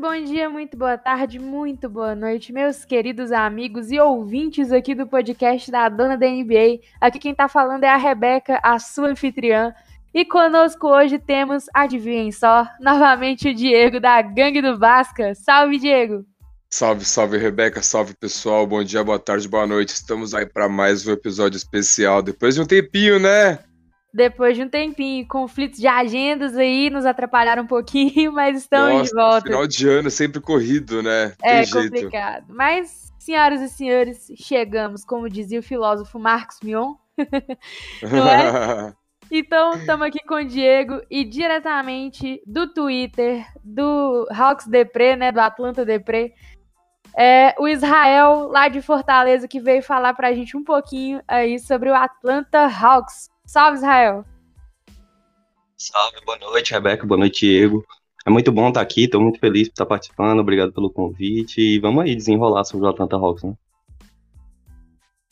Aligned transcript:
Bom 0.00 0.24
dia, 0.24 0.48
muito 0.48 0.78
boa 0.78 0.96
tarde, 0.96 1.38
muito 1.38 1.86
boa 1.86 2.14
noite, 2.14 2.54
meus 2.54 2.86
queridos 2.86 3.30
amigos 3.30 3.90
e 3.90 4.00
ouvintes 4.00 4.72
aqui 4.72 4.94
do 4.94 5.06
podcast 5.06 5.70
da 5.70 5.90
Dona 5.90 6.16
da 6.16 6.26
NBA. 6.26 6.80
Aqui 6.98 7.18
quem 7.18 7.34
tá 7.34 7.48
falando 7.48 7.84
é 7.84 7.88
a 7.90 7.98
Rebeca, 7.98 8.58
a 8.62 8.78
sua 8.78 9.08
anfitriã. 9.08 9.74
E 10.14 10.24
conosco 10.24 10.88
hoje 10.88 11.18
temos, 11.18 11.66
adivinhem 11.74 12.32
só, 12.32 12.66
novamente 12.80 13.50
o 13.50 13.54
Diego 13.54 14.00
da 14.00 14.22
Gangue 14.22 14.62
do 14.62 14.78
Vasca. 14.78 15.34
Salve, 15.34 15.78
Diego! 15.78 16.24
Salve, 16.70 17.04
salve, 17.04 17.36
Rebeca, 17.36 17.82
salve 17.82 18.14
pessoal, 18.14 18.66
bom 18.66 18.82
dia, 18.82 19.04
boa 19.04 19.18
tarde, 19.18 19.46
boa 19.46 19.66
noite. 19.66 19.90
Estamos 19.90 20.32
aí 20.32 20.46
para 20.46 20.66
mais 20.66 21.06
um 21.06 21.12
episódio 21.12 21.58
especial. 21.58 22.22
Depois 22.22 22.54
de 22.54 22.62
um 22.62 22.66
tempinho, 22.66 23.18
né? 23.18 23.58
Depois 24.12 24.56
de 24.56 24.62
um 24.62 24.68
tempinho. 24.68 25.26
Conflitos 25.26 25.78
de 25.78 25.86
agendas 25.86 26.56
aí 26.56 26.90
nos 26.90 27.06
atrapalharam 27.06 27.62
um 27.62 27.66
pouquinho, 27.66 28.32
mas 28.32 28.58
estamos 28.58 28.90
Nossa, 28.90 29.04
de 29.04 29.14
volta. 29.14 29.46
Final 29.46 29.66
de 29.66 29.88
ano 29.88 30.08
é 30.08 30.10
sempre 30.10 30.40
corrido, 30.40 31.02
né? 31.02 31.34
é 31.42 31.56
Tem 31.56 31.64
jeito. 31.64 31.92
complicado. 31.92 32.46
Mas, 32.48 33.12
senhoras 33.18 33.60
e 33.60 33.68
senhores, 33.68 34.32
chegamos, 34.36 35.04
como 35.04 35.28
dizia 35.28 35.60
o 35.60 35.62
filósofo 35.62 36.18
Marcos 36.18 36.58
Mion. 36.62 36.94
Não 38.02 38.28
é? 38.28 38.94
Então, 39.32 39.74
estamos 39.74 40.08
aqui 40.08 40.18
com 40.26 40.34
o 40.34 40.44
Diego 40.44 41.00
e 41.08 41.22
diretamente 41.22 42.42
do 42.44 42.66
Twitter, 42.66 43.46
do 43.62 44.26
Hawks 44.28 44.66
Depre, 44.66 45.14
né? 45.14 45.30
Do 45.30 45.38
Atlanta 45.38 45.84
Depre. 45.84 46.34
É 47.16 47.54
o 47.56 47.68
Israel, 47.68 48.48
lá 48.48 48.66
de 48.66 48.82
Fortaleza, 48.82 49.46
que 49.46 49.60
veio 49.60 49.84
falar 49.84 50.14
pra 50.14 50.32
gente 50.32 50.56
um 50.56 50.64
pouquinho 50.64 51.22
aí 51.28 51.60
sobre 51.60 51.90
o 51.90 51.94
Atlanta 51.94 52.66
Hawks. 52.66 53.30
Salve, 53.50 53.78
Israel! 53.78 54.24
Salve, 55.76 56.24
boa 56.24 56.38
noite, 56.38 56.70
Rebeca, 56.70 57.04
boa 57.04 57.18
noite, 57.18 57.40
Diego. 57.40 57.84
É 58.24 58.30
muito 58.30 58.52
bom 58.52 58.68
estar 58.68 58.80
aqui, 58.80 59.06
estou 59.06 59.20
muito 59.20 59.40
feliz 59.40 59.66
por 59.66 59.72
estar 59.72 59.86
participando, 59.86 60.38
obrigado 60.38 60.72
pelo 60.72 60.88
convite 60.88 61.60
e 61.60 61.80
vamos 61.80 62.04
aí 62.04 62.14
desenrolar 62.14 62.62
sobre 62.62 62.86
o 62.86 62.88
Atlanta 62.88 63.16
Hawks, 63.16 63.42
né? 63.42 63.54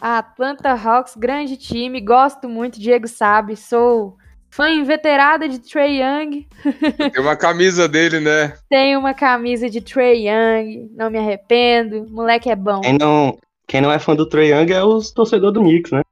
Atlanta 0.00 0.72
Hawks, 0.72 1.14
grande 1.14 1.56
time, 1.56 2.00
gosto 2.00 2.48
muito, 2.48 2.80
Diego 2.80 3.06
sabe, 3.06 3.55
sou 3.55 4.16
fã 4.50 4.69
inveterada 4.69 5.48
de 5.48 5.61
Trey 5.61 6.02
Young. 6.02 6.44
Tem 7.12 7.22
uma 7.22 7.36
camisa 7.36 7.86
dele, 7.86 8.19
né? 8.19 8.52
Tenho 8.69 8.98
uma 8.98 9.14
camisa 9.14 9.70
de 9.70 9.80
Trey 9.80 10.27
Young, 10.27 10.91
não 10.96 11.08
me 11.08 11.19
arrependo, 11.19 12.05
moleque 12.11 12.50
é 12.50 12.56
bom. 12.56 12.80
Quem 12.80 12.98
não, 12.98 13.39
quem 13.64 13.80
não 13.80 13.92
é 13.92 14.00
fã 14.00 14.16
do 14.16 14.28
Trae 14.28 14.48
Young 14.48 14.72
é 14.72 14.83
os 14.83 15.12
torcedores 15.12 15.55
do 15.55 15.61
Knicks, 15.61 15.92
né? 15.92 16.02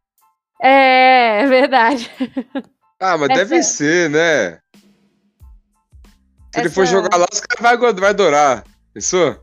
É, 0.62 1.42
é 1.42 1.46
verdade. 1.46 2.10
Ah, 2.98 3.18
mas 3.18 3.28
Essa- 3.30 3.44
deve 3.44 3.62
ser, 3.62 4.10
né? 4.10 4.58
Se 6.54 6.60
ele 6.60 6.70
for 6.70 6.86
jogar 6.86 7.16
lá, 7.16 7.26
os 7.30 7.40
caras 7.40 7.78
vai, 7.78 7.92
vai 7.92 8.10
adorar. 8.10 8.64
Pensou? 8.94 9.38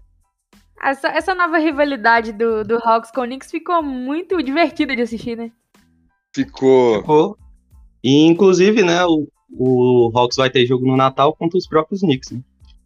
Essa, 0.81 1.09
essa 1.09 1.35
nova 1.35 1.59
rivalidade 1.59 2.33
do, 2.33 2.63
do 2.63 2.77
Hawks 2.83 3.11
com 3.11 3.21
o 3.21 3.25
Knicks 3.25 3.51
ficou 3.51 3.83
muito 3.83 4.41
divertida 4.41 4.95
de 4.95 5.03
assistir, 5.03 5.37
né? 5.37 5.51
Ficou. 6.33 6.97
Ficou. 7.01 7.37
E 8.03 8.25
inclusive, 8.25 8.83
né, 8.83 9.05
o, 9.05 9.27
o 9.51 10.11
Hawks 10.13 10.35
vai 10.35 10.49
ter 10.49 10.65
jogo 10.65 10.85
no 10.85 10.97
Natal 10.97 11.35
contra 11.35 11.57
os 11.57 11.67
próprios 11.67 12.01
Knicks, 12.01 12.31
né? 12.31 12.41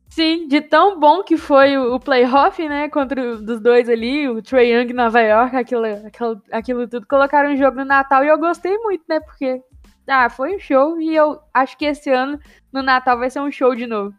Sim, 0.09 0.47
de 0.47 0.61
tão 0.61 0.99
bom 0.99 1.21
que 1.23 1.37
foi 1.37 1.77
o, 1.77 1.95
o 1.95 1.99
playoff, 1.99 2.67
né? 2.67 2.89
Contra 2.89 3.33
o, 3.33 3.41
dos 3.41 3.59
dois 3.61 3.87
ali, 3.89 4.27
o 4.27 4.41
Trae 4.41 4.71
Young 4.71 4.89
em 4.89 4.93
Nova 4.93 5.21
York, 5.21 5.55
aquilo, 5.55 5.85
aquilo, 5.85 6.41
aquilo 6.51 6.87
tudo. 6.87 7.05
Colocaram 7.05 7.51
um 7.51 7.57
jogo 7.57 7.77
no 7.77 7.85
Natal 7.85 8.23
e 8.23 8.27
eu 8.27 8.37
gostei 8.39 8.77
muito, 8.79 9.03
né? 9.07 9.19
Porque, 9.19 9.61
ah, 10.07 10.29
foi 10.29 10.55
um 10.55 10.59
show 10.59 10.99
e 10.99 11.15
eu 11.15 11.39
acho 11.53 11.77
que 11.77 11.85
esse 11.85 12.09
ano, 12.09 12.39
no 12.73 12.81
Natal, 12.81 13.19
vai 13.19 13.29
ser 13.29 13.41
um 13.41 13.51
show 13.51 13.75
de 13.75 13.85
novo. 13.85 14.15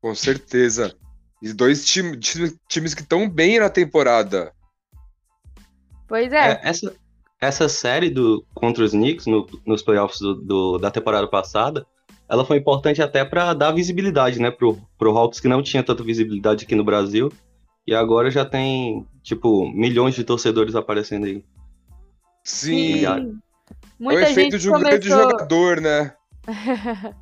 Com 0.00 0.14
certeza. 0.14 0.94
E 1.42 1.52
dois 1.52 1.84
time, 1.84 2.16
time- 2.18 2.56
times 2.68 2.94
que 2.94 3.02
estão 3.02 3.28
bem 3.28 3.60
na 3.60 3.68
temporada. 3.68 4.52
Pois 6.08 6.32
é. 6.32 6.52
É, 6.52 6.60
essa, 6.62 6.94
essa 7.40 7.68
série 7.68 8.10
do, 8.10 8.44
contra 8.54 8.82
os 8.82 8.92
Knicks 8.92 9.26
no- 9.26 9.46
nos 9.66 9.82
playoffs 9.82 10.18
do- 10.18 10.34
do- 10.34 10.78
da 10.78 10.90
temporada 10.90 11.28
passada, 11.28 11.86
ela 12.28 12.44
foi 12.44 12.56
importante 12.58 13.02
até 13.02 13.24
para 13.24 13.54
dar 13.54 13.72
visibilidade, 13.72 14.40
né, 14.40 14.50
pro, 14.50 14.78
pro 14.98 15.16
Hawks 15.16 15.40
que 15.40 15.48
não 15.48 15.62
tinha 15.62 15.82
tanta 15.82 16.02
visibilidade 16.02 16.64
aqui 16.64 16.74
no 16.74 16.84
Brasil. 16.84 17.30
E 17.86 17.94
agora 17.94 18.30
já 18.30 18.44
tem, 18.44 19.06
tipo, 19.22 19.68
milhões 19.70 20.14
de 20.14 20.24
torcedores 20.24 20.74
aparecendo 20.74 21.26
aí. 21.26 21.44
Sim. 22.42 22.88
Obrigado. 22.88 23.28
É 23.28 23.32
o 23.32 23.36
Muita 23.98 24.22
efeito 24.22 24.52
gente 24.52 24.62
de 24.62 24.70
um 24.70 24.78
grande 24.78 25.08
começou... 25.08 25.30
jogador, 25.30 25.80
né? 25.80 26.12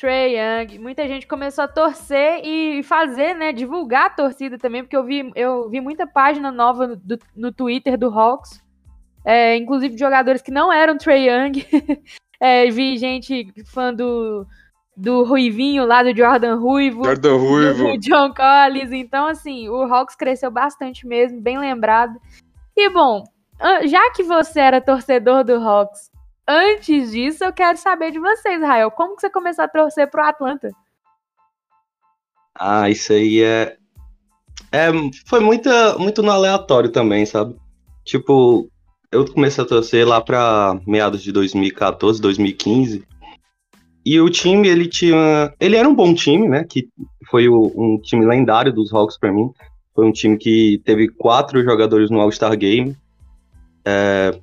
Trey 0.00 0.34
Young, 0.34 0.78
muita 0.78 1.06
gente 1.06 1.26
começou 1.26 1.64
a 1.64 1.68
torcer 1.68 2.40
e 2.42 2.82
fazer, 2.82 3.34
né, 3.34 3.52
divulgar 3.52 4.06
a 4.06 4.10
torcida 4.10 4.56
também, 4.56 4.82
porque 4.82 4.96
eu 4.96 5.04
vi, 5.04 5.30
eu 5.34 5.68
vi 5.68 5.78
muita 5.78 6.06
página 6.06 6.50
nova 6.50 6.86
no, 6.86 6.96
do- 6.96 7.18
no 7.36 7.52
Twitter 7.52 7.98
do 7.98 8.08
Hawks, 8.08 8.62
é, 9.22 9.56
inclusive 9.56 9.94
de 9.94 10.00
jogadores 10.00 10.40
que 10.40 10.50
não 10.50 10.72
eram 10.72 10.96
Trey 10.96 11.28
Young, 11.28 11.66
É, 12.40 12.70
vi 12.70 12.96
gente 12.96 13.52
fã 13.66 13.92
do, 13.92 14.46
do 14.96 15.24
Ruivinho 15.24 15.84
lá, 15.84 16.02
do 16.02 16.16
Jordan 16.16 16.56
Ruivo, 16.56 17.04
Jordan 17.04 17.36
Ruivo. 17.36 17.84
do 17.84 17.98
John 18.00 18.32
Collins, 18.34 18.92
então 18.92 19.26
assim, 19.26 19.68
o 19.68 19.82
Hawks 19.82 20.16
cresceu 20.16 20.50
bastante 20.50 21.06
mesmo, 21.06 21.40
bem 21.40 21.58
lembrado. 21.58 22.18
E 22.74 22.88
bom, 22.88 23.24
já 23.84 24.10
que 24.12 24.22
você 24.22 24.60
era 24.60 24.80
torcedor 24.80 25.44
do 25.44 25.56
Hawks, 25.56 26.10
antes 26.48 27.10
disso 27.10 27.44
eu 27.44 27.52
quero 27.52 27.76
saber 27.76 28.10
de 28.10 28.18
você, 28.18 28.54
Israel, 28.54 28.90
como 28.90 29.14
que 29.14 29.20
você 29.20 29.30
começou 29.30 29.64
a 29.64 29.68
torcer 29.68 30.10
pro 30.10 30.24
Atlanta? 30.24 30.70
Ah, 32.54 32.88
isso 32.88 33.12
aí 33.12 33.42
é. 33.42 33.76
é 34.72 34.88
foi 35.26 35.40
muita, 35.40 35.96
muito 35.98 36.22
no 36.22 36.30
aleatório 36.30 36.90
também, 36.90 37.24
sabe? 37.24 37.56
Tipo, 38.04 38.70
eu 39.12 39.24
comecei 39.32 39.62
a 39.62 39.66
torcer 39.66 40.06
lá 40.06 40.20
pra 40.20 40.78
meados 40.86 41.22
de 41.22 41.32
2014, 41.32 42.20
2015. 42.20 43.04
E 44.04 44.20
o 44.20 44.30
time, 44.30 44.68
ele 44.68 44.88
tinha. 44.88 45.52
Ele 45.60 45.76
era 45.76 45.88
um 45.88 45.94
bom 45.94 46.14
time, 46.14 46.48
né? 46.48 46.64
Que 46.68 46.88
foi 47.30 47.48
o- 47.48 47.72
um 47.76 48.00
time 48.00 48.24
lendário 48.24 48.72
dos 48.72 48.92
Hawks 48.92 49.18
pra 49.18 49.32
mim. 49.32 49.50
Foi 49.94 50.06
um 50.06 50.12
time 50.12 50.38
que 50.38 50.80
teve 50.84 51.08
quatro 51.08 51.62
jogadores 51.62 52.10
no 52.10 52.20
All-Star 52.20 52.56
Game. 52.56 52.96
É, 53.84 54.38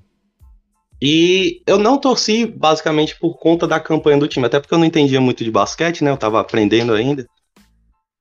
E 1.00 1.61
eu 1.67 1.77
não 1.77 2.00
torci 2.00 2.44
basicamente 2.47 3.16
por 3.19 3.38
conta 3.38 3.67
da 3.67 3.79
campanha 3.79 4.17
do 4.17 4.27
time, 4.27 4.47
até 4.47 4.59
porque 4.59 4.73
eu 4.73 4.79
não 4.79 4.85
entendia 4.85 5.22
muito 5.22 5.44
de 5.44 5.51
basquete, 5.51 6.03
né? 6.03 6.09
Eu 6.09 6.17
tava 6.17 6.39
aprendendo 6.39 6.91
ainda. 6.91 7.23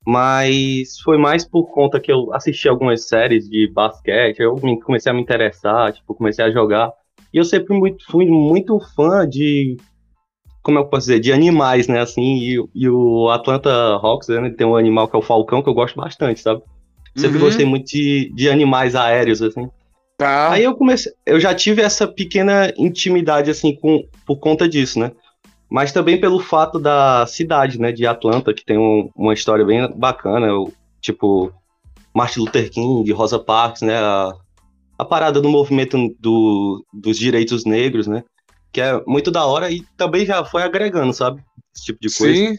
Mas 0.06 1.00
foi 1.00 1.18
mais 1.18 1.48
por 1.48 1.66
conta 1.72 2.00
que 2.00 2.12
eu 2.12 2.32
assisti 2.32 2.68
algumas 2.68 3.08
séries 3.08 3.48
de 3.48 3.68
basquete, 3.72 4.40
eu 4.40 4.54
me- 4.62 4.80
comecei 4.80 5.10
a 5.10 5.14
me 5.14 5.20
interessar, 5.22 5.92
tipo, 5.92 6.14
comecei 6.14 6.44
a 6.44 6.50
jogar. 6.50 6.92
E 7.32 7.38
eu 7.38 7.44
sempre 7.44 7.76
muito, 7.76 8.04
fui 8.10 8.26
muito 8.26 8.78
fã 8.94 9.28
de, 9.28 9.76
como 10.62 10.78
eu 10.78 10.86
posso 10.86 11.06
dizer, 11.06 11.20
de 11.20 11.32
animais, 11.32 11.88
né, 11.88 12.00
assim, 12.00 12.22
e, 12.38 12.56
e 12.74 12.88
o 12.88 13.28
Atlanta 13.30 13.70
Hawks, 13.70 14.28
né, 14.28 14.50
tem 14.50 14.66
um 14.66 14.76
animal 14.76 15.08
que 15.08 15.16
é 15.16 15.18
o 15.18 15.22
falcão, 15.22 15.62
que 15.62 15.68
eu 15.68 15.74
gosto 15.74 15.96
bastante, 15.96 16.40
sabe? 16.40 16.62
Sempre 17.16 17.38
Uhum. 17.38 17.44
gostei 17.44 17.66
muito 17.66 17.86
de, 17.86 18.32
de 18.34 18.50
animais 18.50 18.94
aéreos, 18.94 19.40
assim. 19.42 19.68
Tá. 20.18 20.52
Aí 20.52 20.64
eu 20.64 20.74
comecei, 20.74 21.12
eu 21.26 21.38
já 21.40 21.54
tive 21.54 21.82
essa 21.82 22.06
pequena 22.06 22.72
intimidade 22.76 23.50
assim 23.50 23.74
com 23.76 24.02
por 24.26 24.38
conta 24.38 24.68
disso, 24.68 24.98
né? 24.98 25.12
Mas 25.70 25.92
também 25.92 26.20
pelo 26.20 26.38
fato 26.40 26.78
da 26.78 27.26
cidade, 27.26 27.80
né, 27.80 27.90
de 27.92 28.06
Atlanta, 28.06 28.54
que 28.54 28.64
tem 28.64 28.78
um- 28.78 29.10
uma 29.16 29.34
história 29.34 29.64
bem 29.64 29.88
bacana, 29.96 30.48
tipo 31.00 31.52
Martin 32.14 32.40
Luther 32.40 32.70
King, 32.70 33.10
Rosa 33.12 33.38
Parks, 33.38 33.82
né, 33.82 33.96
a, 33.98 34.32
a 34.98 35.04
parada 35.04 35.40
do 35.40 35.48
movimento 35.48 35.98
do, 36.20 36.84
dos 36.92 37.18
direitos 37.18 37.64
negros, 37.64 38.06
né? 38.06 38.22
Que 38.72 38.80
é 38.80 39.02
muito 39.06 39.30
da 39.30 39.44
hora 39.44 39.70
e 39.70 39.82
também 39.96 40.24
já 40.24 40.44
foi 40.44 40.62
agregando, 40.62 41.12
sabe? 41.12 41.42
Esse 41.74 41.86
tipo 41.86 41.98
de 42.00 42.14
coisa. 42.16 42.34
Sim. 42.34 42.58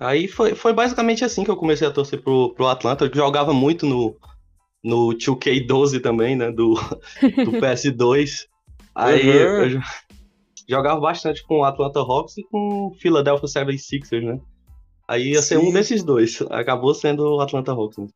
Aí 0.00 0.26
foi, 0.26 0.54
foi 0.54 0.72
basicamente 0.72 1.24
assim 1.24 1.44
que 1.44 1.50
eu 1.50 1.56
comecei 1.56 1.86
a 1.86 1.90
torcer 1.92 2.20
pro, 2.22 2.52
pro 2.54 2.66
Atlanta. 2.66 3.04
Eu 3.04 3.14
jogava 3.14 3.52
muito 3.52 3.86
no, 3.86 4.16
no 4.82 5.08
2K12 5.14 6.00
também, 6.02 6.34
né? 6.34 6.50
Do, 6.50 6.74
do 6.74 7.52
PS2. 7.60 8.46
Aí 8.94 9.28
Uhum. 9.28 9.64
eu 9.64 9.80
jogava 10.68 11.00
bastante 11.00 11.42
com 11.46 11.60
o 11.60 11.64
Atlanta 11.64 12.00
Hawks 12.00 12.38
e 12.38 12.42
com 12.44 12.88
o 12.88 12.94
Philadelphia 12.94 13.48
76ers, 13.48 14.22
né? 14.22 14.40
Aí 15.08 15.32
ia 15.32 15.42
ser 15.42 15.58
Sim. 15.58 15.68
um 15.68 15.72
desses 15.72 16.02
dois. 16.02 16.40
Acabou 16.50 16.94
sendo 16.94 17.36
o 17.36 17.40
Atlanta 17.40 17.72
Hawks. 17.72 17.98
né? 17.98 18.06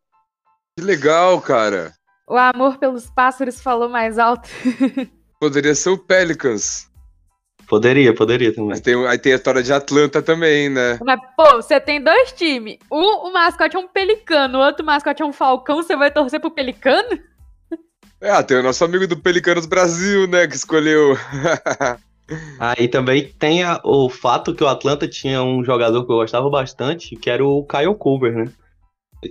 Que 0.79 0.85
legal, 0.85 1.41
cara. 1.41 1.93
O 2.29 2.37
amor 2.37 2.79
pelos 2.79 3.11
pássaros 3.11 3.61
falou 3.61 3.89
mais 3.89 4.19
alto. 4.19 4.49
Poderia 5.41 5.75
ser 5.75 5.91
o 5.91 5.99
Pelicans. 5.99 6.91
Poderia, 7.69 8.15
poderia 8.15 8.55
também. 8.55 8.71
Mas 8.71 8.81
tem, 8.81 9.07
aí 9.07 9.19
tem 9.19 9.33
a 9.33 9.37
história 9.37 9.63
de 9.63 9.73
Atlanta 9.73 10.23
também, 10.23 10.69
né? 10.69 10.99
Mas, 11.05 11.21
pô, 11.37 11.57
você 11.57 11.81
tem 11.81 12.01
dois 12.01 12.31
times. 12.33 12.79
Um, 12.91 13.27
o 13.27 13.33
mascote 13.33 13.77
é 13.77 13.79
um 13.79 13.89
pelicano, 13.89 14.59
o 14.59 14.63
outro 14.63 14.87
mascote 14.87 15.21
é 15.21 15.27
um 15.27 15.33
falcão, 15.33 15.77
você 15.77 15.97
vai 15.97 16.11
torcer 16.11 16.41
pro 16.41 16.51
pelicano? 16.51 17.19
É, 18.21 18.31
ah, 18.31 18.43
tem 18.43 18.57
o 18.57 18.63
nosso 18.63 18.85
amigo 18.85 19.07
do 19.07 19.17
Pelicanos 19.17 19.67
Brasil, 19.67 20.27
né? 20.27 20.47
Que 20.47 20.55
escolheu. 20.55 21.17
Aí 22.58 22.88
também 22.88 23.28
tem 23.38 23.62
a- 23.62 23.81
o 23.84 24.08
fato 24.08 24.55
que 24.55 24.64
o 24.64 24.67
Atlanta 24.69 25.06
tinha 25.06 25.43
um 25.43 25.62
jogador 25.64 26.05
que 26.05 26.11
eu 26.12 26.17
gostava 26.17 26.49
bastante, 26.50 27.14
que 27.17 27.31
era 27.31 27.44
o 27.44 27.64
Kyle 27.64 27.94
Culver, 27.94 28.34
né? 28.34 28.52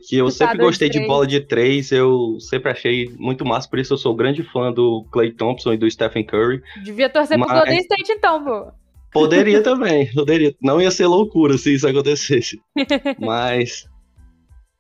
Que 0.08 0.18
eu 0.18 0.30
sempre 0.32 0.58
de 0.58 0.64
gostei 0.64 0.90
de 0.90 0.94
três. 1.00 1.08
bola 1.08 1.28
de 1.28 1.40
três, 1.42 1.92
eu 1.92 2.38
sempre 2.40 2.72
achei 2.72 3.10
muito 3.18 3.46
massa, 3.46 3.70
por 3.70 3.80
isso 3.80 3.94
eu 3.94 3.98
sou 3.98 4.16
grande 4.16 4.44
fã 4.44 4.72
do 4.72 5.06
Clay 5.12 5.32
Thompson 5.32 5.74
e 5.74 5.78
do 5.78 5.90
Stephen 5.90 6.26
Curry. 6.26 6.62
Devia 6.84 7.10
torcer 7.10 7.38
pro 7.38 7.48
Mas- 7.48 7.58
Golden 7.58 7.80
State 7.80 8.12
então, 8.12 8.44
pô. 8.44 8.72
Poderia 9.12 9.62
também, 9.64 10.12
poderia. 10.14 10.54
Não 10.62 10.82
ia 10.82 10.92
ser 10.92 11.06
loucura 11.08 11.58
se 11.58 11.74
isso 11.74 11.88
acontecesse. 11.88 12.60
Mas. 13.20 13.88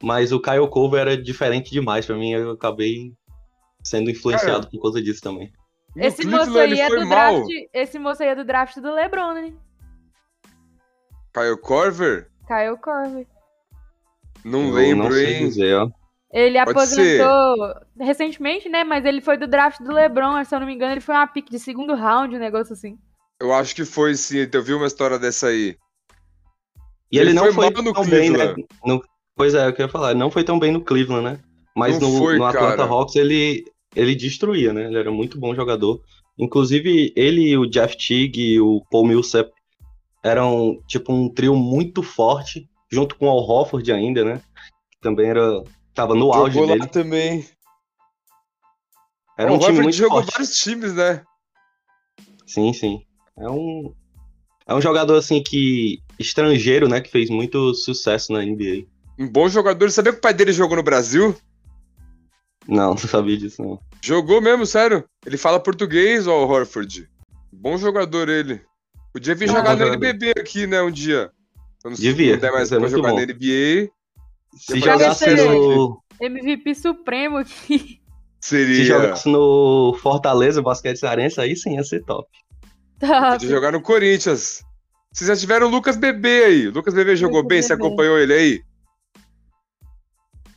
Mas 0.03 0.31
o 0.31 0.39
Kyle 0.41 0.67
Culver 0.69 1.01
era 1.01 1.17
diferente 1.17 1.71
demais 1.71 2.05
pra 2.05 2.15
mim, 2.17 2.31
eu 2.31 2.51
acabei 2.51 3.13
sendo 3.83 4.09
influenciado 4.09 4.69
por 4.69 4.81
causa 4.81 5.01
disso 5.01 5.21
também. 5.21 5.51
Esse 5.95 6.21
Cleveland 6.23 6.49
moço 6.49 6.59
aí 6.59 6.79
é 6.79 6.89
do 6.89 7.05
mal. 7.07 7.07
draft. 7.07 7.49
Esse 7.73 7.99
moço 7.99 8.23
aí 8.23 8.29
é 8.29 8.35
do 8.35 8.43
draft 8.43 8.77
do 8.79 8.91
LeBron, 8.93 9.33
né? 9.33 9.53
Kyle 11.33 11.57
Corver? 11.61 12.29
Kyle 12.47 12.77
Corver. 12.77 13.27
Não 14.43 14.67
Eu 14.67 14.73
lembro, 14.73 15.03
não 15.05 15.11
sei 15.11 15.35
hein? 15.35 15.47
dizer, 15.47 15.75
ó. 15.77 15.89
Ele 16.31 16.57
Pode 16.65 16.71
aposentou 16.71 17.75
recentemente, 17.99 18.67
né? 18.67 18.83
Mas 18.83 19.05
ele 19.05 19.21
foi 19.21 19.37
do 19.37 19.47
draft 19.47 19.79
do 19.81 19.91
LeBron, 19.93 20.43
se 20.43 20.53
eu 20.53 20.59
não 20.59 20.67
me 20.67 20.73
engano, 20.73 20.93
ele 20.93 21.01
foi 21.01 21.15
uma 21.15 21.27
pick 21.27 21.49
de 21.49 21.59
segundo 21.59 21.95
round, 21.95 22.35
um 22.35 22.39
negócio 22.39 22.73
assim. 22.73 22.97
Eu 23.39 23.53
acho 23.53 23.73
que 23.75 23.85
foi 23.85 24.15
sim, 24.15 24.47
eu 24.51 24.63
vi 24.63 24.73
uma 24.73 24.87
história 24.87 25.17
dessa 25.17 25.47
aí. 25.47 25.77
E 27.11 27.17
ele, 27.17 27.29
Ele 27.29 27.33
não 27.33 27.43
foi 27.45 27.53
foi, 27.53 27.69
mal 27.71 27.83
no 27.83 27.93
tão 27.93 28.05
bem, 28.05 28.29
né? 28.29 28.37
Cleveland. 28.37 28.67
No- 28.85 29.01
pois 29.35 29.53
é, 29.53 29.67
eu 29.67 29.71
queria 29.71 29.89
falar, 29.89 30.11
ele 30.11 30.19
não 30.19 30.31
foi 30.31 30.43
tão 30.43 30.59
bem 30.59 30.71
no 30.71 30.81
Cleveland, 30.83 31.23
né? 31.23 31.39
Mas 31.75 31.99
Não 31.99 32.09
no, 32.09 32.17
foi, 32.17 32.37
no 32.37 32.45
Atlanta 32.45 32.77
cara. 32.77 32.89
Hawks 32.89 33.15
ele, 33.15 33.65
ele 33.95 34.15
destruía, 34.15 34.73
né? 34.73 34.85
Ele 34.85 34.97
era 34.97 35.11
muito 35.11 35.39
bom 35.39 35.55
jogador. 35.55 36.01
Inclusive, 36.37 37.13
ele 37.15 37.49
e 37.49 37.57
o 37.57 37.65
Jeff 37.65 37.95
Teague 37.97 38.53
e 38.53 38.59
o 38.59 38.81
Paul 38.91 39.07
Millsap 39.07 39.51
eram 40.23 40.81
tipo 40.87 41.13
um 41.13 41.29
trio 41.29 41.55
muito 41.55 42.03
forte, 42.03 42.67
junto 42.91 43.15
com 43.15 43.27
o 43.27 43.29
Al 43.29 43.47
Horford 43.47 43.91
ainda, 43.91 44.23
né? 44.23 44.41
Que 44.91 44.99
também 44.99 45.29
era 45.29 45.63
tava 45.93 46.13
no 46.13 46.33
auge 46.33 46.55
Jogou 46.55 46.69
lá 46.69 46.75
dele. 46.75 46.87
também. 46.87 47.45
Era 49.37 49.51
o 49.51 49.55
um 49.55 49.59
time 49.59 49.69
Horford 49.69 49.83
muito 49.83 49.95
jogou 49.95 50.21
forte. 50.21 50.31
vários 50.31 50.51
times, 50.57 50.93
né? 50.93 51.23
Sim, 52.45 52.73
sim. 52.73 53.01
É 53.37 53.49
um 53.49 53.93
é 54.67 54.73
um 54.73 54.81
jogador 54.81 55.15
assim 55.15 55.43
que 55.43 55.99
estrangeiro, 56.19 56.87
né, 56.87 56.99
que 56.99 57.11
fez 57.11 57.29
muito 57.29 57.73
sucesso 57.75 58.33
na 58.33 58.43
NBA. 58.43 58.87
Um 59.17 59.29
bom 59.29 59.47
jogador. 59.47 59.89
Sabia 59.91 60.11
que 60.11 60.17
o 60.17 60.21
pai 60.21 60.33
dele 60.33 60.51
jogou 60.51 60.75
no 60.75 60.83
Brasil? 60.83 61.35
Não, 62.67 62.89
não 62.91 62.97
sabia 62.97 63.37
disso 63.37 63.61
não. 63.61 63.79
Jogou 64.01 64.41
mesmo, 64.41 64.65
sério. 64.65 65.03
Ele 65.25 65.37
fala 65.37 65.59
português, 65.59 66.27
ó, 66.27 66.45
o 66.45 66.49
Horford. 66.49 67.07
Bom 67.51 67.77
jogador 67.77 68.29
ele. 68.29 68.61
Podia 69.13 69.33
vir 69.35 69.47
jogar 69.47 69.73
no 69.75 69.85
jogador. 69.85 69.93
NBB 70.05 70.33
aqui, 70.39 70.67
né, 70.67 70.81
um 70.81 70.91
dia. 70.91 71.31
Quando 71.81 71.95
Devia, 71.97 72.33
não 72.33 72.39
der 72.39 72.51
mais 72.51 72.71
é 72.71 72.79
pra 72.79 72.87
jogar 72.87 73.09
bom. 73.11 73.15
na 73.17 73.21
NBA, 73.25 73.89
Se 74.57 74.79
jogasse 74.79 75.29
no 75.35 76.01
MVP 76.19 76.73
supremo 76.75 77.37
aqui. 77.37 78.01
seria. 78.41 78.75
Se 78.75 78.83
jogasse 78.85 79.29
no 79.29 79.95
Fortaleza, 80.01 80.61
basquete 80.61 80.97
cearense, 80.97 81.39
aí 81.39 81.55
sim 81.55 81.75
ia 81.75 81.83
ser 81.83 82.03
top. 82.03 82.27
Tá. 82.99 83.33
Podia 83.33 83.49
jogar 83.49 83.71
no 83.71 83.81
Corinthians. 83.81 84.63
Vocês 85.13 85.27
já 85.27 85.35
tiveram 85.35 85.67
o 85.67 85.69
Lucas 85.69 85.95
Bebê 85.95 86.43
aí. 86.45 86.67
O 86.67 86.71
Lucas 86.71 86.93
Bebê 86.93 87.15
jogou 87.15 87.37
Lucas 87.41 87.49
bem? 87.49 87.61
Você 87.61 87.75
Bebê. 87.75 87.87
acompanhou 87.87 88.17
ele 88.17 88.33
aí? 88.33 88.61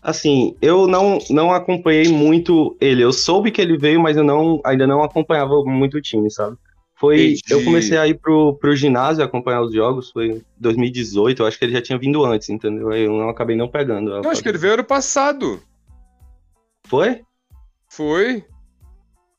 Assim, 0.08 0.56
eu 0.62 0.86
não, 0.86 1.18
não 1.28 1.52
acompanhei 1.52 2.08
muito 2.08 2.74
ele. 2.80 3.02
Eu 3.04 3.12
soube 3.12 3.50
que 3.50 3.60
ele 3.60 3.76
veio, 3.76 4.00
mas 4.00 4.16
eu 4.16 4.24
não, 4.24 4.58
ainda 4.64 4.86
não 4.86 5.02
acompanhava 5.02 5.62
muito 5.64 5.98
o 5.98 6.00
time, 6.00 6.30
sabe? 6.30 6.56
Foi, 6.98 7.32
Entendi. 7.32 7.42
eu 7.50 7.62
comecei 7.62 7.98
a 7.98 8.08
ir 8.08 8.14
pro, 8.14 8.54
pro 8.54 8.74
ginásio 8.74 9.22
acompanhar 9.22 9.60
os 9.60 9.70
jogos, 9.74 10.10
foi 10.10 10.28
em 10.28 10.42
2018, 10.58 11.42
eu 11.42 11.46
acho 11.46 11.58
que 11.58 11.64
ele 11.66 11.74
já 11.74 11.82
tinha 11.82 11.98
vindo 11.98 12.24
antes, 12.24 12.48
entendeu? 12.48 12.90
Eu 12.90 13.12
não 13.12 13.28
acabei 13.28 13.54
não 13.54 13.68
pegando. 13.68 14.10
Eu 14.10 14.30
acho 14.30 14.42
que 14.42 14.48
ele 14.48 14.56
veio 14.56 14.72
ano 14.74 14.84
passado. 14.84 15.60
Foi? 16.86 17.20
Foi. 17.90 18.42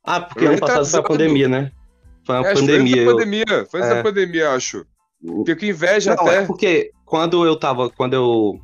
Ah, 0.06 0.22
porque 0.22 0.46
ano 0.46 0.60
passado 0.60 0.86
foi 0.86 1.00
a 1.00 1.04
pandemia, 1.04 1.48
né? 1.48 1.72
Foi 2.24 2.36
uma 2.36 2.48
É, 2.48 2.54
pandemia. 2.54 2.94
Foi 2.94 3.02
antes 3.02 3.14
pandemia. 3.14 3.68
Foi 3.72 3.80
antes 3.80 3.92
É. 3.92 3.96
da 3.96 4.04
pandemia, 4.04 4.50
acho. 4.52 4.86
Fiquei 5.40 5.56
com 5.56 5.66
inveja 5.66 6.16
Não, 6.16 6.28
até. 6.28 6.44
é 6.44 6.46
porque 6.46 6.92
quando 7.06 7.44
eu 7.44 7.56
tava, 7.56 7.90
quando 7.90 8.14
eu 8.14 8.60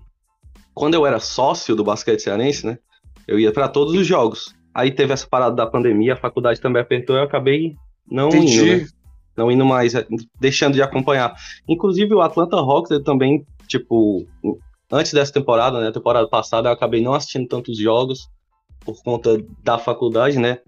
quando 0.75 0.93
eu 0.93 1.05
era 1.05 1.19
sócio 1.19 1.75
do 1.75 1.83
basquete 1.83 2.21
cearense, 2.21 2.65
né? 2.65 2.77
Eu 3.25 3.39
ia 3.39 3.51
pra 3.51 3.69
todos 3.69 3.93
os 3.95 4.05
jogos. 4.05 4.53
Aí 4.73 4.91
teve 4.91 5.13
essa 5.13 5.25
parada 5.25 5.55
da 5.55 5.65
pandemia, 5.65 6.13
a 6.13 6.17
faculdade 6.17 6.59
também 6.59 6.81
apertou, 6.81 7.15
eu 7.15 7.23
acabei 7.23 7.75
não 8.11 8.27
indo, 8.27 8.35
Entendi. 8.35 8.75
né? 8.75 8.87
Não 9.37 9.49
indo 9.49 9.65
mais, 9.65 9.95
é, 9.95 10.05
deixando 10.39 10.73
de 10.73 10.81
acompanhar. 10.81 11.33
Inclusive 11.67 12.13
o 12.13 12.21
Atlanta 12.21 12.57
Hawks, 12.57 12.91
eu 12.91 13.01
também, 13.01 13.45
tipo, 13.67 14.27
antes 14.91 15.13
dessa 15.13 15.33
temporada, 15.33 15.79
né, 15.79 15.91
temporada 15.91 16.27
passada, 16.27 16.69
eu 16.69 16.73
acabei 16.73 17.01
não 17.01 17.13
assistindo 17.13 17.47
tantos 17.47 17.77
jogos 17.77 18.29
por 18.81 19.01
conta 19.01 19.37
da 19.63 19.77
faculdade, 19.77 20.37
né? 20.37 20.59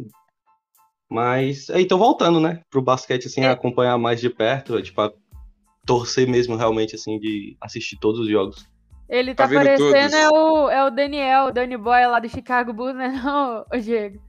Mas 1.09 1.69
aí 1.69 1.85
tô 1.85 1.97
voltando, 1.97 2.39
né, 2.39 2.61
pro 2.69 2.81
basquete 2.81 3.27
assim, 3.27 3.45
acompanhar 3.45 3.97
mais 3.97 4.19
de 4.19 4.29
perto, 4.29 4.81
tipo, 4.81 5.01
torcer 5.85 6.27
mesmo 6.27 6.55
realmente 6.55 6.95
assim 6.95 7.19
de 7.19 7.55
assistir 7.61 7.97
todos 7.99 8.21
os 8.21 8.29
jogos. 8.29 8.65
Ele 9.09 9.33
Tá 9.33 9.47
tá, 9.47 9.53
parecendo 9.53 10.15
é 10.15 10.29
o, 10.29 10.69
é 10.69 10.85
o 10.85 10.89
Daniel, 10.89 11.45
o 11.45 11.51
Danny 11.51 11.77
Boy 11.77 12.05
lá 12.07 12.19
do 12.19 12.27
Chicago 12.27 12.73
Bulls, 12.73 12.95
né, 12.95 13.07
não, 13.23 13.65
ô 13.73 13.77
Diego? 13.77 14.19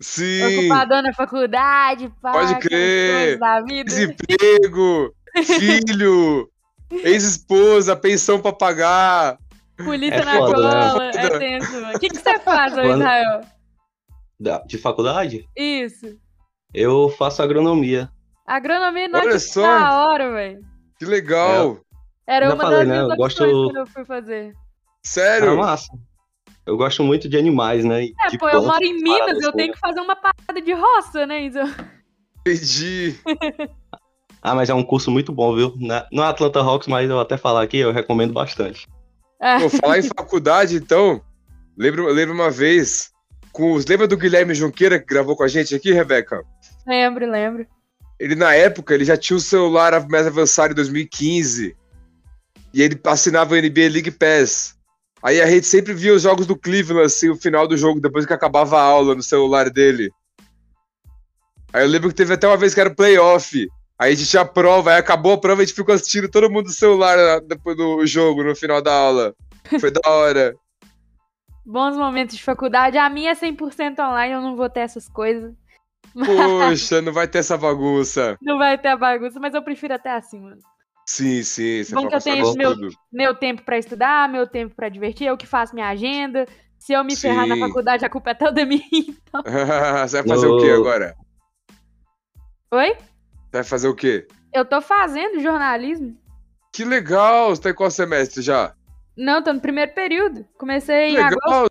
Sim. 0.00 0.58
Ocupador 0.60 1.02
na 1.02 1.12
faculdade, 1.14 2.12
pá, 2.20 2.32
Pode 2.32 2.58
crer. 2.58 3.38
coisas 3.38 3.40
da 3.40 3.60
vida. 3.62 3.84
Desemprego, 3.84 5.14
filho, 5.42 6.50
ex-esposa, 7.02 7.96
pensão 7.96 8.40
pra 8.40 8.52
pagar. 8.52 9.38
Polícia 9.82 10.16
É 10.16 10.24
na 10.24 10.32
foda, 10.36 10.62
né? 10.68 10.90
cola. 10.90 11.10
É 11.14 11.38
tenso, 11.38 11.72
mano. 11.80 11.96
O 11.96 11.98
que, 11.98 12.08
que 12.10 12.16
você 12.18 12.38
faz, 12.40 12.72
ô 12.74 12.76
Quando- 12.82 13.00
Israel? 13.00 13.40
Da- 14.38 14.58
de 14.66 14.76
faculdade, 14.76 15.48
Isso. 15.56 16.14
eu 16.74 17.08
faço 17.10 17.42
agronomia. 17.42 18.10
Agronomia 18.46 19.08
Olha 19.12 19.30
que 19.32 19.38
só. 19.38 19.62
da 19.62 20.06
hora, 20.06 20.30
velho. 20.32 20.60
Que 20.98 21.04
legal. 21.06 21.78
Era 22.26 22.48
Já 22.48 22.54
uma 22.54 22.62
falei, 22.64 22.78
das 22.80 22.88
né? 22.88 22.94
minhas 22.94 23.18
Eu 23.18 23.24
opções 23.24 23.52
gosto- 23.52 23.66
quando 23.66 23.76
eu 23.76 23.86
fui 23.86 24.04
fazer. 24.04 24.54
Sério? 25.02 25.50
É 25.50 25.54
massa. 25.56 25.92
Eu 26.66 26.76
gosto 26.76 27.04
muito 27.04 27.28
de 27.28 27.36
animais, 27.36 27.84
né? 27.84 28.06
e 28.06 28.14
É, 28.24 28.28
de 28.28 28.38
pô, 28.38 28.48
eu 28.48 28.62
moro 28.64 28.82
em 28.84 28.94
Minas, 28.94 29.18
paradas 29.20 29.42
eu 29.42 29.48
assim, 29.50 29.56
tenho 29.56 29.68
né? 29.68 29.74
que 29.74 29.78
fazer 29.78 30.00
uma 30.00 30.16
parada 30.16 30.60
de 30.60 30.72
roça, 30.72 31.24
né? 31.26 31.42
Então... 31.44 31.68
Entendi. 32.40 33.16
Ah, 34.42 34.54
mas 34.54 34.70
é 34.70 34.74
um 34.74 34.82
curso 34.84 35.10
muito 35.10 35.32
bom, 35.32 35.56
viu? 35.56 35.74
Na- 35.76 36.06
No 36.12 36.22
Atlanta 36.22 36.60
Hawks, 36.60 36.86
mas 36.86 37.08
eu 37.08 37.16
vou 37.16 37.20
até 37.22 37.36
falar 37.36 37.62
aqui, 37.62 37.78
eu 37.78 37.90
recomendo 37.90 38.32
bastante. 38.32 38.86
É. 39.42 39.58
Vou 39.58 39.68
falar 39.68 39.98
em 39.98 40.02
faculdade, 40.04 40.76
então. 40.76 41.20
Lembro, 41.76 42.06
lembro 42.12 42.32
uma 42.32 42.48
vez. 42.48 43.10
Com 43.50 43.72
os, 43.72 43.84
lembra 43.86 44.06
do 44.06 44.16
Guilherme 44.16 44.54
Junqueira 44.54 45.00
que 45.00 45.06
gravou 45.06 45.34
com 45.34 45.42
a 45.42 45.48
gente 45.48 45.74
aqui, 45.74 45.90
Rebeca? 45.92 46.44
Lembro, 46.86 47.28
lembro. 47.28 47.66
Ele, 48.20 48.36
na 48.36 48.54
época, 48.54 48.94
ele 48.94 49.04
já 49.04 49.16
tinha 49.16 49.36
o 49.36 49.40
celular 49.40 50.06
mais 50.08 50.28
avançado 50.28 50.70
em 50.72 50.76
2015. 50.76 51.76
E 52.76 52.82
ele 52.82 53.00
assinava 53.06 53.54
o 53.54 53.56
NBA 53.56 53.88
League 53.90 54.10
Pass. 54.10 54.76
Aí 55.22 55.40
a 55.40 55.46
gente 55.46 55.66
sempre 55.66 55.94
via 55.94 56.12
os 56.12 56.20
jogos 56.20 56.46
do 56.46 56.54
Cleveland, 56.54 57.06
assim, 57.06 57.30
o 57.30 57.34
final 57.34 57.66
do 57.66 57.74
jogo, 57.74 58.02
depois 58.02 58.26
que 58.26 58.34
acabava 58.34 58.78
a 58.78 58.82
aula 58.82 59.14
no 59.14 59.22
celular 59.22 59.70
dele. 59.70 60.10
Aí 61.72 61.82
eu 61.82 61.88
lembro 61.88 62.10
que 62.10 62.14
teve 62.14 62.34
até 62.34 62.46
uma 62.46 62.58
vez 62.58 62.74
que 62.74 62.80
era 62.80 62.94
playoff. 62.94 63.66
Aí 63.98 64.12
a 64.12 64.14
gente 64.14 64.28
tinha 64.28 64.42
a 64.42 64.44
prova, 64.44 64.92
aí 64.92 64.98
acabou 64.98 65.32
a 65.32 65.38
prova 65.38 65.62
e 65.62 65.64
a 65.64 65.66
gente 65.66 65.74
ficou 65.74 65.94
assistindo 65.94 66.28
todo 66.28 66.50
mundo 66.50 66.66
do 66.66 66.72
celular 66.72 67.16
né, 67.16 67.46
depois 67.48 67.78
do 67.78 68.06
jogo, 68.06 68.44
no 68.44 68.54
final 68.54 68.82
da 68.82 68.92
aula. 68.92 69.34
Foi 69.80 69.90
da 69.90 70.10
hora. 70.10 70.54
Bons 71.64 71.96
momentos 71.96 72.36
de 72.36 72.42
faculdade. 72.42 72.98
A 72.98 73.08
minha 73.08 73.30
é 73.30 73.34
100% 73.34 73.98
online, 74.00 74.34
eu 74.34 74.42
não 74.42 74.54
vou 74.54 74.68
ter 74.68 74.80
essas 74.80 75.08
coisas. 75.08 75.54
Poxa, 76.12 77.00
não 77.00 77.14
vai 77.14 77.26
ter 77.26 77.38
essa 77.38 77.56
bagunça. 77.56 78.36
Não 78.42 78.58
vai 78.58 78.76
ter 78.76 78.88
a 78.88 78.96
bagunça, 78.96 79.40
mas 79.40 79.54
eu 79.54 79.62
prefiro 79.62 79.94
até 79.94 80.10
assim, 80.10 80.40
mano. 80.40 80.60
Sim, 81.08 81.42
sim, 81.44 81.84
você 81.84 81.94
Bom 81.94 82.02
vai 82.02 82.10
que 82.10 82.16
eu 82.16 82.20
tenho 82.20 82.54
meu-. 82.56 82.90
Meu 83.12 83.34
tempo 83.34 83.62
pra 83.62 83.78
estudar, 83.78 84.28
meu 84.28 84.46
tempo 84.46 84.74
pra 84.74 84.88
divertir, 84.88 85.28
eu 85.28 85.36
que 85.36 85.46
faço 85.46 85.74
minha 85.74 85.88
agenda. 85.88 86.46
Se 86.78 86.92
eu 86.92 87.02
me 87.04 87.16
ferrar 87.16 87.46
na 87.46 87.54
Sim. 87.54 87.60
faculdade, 87.60 88.04
a 88.04 88.10
culpa 88.10 88.30
é 88.30 88.34
toda 88.34 88.64
minha. 88.66 88.82
você 90.08 90.22
vai 90.22 90.28
fazer 90.28 90.46
o 90.48 90.56
No- 90.56 90.60
quê 90.60 90.70
agora? 90.70 91.14
Oi? 92.72 92.94
Você 92.94 93.52
vai 93.52 93.64
fazer 93.64 93.88
o 93.88 93.94
quê? 93.94 94.26
Eu 94.52 94.64
tô 94.64 94.80
fazendo 94.80 95.40
jornalismo. 95.40 96.16
Que 96.72 96.84
legal! 96.84 97.50
Você 97.50 97.62
tá 97.62 97.70
em 97.70 97.74
qual 97.74 97.90
semestre 97.90 98.42
já? 98.42 98.74
Não, 99.16 99.42
tô 99.42 99.52
no 99.52 99.60
primeiro 99.60 99.94
período. 99.94 100.44
Comecei 100.58 101.12
Que 101.12 101.20
em 101.20 101.22
agosto. 101.22 101.70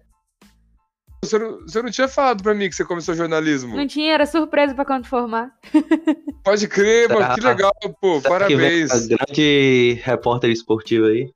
Você 1.25 1.37
não, 1.39 1.59
você 1.61 1.81
não 1.81 1.91
tinha 1.91 2.07
falado 2.07 2.41
pra 2.43 2.53
mim 2.53 2.69
que 2.69 2.75
você 2.75 2.85
começou 2.85 3.15
jornalismo. 3.15 3.75
Não 3.75 3.87
tinha, 3.87 4.13
era 4.13 4.25
surpresa 4.25 4.73
pra 4.75 4.85
quando 4.85 5.05
formar. 5.07 5.51
Pode 6.43 6.67
crer, 6.67 7.09
mano. 7.09 7.33
Que 7.35 7.41
legal, 7.41 7.71
pô. 7.99 8.21
Será 8.21 8.45
que 8.47 8.55
Parabéns. 8.55 8.91
essa 8.91 9.07
grande 9.07 9.99
repórter 10.03 10.49
esportiva 10.51 11.07
aí? 11.07 11.31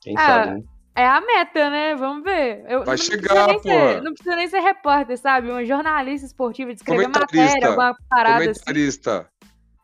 Quem 0.00 0.14
Ah, 0.16 0.26
sabe, 0.26 0.50
né? 0.52 0.60
É 0.96 1.06
a 1.06 1.20
meta, 1.20 1.70
né? 1.70 1.94
Vamos 1.94 2.24
ver. 2.24 2.64
Eu, 2.68 2.80
Vai 2.84 2.96
não 2.96 3.02
chegar, 3.02 3.46
pô. 3.54 3.60
ser- 3.62 4.02
Não 4.02 4.12
precisa 4.14 4.34
nem 4.36 4.48
ser 4.48 4.58
repórter, 4.60 5.16
sabe? 5.16 5.50
Um 5.52 5.64
jornalista 5.64 6.26
esportivo, 6.26 6.70
de 6.72 6.76
escrever 6.78 7.02
Comentarista. 7.04 7.44
matéria, 7.46 7.68
alguma 7.68 7.96
parada 8.10 8.50
assim. 8.50 8.60
Comentarista. 8.60 9.28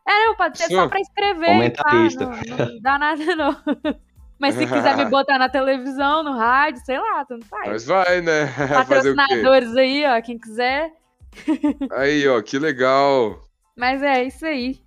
É, 0.07 0.25
não, 0.27 0.35
pode 0.35 0.57
ser 0.57 0.67
só 0.69 0.87
pra 0.87 0.99
escrever. 0.99 1.45
Comentarista. 1.47 2.25
Tá? 2.27 2.41
Não, 2.47 2.57
não 2.73 2.81
dá 2.81 2.99
nada, 2.99 3.35
não. 3.35 3.55
Mas 4.39 4.55
se 4.55 4.65
quiser 4.65 4.97
me 4.97 5.05
botar 5.09 5.39
na 5.39 5.49
televisão, 5.49 6.23
no 6.23 6.33
rádio, 6.33 6.81
sei 6.85 6.99
lá, 6.99 7.25
tanto 7.25 7.45
faz. 7.45 7.67
Mas 7.67 7.85
vai, 7.85 8.21
né? 8.21 8.47
Patrocinadores 8.73 9.75
aí, 9.75 10.05
ó, 10.05 10.21
quem 10.21 10.37
quiser. 10.37 10.91
Aí, 11.91 12.25
ó, 12.29 12.41
que 12.41 12.57
legal. 12.57 13.41
Mas 13.75 14.01
é 14.01 14.23
isso 14.23 14.45
aí. 14.45 14.79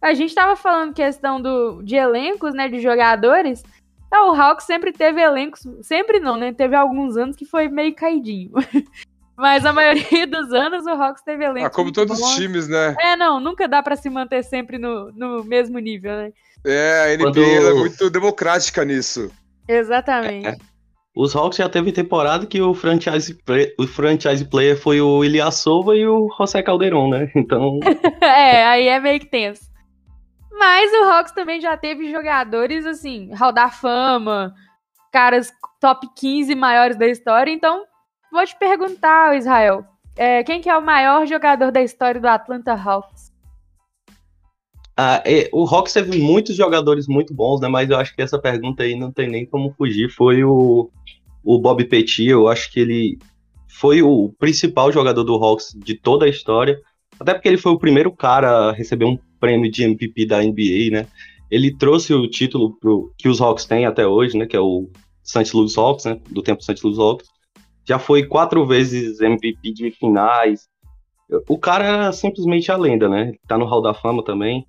A 0.00 0.14
gente 0.14 0.34
tava 0.34 0.56
falando 0.56 0.94
questão 0.94 1.38
do, 1.38 1.82
de 1.82 1.94
elencos, 1.94 2.54
né, 2.54 2.70
de 2.70 2.80
jogadores. 2.80 3.62
É, 4.10 4.18
o 4.18 4.32
Hawks 4.32 4.64
sempre 4.64 4.92
teve 4.92 5.20
elencos, 5.20 5.60
sempre 5.82 6.20
não, 6.20 6.38
né? 6.38 6.54
Teve 6.54 6.74
alguns 6.74 7.18
anos 7.18 7.36
que 7.36 7.44
foi 7.44 7.68
meio 7.68 7.94
caidinho. 7.94 8.52
Mas 9.36 9.66
a 9.66 9.72
maioria 9.72 10.26
dos 10.26 10.52
anos 10.52 10.86
o 10.86 10.90
Hawks 10.90 11.22
teve 11.22 11.44
elenco. 11.44 11.66
Ah, 11.66 11.70
como 11.70 11.90
todos 11.90 12.20
bons. 12.20 12.30
os 12.30 12.36
times, 12.36 12.68
né? 12.68 12.94
É, 13.00 13.16
não, 13.16 13.40
nunca 13.40 13.66
dá 13.66 13.82
para 13.82 13.96
se 13.96 14.08
manter 14.08 14.44
sempre 14.44 14.78
no, 14.78 15.10
no 15.12 15.44
mesmo 15.44 15.78
nível, 15.78 16.12
né? 16.12 16.32
É, 16.66 17.02
a 17.04 17.08
NBA 17.16 17.24
Quando- 17.24 17.42
é 17.44 17.74
muito 17.74 18.10
democrática 18.10 18.84
nisso. 18.84 19.30
Exatamente. 19.68 20.48
É. 20.48 20.56
Os 21.16 21.34
Hawks 21.36 21.58
já 21.58 21.68
teve 21.68 21.92
temporada 21.92 22.44
que 22.46 22.60
o 22.60 22.74
franchise, 22.74 23.34
play- 23.44 23.72
o 23.78 23.86
franchise 23.86 24.44
player 24.44 24.76
foi 24.80 25.00
o 25.00 25.22
Ilyasova 25.24 25.94
e 25.96 26.04
o 26.06 26.28
José 26.36 26.62
Calderon, 26.62 27.08
né? 27.08 27.30
Então, 27.36 27.78
É, 28.20 28.64
aí 28.66 28.88
é 28.88 28.98
meio 28.98 29.20
que 29.20 29.26
tenso. 29.26 29.62
Mas 30.52 30.90
o 30.92 31.04
Hawks 31.04 31.32
também 31.32 31.60
já 31.60 31.76
teve 31.76 32.10
jogadores, 32.10 32.84
assim, 32.86 33.32
Hall 33.34 33.52
da 33.52 33.68
Fama, 33.70 34.52
caras 35.12 35.52
top 35.80 36.08
15 36.16 36.54
maiores 36.54 36.96
da 36.96 37.06
história. 37.06 37.50
Então, 37.52 37.84
vou 38.32 38.44
te 38.44 38.56
perguntar, 38.56 39.36
Israel, 39.36 39.84
é, 40.16 40.42
quem 40.44 40.60
que 40.60 40.68
é 40.70 40.76
o 40.76 40.82
maior 40.82 41.26
jogador 41.26 41.70
da 41.70 41.82
história 41.82 42.20
do 42.20 42.26
Atlanta 42.28 42.72
Hawks? 42.72 43.13
Ah, 44.96 45.22
é, 45.26 45.48
o 45.52 45.64
Hawks 45.66 45.92
teve 45.92 46.18
muitos 46.18 46.54
jogadores 46.54 47.08
muito 47.08 47.34
bons, 47.34 47.60
né? 47.60 47.68
Mas 47.68 47.90
eu 47.90 47.96
acho 47.96 48.14
que 48.14 48.22
essa 48.22 48.38
pergunta 48.38 48.84
aí 48.84 48.94
não 48.94 49.10
tem 49.10 49.28
nem 49.28 49.44
como 49.44 49.74
fugir. 49.76 50.08
Foi 50.10 50.44
o, 50.44 50.88
o 51.42 51.58
Bob 51.58 51.84
Petit, 51.84 52.28
eu 52.28 52.48
acho 52.48 52.70
que 52.70 52.80
ele 52.80 53.18
foi 53.68 54.02
o 54.02 54.32
principal 54.38 54.92
jogador 54.92 55.24
do 55.24 55.34
Hawks 55.34 55.74
de 55.76 55.94
toda 55.94 56.26
a 56.26 56.28
história. 56.28 56.80
Até 57.18 57.34
porque 57.34 57.48
ele 57.48 57.58
foi 57.58 57.72
o 57.72 57.78
primeiro 57.78 58.12
cara 58.12 58.70
a 58.70 58.72
receber 58.72 59.04
um 59.04 59.18
prêmio 59.40 59.70
de 59.70 59.82
MVP 59.82 60.26
da 60.26 60.42
NBA, 60.42 60.90
né? 60.92 61.06
Ele 61.50 61.76
trouxe 61.76 62.14
o 62.14 62.28
título 62.28 62.76
pro, 62.78 63.12
que 63.18 63.28
os 63.28 63.40
Hawks 63.40 63.64
têm 63.64 63.86
até 63.86 64.06
hoje, 64.06 64.36
né? 64.36 64.46
Que 64.46 64.56
é 64.56 64.60
o 64.60 64.88
St. 65.24 65.50
Louis 65.54 65.76
Hawks, 65.76 66.04
né? 66.04 66.20
Do 66.30 66.42
tempo 66.42 66.62
St. 66.62 66.80
Louis 66.84 66.98
Hawks. 66.98 67.28
Já 67.84 67.98
foi 67.98 68.24
quatro 68.24 68.64
vezes 68.64 69.20
MVP 69.20 69.72
de 69.72 69.90
finais. 69.90 70.68
O 71.48 71.58
cara 71.58 71.84
era 71.84 72.12
simplesmente 72.12 72.70
a 72.70 72.76
lenda, 72.76 73.08
né? 73.08 73.32
Tá 73.46 73.58
no 73.58 73.64
Hall 73.64 73.82
da 73.82 73.92
Fama 73.92 74.24
também. 74.24 74.66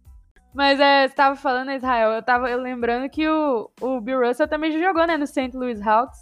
Mas 0.56 0.80
é, 0.80 1.08
você 1.08 1.14
tava 1.14 1.36
falando, 1.36 1.70
Israel, 1.72 2.12
eu 2.12 2.24
tava 2.24 2.56
lembrando 2.56 3.10
que 3.10 3.28
o, 3.28 3.70
o 3.82 4.00
Bill 4.00 4.26
Russell 4.26 4.48
também 4.48 4.72
já 4.72 4.80
jogou, 4.80 5.06
né, 5.06 5.18
no 5.18 5.28
St. 5.28 5.52
Louis 5.54 5.86
Hawks. 5.86 6.18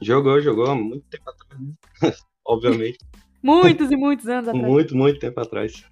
Jogou, 0.00 0.40
jogou 0.42 0.66
há 0.66 0.74
muito 0.74 1.06
tempo 1.08 1.24
atrás, 1.30 1.62
né? 1.62 1.72
Obviamente. 2.46 2.98
Muitos 3.42 3.90
e 3.90 3.96
muitos 3.96 4.28
anos 4.28 4.48
atrás. 4.48 4.66
muito, 4.66 4.94
muito 4.94 5.18
tempo 5.18 5.40
atrás. 5.40 5.84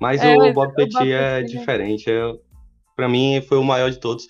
Mas 0.00 0.20
É, 0.20 0.34
o 0.34 0.38
mas 0.38 0.54
Bob 0.54 0.74
Petit 0.74 1.12
é 1.12 1.40
Petit, 1.40 1.54
né? 1.54 1.60
diferente. 1.60 2.10
É, 2.10 2.32
para 2.96 3.08
mim, 3.08 3.40
foi 3.40 3.58
o 3.58 3.64
maior 3.64 3.88
de 3.90 4.00
todos. 4.00 4.26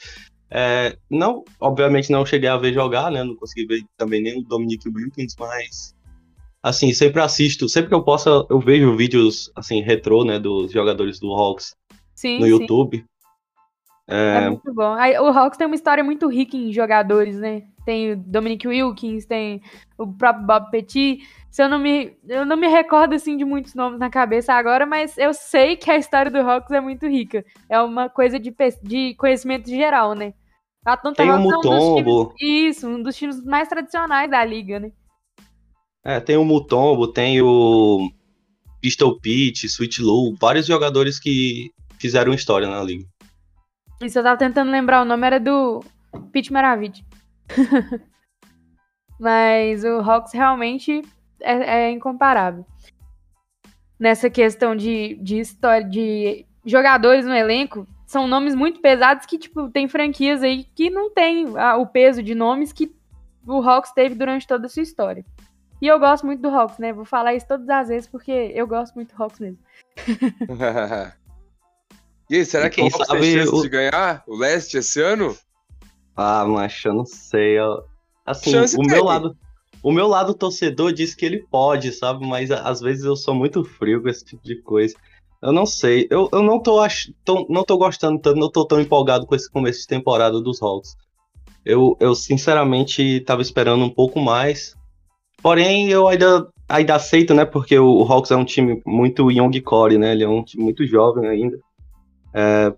É, 0.50 0.96
não, 1.10 1.44
obviamente 1.58 2.12
não 2.12 2.26
cheguei 2.26 2.48
a 2.48 2.58
ver 2.58 2.74
jogar, 2.74 3.10
né? 3.10 3.24
Não 3.24 3.34
consegui 3.36 3.66
ver 3.66 3.84
também 3.96 4.22
nem 4.22 4.38
o 4.38 4.42
Dominic 4.42 4.86
Wilkins, 4.86 5.34
mas 5.38 5.94
assim, 6.62 6.92
sempre 6.92 7.22
assisto, 7.22 7.68
sempre 7.68 7.88
que 7.88 7.94
eu 7.94 8.04
posso, 8.04 8.46
eu 8.50 8.60
vejo 8.60 8.96
vídeos 8.96 9.50
assim, 9.56 9.80
retrô, 9.80 10.24
né, 10.24 10.38
dos 10.38 10.72
jogadores 10.72 11.18
do 11.20 11.32
Hawks 11.32 11.74
Sim, 12.16 12.40
no 12.40 12.46
sim. 12.46 12.50
YouTube. 12.50 13.04
É 14.08 14.44
É, 14.44 14.48
muito 14.48 14.72
bom. 14.72 14.94
O 14.94 15.28
Hawks 15.28 15.58
tem 15.58 15.66
uma 15.66 15.76
história 15.76 16.02
muito 16.02 16.28
rica 16.28 16.56
em 16.56 16.72
jogadores, 16.72 17.36
né? 17.36 17.64
Tem 17.84 18.12
o 18.12 18.16
Dominic 18.16 18.66
Wilkins, 18.66 19.26
tem 19.26 19.60
o 19.98 20.06
próprio 20.06 20.46
Bob 20.46 20.70
Petit. 20.70 21.20
Se 21.50 21.62
eu 21.62 21.68
não 21.68 21.78
me, 21.78 22.16
eu 22.28 22.44
não 22.44 22.56
me 22.56 22.66
recordo 22.68 23.14
assim 23.14 23.36
de 23.36 23.44
muitos 23.44 23.74
nomes 23.74 23.98
na 23.98 24.10
cabeça 24.10 24.52
agora, 24.54 24.86
mas 24.86 25.16
eu 25.18 25.32
sei 25.34 25.76
que 25.76 25.90
a 25.90 25.96
história 25.96 26.30
do 26.30 26.38
Hawks 26.38 26.70
é 26.70 26.80
muito 26.80 27.06
rica. 27.06 27.44
É 27.68 27.80
uma 27.80 28.08
coisa 28.08 28.38
de, 28.38 28.54
de 28.82 29.14
conhecimento 29.14 29.68
geral, 29.68 30.14
né? 30.14 30.34
A 30.84 30.92
Atlanta 30.94 31.16
tem 31.16 31.30
o 31.30 31.34
Hawks 31.34 31.44
é 31.44 31.48
um 31.48 31.52
Mutombo, 31.56 32.34
times, 32.36 32.76
isso, 32.76 32.88
um 32.88 33.02
dos 33.02 33.16
times 33.16 33.44
mais 33.44 33.68
tradicionais 33.68 34.30
da 34.30 34.44
liga, 34.44 34.80
né? 34.80 34.92
é, 36.06 36.20
tem 36.20 36.36
o 36.36 36.44
Mutombo, 36.44 37.08
tem 37.08 37.42
o 37.42 38.08
Pistol 38.80 39.18
Pete, 39.18 39.66
Sweet 39.66 40.00
Lou, 40.00 40.36
vários 40.40 40.64
jogadores 40.64 41.18
que 41.18 41.72
fizeram 41.98 42.32
história 42.32 42.68
na 42.68 42.82
liga. 42.82 43.06
Isso 44.02 44.18
eu 44.18 44.22
tava 44.22 44.36
tentando 44.36 44.70
lembrar, 44.70 45.02
o 45.02 45.04
nome 45.04 45.26
era 45.26 45.40
do 45.40 45.82
Pete 46.32 46.52
Maravich. 46.52 47.04
Mas 49.18 49.84
o 49.84 50.00
Hawks 50.00 50.32
realmente 50.32 51.02
é, 51.40 51.86
é 51.86 51.90
incomparável. 51.90 52.66
Nessa 53.98 54.28
questão 54.28 54.76
de, 54.76 55.14
de 55.22 55.38
história, 55.38 55.88
de 55.88 56.44
jogadores 56.64 57.24
no 57.24 57.32
elenco, 57.32 57.86
são 58.06 58.28
nomes 58.28 58.54
muito 58.54 58.80
pesados 58.80 59.24
que, 59.24 59.38
tipo, 59.38 59.70
tem 59.70 59.88
franquias 59.88 60.42
aí 60.42 60.64
que 60.74 60.90
não 60.90 61.10
tem 61.10 61.46
ah, 61.56 61.76
o 61.76 61.86
peso 61.86 62.22
de 62.22 62.34
nomes 62.34 62.72
que 62.72 62.94
o 63.46 63.62
Hawks 63.62 63.92
teve 63.92 64.14
durante 64.14 64.46
toda 64.46 64.66
a 64.66 64.68
sua 64.68 64.82
história. 64.82 65.24
E 65.80 65.86
eu 65.86 65.98
gosto 65.98 66.26
muito 66.26 66.40
do 66.40 66.48
Hawks, 66.48 66.78
né? 66.78 66.92
Vou 66.92 67.04
falar 67.04 67.34
isso 67.34 67.46
todas 67.46 67.68
as 67.68 67.88
vezes 67.88 68.08
porque 68.08 68.30
eu 68.30 68.66
gosto 68.66 68.94
muito 68.94 69.14
do 69.14 69.22
Hawks 69.22 69.40
mesmo. 69.40 69.58
e 72.30 72.36
aí, 72.36 72.44
será 72.44 72.66
E 72.66 72.70
que 72.70 72.76
quem 72.76 72.84
Hawks 72.90 73.06
sabe 73.06 73.20
tem 73.20 73.32
chance 73.38 73.54
o- 73.54 73.62
de 73.62 73.68
ganhar 73.68 74.22
o 74.26 74.36
leste 74.36 74.78
esse 74.78 75.00
ano? 75.00 75.36
Ah, 76.16 76.44
mas 76.46 76.82
eu 76.84 76.94
não 76.94 77.04
sei. 77.06 77.56
Assim, 78.24 78.50
Chance 78.50 78.76
o 78.76 78.80
tem. 78.80 78.88
meu 78.90 79.04
lado, 79.04 79.36
o 79.82 79.92
meu 79.92 80.08
lado 80.08 80.34
torcedor 80.34 80.92
diz 80.92 81.14
que 81.14 81.24
ele 81.26 81.44
pode, 81.50 81.92
sabe? 81.92 82.26
Mas 82.26 82.50
às 82.50 82.80
vezes 82.80 83.04
eu 83.04 83.14
sou 83.16 83.34
muito 83.34 83.62
frio 83.64 84.02
com 84.02 84.08
esse 84.08 84.24
tipo 84.24 84.42
de 84.42 84.56
coisa. 84.62 84.94
Eu 85.42 85.52
não 85.52 85.66
sei. 85.66 86.06
Eu, 86.10 86.28
eu 86.32 86.42
não 86.42 86.58
tô, 86.58 86.80
ach... 86.80 87.08
não 87.48 87.62
tô 87.62 87.76
gostando 87.76 88.18
tanto, 88.18 88.38
não 88.40 88.50
tô 88.50 88.64
tão 88.64 88.80
empolgado 88.80 89.26
com 89.26 89.34
esse 89.34 89.50
começo 89.50 89.80
de 89.80 89.86
temporada 89.86 90.40
dos 90.40 90.60
Hawks. 90.62 90.96
Eu, 91.64 91.96
eu 92.00 92.14
sinceramente 92.14 93.20
tava 93.20 93.42
esperando 93.42 93.84
um 93.84 93.90
pouco 93.90 94.18
mais. 94.18 94.74
Porém, 95.42 95.90
eu 95.90 96.08
ainda, 96.08 96.48
ainda 96.68 96.94
aceito, 96.94 97.34
né? 97.34 97.44
Porque 97.44 97.78
o 97.78 98.02
Hawks 98.02 98.30
é 98.30 98.36
um 98.36 98.44
time 98.44 98.80
muito 98.86 99.30
young 99.30 99.60
core, 99.60 99.98
né? 99.98 100.12
Ele 100.12 100.24
é 100.24 100.28
um 100.28 100.42
time 100.42 100.64
muito 100.64 100.86
jovem 100.86 101.28
ainda. 101.28 101.58
É, 102.36 102.70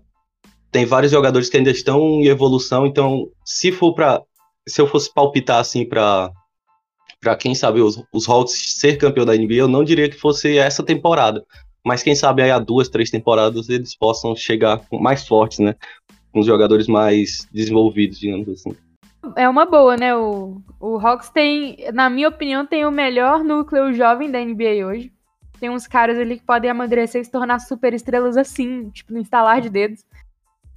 tem 0.71 0.85
vários 0.85 1.11
jogadores 1.11 1.49
que 1.49 1.57
ainda 1.57 1.69
estão 1.69 1.99
em 1.99 2.27
evolução, 2.27 2.85
então 2.85 3.29
se 3.43 3.71
for 3.71 3.93
para 3.93 4.21
se 4.67 4.79
eu 4.79 4.87
fosse 4.87 5.13
palpitar 5.13 5.59
assim 5.59 5.83
para 5.87 6.31
para 7.19 7.35
quem 7.35 7.53
sabe 7.53 7.81
os, 7.81 8.01
os 8.13 8.29
Hawks 8.29 8.77
ser 8.77 8.97
campeão 8.97 9.25
da 9.25 9.35
NBA, 9.35 9.55
eu 9.55 9.67
não 9.67 9.83
diria 9.83 10.09
que 10.09 10.15
fosse 10.15 10.57
essa 10.57 10.81
temporada, 10.81 11.43
mas 11.85 12.01
quem 12.01 12.15
sabe 12.15 12.41
aí 12.41 12.51
há 12.51 12.59
duas, 12.59 12.87
três 12.87 13.09
temporadas 13.09 13.67
eles 13.67 13.93
possam 13.93 14.33
chegar 14.33 14.81
mais 14.93 15.27
fortes, 15.27 15.59
né? 15.59 15.75
Com 16.31 16.39
os 16.39 16.45
jogadores 16.45 16.87
mais 16.87 17.45
desenvolvidos, 17.51 18.19
digamos 18.19 18.47
assim. 18.47 18.71
É 19.35 19.49
uma 19.49 19.65
boa, 19.65 19.97
né? 19.97 20.15
O, 20.15 20.61
o 20.79 20.97
Hawks 20.97 21.29
tem, 21.29 21.75
na 21.93 22.09
minha 22.09 22.29
opinião, 22.29 22.65
tem 22.65 22.85
o 22.85 22.91
melhor 22.91 23.43
núcleo 23.43 23.93
jovem 23.93 24.31
da 24.31 24.39
NBA 24.39 24.85
hoje. 24.87 25.11
Tem 25.59 25.69
uns 25.69 25.87
caras 25.87 26.17
ali 26.17 26.37
que 26.39 26.45
podem 26.45 26.69
amadurecer 26.71 27.21
e 27.21 27.25
se 27.25 27.31
tornar 27.31 27.59
super 27.59 27.93
estrelas 27.93 28.37
assim, 28.37 28.89
tipo, 28.89 29.13
no 29.13 29.19
instalar 29.19 29.61
de 29.61 29.69
dedos. 29.69 30.05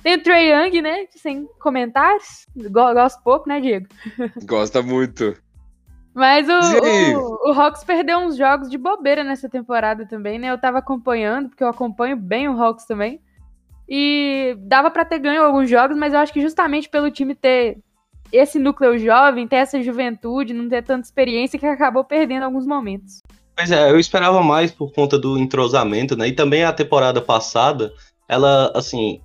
Tem 0.03 0.15
o 0.17 0.23
Trey 0.23 0.51
Young, 0.53 0.83
né? 0.83 1.07
Sem 1.11 1.47
comentários. 1.61 2.47
Go- 2.57 2.93
Gosto 2.93 3.23
pouco, 3.23 3.49
né, 3.49 3.61
Diego? 3.61 3.87
Gosta 4.45 4.83
muito. 4.83 5.35
Mas 6.15 6.47
o, 6.49 6.53
o, 7.17 7.51
o 7.51 7.53
Hawks 7.53 7.85
perdeu 7.85 8.19
uns 8.19 8.37
jogos 8.37 8.69
de 8.69 8.77
bobeira 8.77 9.23
nessa 9.25 9.49
temporada 9.49 10.05
também, 10.07 10.39
né? 10.39 10.51
Eu 10.51 10.59
tava 10.61 10.79
acompanhando, 10.79 11.49
porque 11.49 11.63
eu 11.65 11.69
acompanho 11.69 12.17
bem 12.17 12.49
o 12.49 12.61
Hawks 12.61 12.85
também. 12.85 13.21
E 13.89 14.57
dava 14.61 14.91
pra 14.91 15.05
ter 15.05 15.19
ganho 15.21 15.43
alguns 15.43 15.71
jogos, 15.71 15.97
mas 15.97 16.13
eu 16.13 16.21
acho 16.21 16.33
que 16.33 16.41
justamente 16.41 16.89
pelo 16.89 17.11
time 17.11 17.35
ter 17.35 17.79
esse 18.31 18.59
núcleo 18.59 18.99
jovem, 18.99 19.47
ter 19.47 19.57
essa 19.57 19.83
juventude, 19.83 20.55
não 20.55 20.69
ter 20.69 20.83
tanta 20.83 21.07
experiência, 21.07 21.59
que 21.59 21.67
acabou 21.67 22.03
perdendo 22.05 22.45
alguns 22.45 22.67
momentos. 22.67 23.23
Pois 23.57 23.71
é, 23.71 23.91
eu 23.91 23.99
esperava 23.99 24.43
mais 24.43 24.71
por 24.71 24.93
conta 24.93 25.19
do 25.19 25.39
entrosamento, 25.39 26.17
né? 26.17 26.29
E 26.29 26.33
também 26.33 26.65
a 26.65 26.73
temporada 26.73 27.21
passada, 27.21 27.93
ela, 28.29 28.73
assim, 28.75 29.21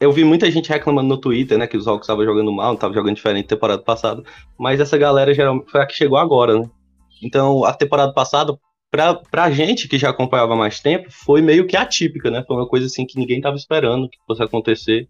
eu 0.00 0.12
vi 0.12 0.24
muita 0.24 0.50
gente 0.50 0.68
reclamando 0.68 1.08
no 1.08 1.18
Twitter, 1.18 1.58
né? 1.58 1.66
Que 1.66 1.76
os 1.76 1.86
Hawks 1.86 2.04
estavam 2.04 2.24
jogando 2.24 2.52
mal, 2.52 2.74
estavam 2.74 2.94
jogando 2.94 3.14
diferente 3.14 3.44
da 3.44 3.56
temporada 3.56 3.82
passada. 3.82 4.22
Mas 4.58 4.80
essa 4.80 4.98
galera 4.98 5.34
geralmente 5.34 5.70
foi 5.70 5.80
a 5.80 5.86
que 5.86 5.94
chegou 5.94 6.18
agora, 6.18 6.58
né? 6.58 6.70
Então, 7.22 7.64
a 7.64 7.72
temporada 7.72 8.12
passada, 8.12 8.58
pra, 8.90 9.14
pra 9.14 9.50
gente 9.50 9.86
que 9.88 9.98
já 9.98 10.10
acompanhava 10.10 10.56
mais 10.56 10.80
tempo, 10.80 11.08
foi 11.10 11.40
meio 11.40 11.66
que 11.66 11.76
atípica, 11.76 12.30
né? 12.30 12.44
Foi 12.46 12.56
uma 12.56 12.66
coisa 12.66 12.86
assim 12.86 13.06
que 13.06 13.18
ninguém 13.18 13.40
tava 13.40 13.56
esperando 13.56 14.08
que 14.08 14.18
fosse 14.26 14.42
acontecer. 14.42 15.08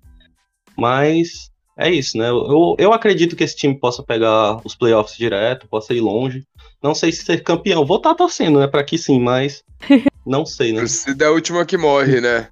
Mas 0.76 1.50
é 1.78 1.90
isso, 1.90 2.18
né? 2.18 2.28
Eu, 2.28 2.76
eu 2.78 2.92
acredito 2.92 3.34
que 3.34 3.44
esse 3.44 3.56
time 3.56 3.78
possa 3.78 4.02
pegar 4.02 4.60
os 4.64 4.74
playoffs 4.74 5.16
direto, 5.16 5.68
possa 5.68 5.94
ir 5.94 6.00
longe. 6.00 6.44
Não 6.82 6.94
sei 6.94 7.12
se 7.12 7.24
ser 7.24 7.42
campeão. 7.42 7.84
Vou 7.86 7.98
estar 7.98 8.14
torcendo, 8.14 8.58
né? 8.58 8.66
Pra 8.66 8.82
que 8.82 8.98
sim, 8.98 9.20
mas 9.20 9.62
não 10.26 10.44
sei, 10.44 10.72
né? 10.72 10.80
Torcida 10.80 11.24
é 11.24 11.28
a 11.28 11.32
última 11.32 11.64
que 11.64 11.76
morre, 11.76 12.20
né? 12.20 12.48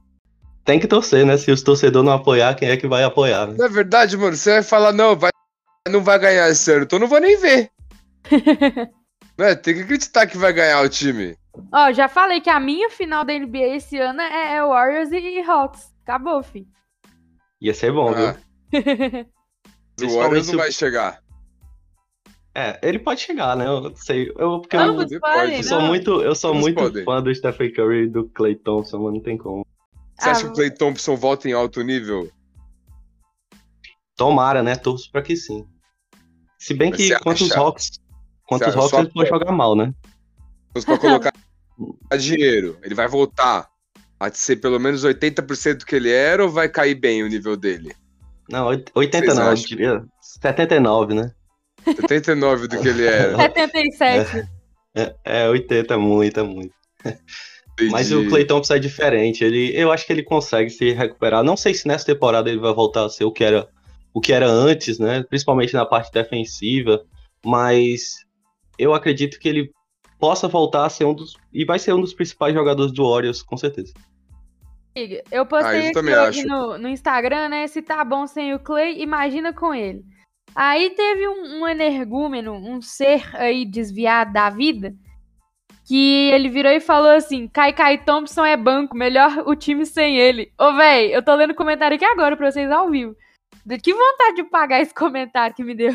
tem 0.64 0.78
que 0.78 0.86
torcer, 0.86 1.26
né? 1.26 1.36
Se 1.36 1.50
os 1.50 1.62
torcedores 1.62 2.06
não 2.06 2.12
apoiar, 2.12 2.54
quem 2.54 2.68
é 2.68 2.76
que 2.76 2.86
vai 2.86 3.02
apoiar? 3.02 3.46
Né? 3.46 3.56
Na 3.58 3.66
verdade, 3.66 4.16
mano, 4.16 4.36
você 4.36 4.52
vai 4.52 4.62
falar, 4.62 4.92
não, 4.92 5.16
vai, 5.16 5.30
não 5.88 6.00
vai 6.04 6.16
ganhar 6.16 6.48
esse 6.48 6.70
ano, 6.70 6.84
então 6.84 6.98
não 6.98 7.08
vou 7.08 7.18
nem 7.20 7.36
ver. 7.38 7.70
né? 9.36 9.54
Tem 9.56 9.74
que 9.74 9.80
acreditar 9.82 10.26
que 10.28 10.38
vai 10.38 10.52
ganhar 10.52 10.80
o 10.82 10.88
time. 10.88 11.34
Ó, 11.72 11.92
já 11.92 12.08
falei 12.08 12.40
que 12.40 12.48
a 12.50 12.60
minha 12.60 12.88
final 12.88 13.24
da 13.24 13.32
NBA 13.36 13.76
esse 13.76 13.98
ano 13.98 14.20
é, 14.20 14.56
é 14.56 14.64
Warriors 14.64 15.10
e 15.10 15.40
Hawks. 15.40 15.90
Acabou, 16.04 16.40
fi. 16.42 16.68
Ia 17.60 17.74
ser 17.74 17.92
bom, 17.92 18.14
Ah. 18.14 18.36
viu? 18.72 19.26
O 20.02 20.16
Warriors 20.16 20.48
não 20.48 20.56
vai 20.56 20.72
chegar. 20.72 21.18
É, 22.54 22.78
ele 22.82 22.98
pode 22.98 23.20
chegar, 23.20 23.56
né? 23.56 23.66
Eu 23.66 23.80
não 23.80 23.94
sei. 23.96 24.28
Eu, 24.36 24.60
porque 24.60 24.76
eu, 24.76 24.80
Ambos 24.80 25.04
Pode, 25.04 25.20
podem, 25.20 25.56
eu 25.56 25.62
sou 25.64 25.78
não. 25.80 25.86
muito, 25.86 26.22
eu 26.22 26.34
sou 26.34 26.54
muito 26.54 26.74
podem. 26.74 27.04
fã 27.04 27.22
do 27.22 27.32
Stephen 27.34 27.72
Curry 27.72 28.02
e 28.04 28.08
do 28.08 28.28
Clay 28.30 28.56
Thompson, 28.56 28.98
mas 28.98 29.14
não 29.14 29.20
tem 29.20 29.38
como. 29.38 29.64
Você 30.18 30.28
Ah, 30.28 30.32
acha 30.32 30.44
que 30.46 30.50
o 30.50 30.54
Clay 30.54 30.70
Thompson 30.70 31.16
volta 31.16 31.48
em 31.48 31.52
alto 31.52 31.80
nível? 31.82 32.28
Tomara, 34.16 34.62
né? 34.62 34.76
Torço 34.76 35.10
pra 35.10 35.22
que 35.22 35.36
sim. 35.36 35.66
Se 36.58 36.74
bem 36.74 36.90
Mas 36.90 36.98
que 36.98 37.08
você 37.08 37.18
contra 37.20 37.44
os 37.44 37.50
acha? 37.52 37.60
Hawks, 37.60 37.90
contra 38.44 38.68
os 38.68 38.74
Você 38.74 38.80
Hawks 38.80 38.98
ele 38.98 39.10
pode 39.14 39.28
jogar 39.28 39.52
mal, 39.52 39.74
né? 39.74 39.94
Se 40.76 40.84
pra 40.84 40.98
colocar 40.98 41.32
dinheiro, 42.18 42.78
ele 42.82 42.94
vai 42.94 43.08
voltar 43.08 43.68
a 44.18 44.30
ser 44.30 44.56
pelo 44.56 44.78
menos 44.78 45.04
80% 45.04 45.78
do 45.78 45.86
que 45.86 45.96
ele 45.96 46.10
era 46.10 46.42
ou 46.44 46.50
vai 46.50 46.68
cair 46.68 46.94
bem 46.96 47.22
o 47.22 47.28
nível 47.28 47.56
dele? 47.56 47.94
Não, 48.50 48.66
oit- 48.66 48.90
80 48.94 49.24
Vocês 49.24 49.38
não, 49.38 49.46
eu 49.46 49.52
acham? 49.52 49.64
diria 49.66 50.04
79, 50.20 51.14
né? 51.14 51.32
79 51.84 52.68
do 52.68 52.80
que 52.80 52.88
ele 52.88 53.06
era. 53.06 53.36
77. 53.36 54.48
É, 54.94 55.14
é 55.24 55.48
80 55.48 55.94
é 55.94 55.96
muito, 55.96 56.40
é 56.40 56.42
muito. 56.42 56.74
Mas 57.90 58.10
o 58.12 58.16
Entendi. 58.16 58.28
Clay 58.30 58.44
Thompson 58.44 58.74
é 58.74 58.78
diferente. 58.78 59.42
Ele, 59.44 59.72
eu 59.74 59.90
acho 59.90 60.06
que 60.06 60.12
ele 60.12 60.22
consegue 60.22 60.68
se 60.68 60.92
recuperar. 60.92 61.42
Não 61.42 61.56
sei 61.56 61.72
se 61.72 61.86
nessa 61.88 62.04
temporada 62.06 62.50
ele 62.50 62.58
vai 62.58 62.74
voltar 62.74 63.04
a 63.04 63.08
ser 63.08 63.24
o 63.24 63.32
que 63.32 63.42
era, 63.42 63.66
o 64.12 64.20
que 64.20 64.32
era 64.32 64.46
antes, 64.46 64.98
né? 64.98 65.22
Principalmente 65.22 65.72
na 65.72 65.86
parte 65.86 66.12
defensiva. 66.12 67.02
Mas 67.44 68.16
eu 68.78 68.92
acredito 68.92 69.38
que 69.38 69.48
ele 69.48 69.70
possa 70.18 70.46
voltar 70.46 70.84
a 70.84 70.90
ser 70.90 71.06
um 71.06 71.14
dos. 71.14 71.36
E 71.52 71.64
vai 71.64 71.78
ser 71.78 71.94
um 71.94 72.00
dos 72.00 72.12
principais 72.12 72.52
jogadores 72.52 72.92
do 72.92 73.08
Warriors, 73.08 73.42
com 73.42 73.56
certeza. 73.56 73.94
Eu 75.30 75.42
Ah, 75.42 75.46
postei 75.46 75.92
eu 75.94 75.98
aqui 75.98 76.40
acho. 76.40 76.46
no, 76.46 76.76
no 76.76 76.88
Instagram, 76.88 77.48
né? 77.48 77.66
Se 77.66 77.80
tá 77.80 78.04
bom 78.04 78.26
sem 78.26 78.52
o 78.52 78.58
Clay, 78.58 79.00
imagina 79.00 79.52
com 79.52 79.72
ele. 79.72 80.04
Aí 80.54 80.90
teve 80.90 81.28
um, 81.28 81.60
um 81.62 81.68
energúmeno, 81.68 82.52
um 82.54 82.80
ser 82.82 83.24
aí 83.36 83.64
desviado 83.64 84.32
da 84.32 84.50
vida, 84.50 84.92
que 85.86 86.30
ele 86.32 86.48
virou 86.48 86.72
e 86.72 86.80
falou 86.80 87.10
assim: 87.10 87.48
Kai 87.48 87.72
Kai 87.72 87.98
Thompson 88.04 88.44
é 88.44 88.56
banco, 88.56 88.96
melhor 88.96 89.44
o 89.46 89.54
time 89.54 89.86
sem 89.86 90.18
ele. 90.18 90.52
Ô, 90.58 90.74
véi, 90.74 91.14
eu 91.14 91.22
tô 91.22 91.34
lendo 91.34 91.54
comentário 91.54 91.94
aqui 91.96 92.04
agora 92.04 92.36
pra 92.36 92.50
vocês 92.50 92.70
ao 92.70 92.90
vivo. 92.90 93.14
De- 93.64 93.78
Que 93.78 93.92
vontade 93.94 94.36
de 94.36 94.44
pagar 94.44 94.80
esse 94.80 94.94
comentário 94.94 95.54
que 95.54 95.62
me 95.64 95.74
deu. 95.74 95.94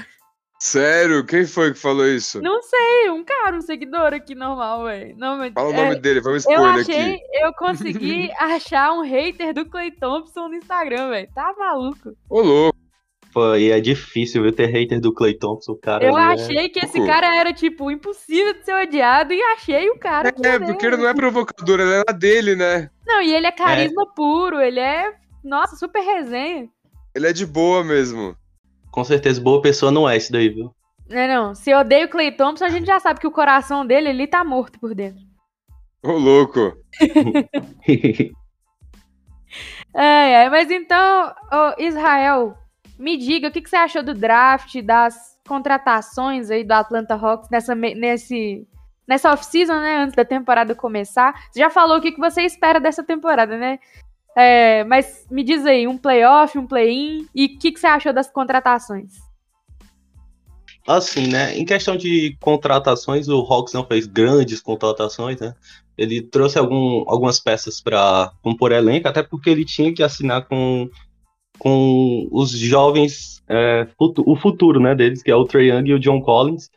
Sério? 0.57 1.25
Quem 1.25 1.45
foi 1.45 1.73
que 1.73 1.79
falou 1.79 2.07
isso? 2.07 2.41
Não 2.41 2.61
sei, 2.61 3.09
um 3.09 3.25
cara, 3.25 3.57
um 3.57 3.61
seguidor 3.61 4.13
aqui 4.13 4.33
normal, 4.33 4.83
mas, 4.83 5.53
Fala 5.53 5.69
o 5.69 5.73
é, 5.73 5.83
nome 5.83 5.99
dele, 5.99 6.21
vamos 6.21 6.39
expor 6.39 6.53
Eu 6.55 6.65
achei, 6.65 7.15
aqui. 7.15 7.21
eu 7.33 7.53
consegui 7.53 8.31
achar 8.39 8.93
um 8.93 9.01
hater 9.01 9.53
do 9.53 9.65
Clay 9.65 9.91
Thompson 9.91 10.47
no 10.47 10.55
Instagram, 10.55 11.09
velho. 11.09 11.29
Tá 11.35 11.53
maluco. 11.57 12.15
Ô, 12.29 12.39
louco. 12.41 12.75
Pô, 13.35 13.53
e 13.53 13.69
é 13.69 13.81
difícil, 13.81 14.43
viu, 14.43 14.53
ter 14.53 14.67
hater 14.67 15.01
do 15.01 15.13
Clay 15.13 15.33
Thompson, 15.33 15.75
cara. 15.75 16.05
Eu 16.05 16.17
é- 16.17 16.21
achei 16.21 16.69
que 16.69 16.79
esse 16.79 17.05
cara 17.05 17.35
era, 17.35 17.51
tipo, 17.51 17.91
impossível 17.91 18.53
de 18.53 18.63
ser 18.63 18.73
odiado 18.73 19.33
e 19.33 19.41
achei 19.41 19.89
o 19.89 19.99
cara. 19.99 20.29
É, 20.29 20.47
era 20.47 20.65
porque 20.65 20.85
ele 20.85 20.95
não 20.95 21.09
é 21.09 21.13
provocador, 21.13 21.81
ele 21.81 21.95
é 21.95 22.03
na 22.07 22.17
dele, 22.17 22.55
né? 22.55 22.89
Não, 23.05 23.21
e 23.21 23.35
ele 23.35 23.45
é 23.45 23.51
carisma 23.51 24.07
puro, 24.15 24.61
ele 24.61 24.79
é, 24.79 25.13
nossa, 25.43 25.75
super 25.75 25.99
resenha. 25.99 26.69
Ele 27.13 27.27
é 27.27 27.33
de 27.33 27.45
boa 27.45 27.83
mesmo. 27.83 28.37
Com 28.89 29.03
certeza, 29.03 29.41
boa 29.41 29.61
pessoa 29.61 29.91
não 29.91 30.07
é 30.07 30.15
esse 30.15 30.31
daí, 30.31 30.47
viu? 30.47 30.73
Não, 31.09 31.27
não. 31.27 31.55
Se 31.55 31.71
eu 31.71 31.79
odeio 31.79 32.05
o 32.05 32.09
Clay 32.09 32.31
Thompson, 32.31 32.63
a 32.63 32.69
gente 32.69 32.85
já 32.85 33.01
sabe 33.01 33.19
que 33.19 33.27
o 33.27 33.31
coração 33.31 33.85
dele, 33.85 34.07
ele 34.07 34.27
tá 34.27 34.45
morto 34.45 34.79
por 34.79 34.95
dentro. 34.95 35.21
Ô, 36.01 36.13
louco. 36.13 36.71
É, 39.97 40.43
é, 40.43 40.49
mas 40.49 40.69
então, 40.69 41.33
ô, 41.53 41.81
Israel, 41.81 42.57
me 42.97 43.17
diga 43.17 43.47
o 43.47 43.51
que, 43.51 43.61
que 43.61 43.69
você 43.69 43.75
achou 43.75 44.03
do 44.03 44.13
draft, 44.13 44.81
das 44.81 45.37
contratações 45.47 46.49
aí 46.49 46.63
do 46.63 46.71
Atlanta 46.71 47.15
Hawks 47.15 47.49
nessa, 47.49 47.75
nesse, 47.75 48.67
nessa 49.07 49.31
off-season, 49.31 49.79
né? 49.79 49.97
Antes 49.97 50.15
da 50.15 50.25
temporada 50.25 50.73
começar. 50.73 51.33
Você 51.51 51.59
já 51.59 51.69
falou 51.69 51.97
o 51.97 52.01
que, 52.01 52.11
que 52.11 52.19
você 52.19 52.41
espera 52.41 52.79
dessa 52.79 53.03
temporada, 53.03 53.57
né? 53.57 53.79
É, 54.37 54.83
mas 54.83 55.25
me 55.31 55.43
diz 55.43 55.65
aí, 55.65 55.87
um 55.87 55.97
playoff, 55.97 56.57
um 56.57 56.67
play-in, 56.67 57.25
e 57.33 57.45
o 57.45 57.59
que, 57.59 57.71
que 57.71 57.79
você 57.79 57.87
achou 57.87 58.11
das 58.11 58.29
contratações? 58.29 59.13
Assim, 60.85 61.27
né? 61.27 61.57
Em 61.57 61.65
questão 61.65 61.95
de 61.95 62.37
contratações, 62.41 63.27
o 63.27 63.39
Hawks 63.39 63.73
não 63.73 63.85
fez 63.85 64.05
grandes 64.05 64.61
contratações, 64.61 65.39
né? 65.39 65.55
Ele 65.97 66.21
trouxe 66.21 66.59
algum, 66.59 67.05
algumas 67.07 67.39
peças 67.39 67.81
para 67.81 68.31
compor 68.43 68.71
elenco, 68.71 69.07
até 69.07 69.23
porque 69.23 69.49
ele 69.49 69.63
tinha 69.63 69.93
que 69.93 70.03
assinar 70.03 70.45
com, 70.45 70.89
com 71.59 72.27
os 72.31 72.51
jovens, 72.51 73.41
é, 73.47 73.87
futu- 73.97 74.23
o 74.25 74.35
futuro, 74.35 74.79
né, 74.79 74.93
deles, 74.95 75.21
que 75.23 75.31
é 75.31 75.35
o 75.35 75.45
Trae 75.45 75.69
Young 75.69 75.89
e 75.89 75.93
o 75.93 75.99
John 75.99 76.21
Collins. 76.21 76.69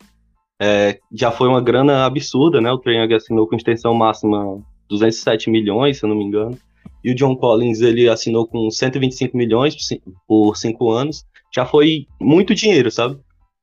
É, 0.61 0.99
já 1.13 1.31
foi 1.31 1.47
uma 1.47 1.61
grana 1.61 2.05
absurda, 2.05 2.59
né? 2.59 2.71
O 2.71 2.77
Trae 2.77 2.97
Young 2.97 3.13
assinou 3.13 3.47
com 3.47 3.55
extensão 3.55 3.93
máxima 3.93 4.61
207 4.89 5.49
milhões, 5.49 5.97
se 5.97 6.03
eu 6.05 6.09
não 6.09 6.17
me 6.17 6.23
engano. 6.25 6.57
E 7.03 7.11
o 7.11 7.15
John 7.15 7.35
Collins, 7.35 7.79
ele 7.81 8.09
assinou 8.09 8.45
com 8.45 8.69
125 8.69 9.37
milhões 9.37 9.73
por 9.75 9.81
cin- 9.83 10.01
por 10.27 10.55
cinco 10.57 10.91
anos. 10.91 11.23
Já 11.55 11.65
foi 11.65 12.05
muito 12.19 12.53
dinheiro, 12.53 12.91
sabe? 12.91 13.17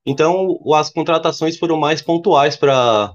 Então, 0.07 0.59
as 0.73 0.89
contratações 0.91 1.59
foram 1.59 1.77
mais 1.79 2.01
pontuais 2.01 2.57
para 2.57 3.13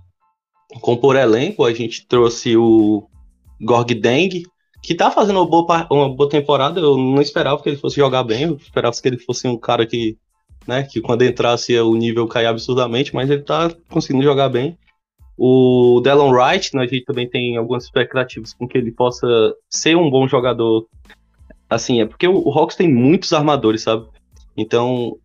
compor 0.82 1.16
elenco. 1.16 1.64
A 1.66 1.74
gente 1.74 2.06
trouxe 2.08 2.56
o 2.56 3.04
Gorg 3.62 3.94
Deng, 3.96 4.44
que 4.82 4.96
tá 4.96 5.12
fazendo 5.12 5.38
uma 5.38 5.48
boa, 5.48 5.88
uma 5.92 6.10
boa 6.10 6.30
temporada. 6.30 6.80
Eu 6.80 6.98
não 6.98 7.22
esperava 7.22 7.62
que 7.62 7.70
ele 7.70 7.78
fosse 7.78 7.98
jogar 7.98 8.24
bem, 8.24 8.44
eu 8.44 8.56
esperava 8.56 8.96
que 9.00 9.08
ele 9.08 9.18
fosse 9.18 9.48
um 9.48 9.58
cara 9.58 9.86
que, 9.86 10.18
né, 10.68 10.84
que 10.84 11.00
quando 11.00 11.24
entrasse 11.24 11.78
o 11.80 11.96
nível 11.96 12.28
cair 12.28 12.48
absurdamente, 12.48 13.14
mas 13.14 13.30
ele 13.30 13.44
tá 13.44 13.72
conseguindo 13.90 14.24
jogar 14.24 14.50
bem. 14.50 14.78
O 15.38 16.02
Delon 16.04 16.32
Wright, 16.32 16.76
né, 16.76 16.84
a 16.84 16.88
gente 16.88 17.06
também 17.06 17.30
tem 17.30 17.58
algumas 17.58 17.84
expectativas 17.84 18.54
com 18.54 18.68
que 18.68 18.78
ele 18.78 18.92
possa 18.92 19.28
ser 19.70 19.96
um 19.96 20.10
bom 20.10 20.28
jogador. 20.28 20.88
Assim, 21.70 22.02
é 22.02 22.06
porque 22.06 22.28
o, 22.28 22.48
o 22.48 22.52
Hawks 22.52 22.76
tem 22.76 22.92
muitos 22.92 23.32
armadores, 23.34 23.84
sabe? 23.84 24.06
Então, 24.58 25.18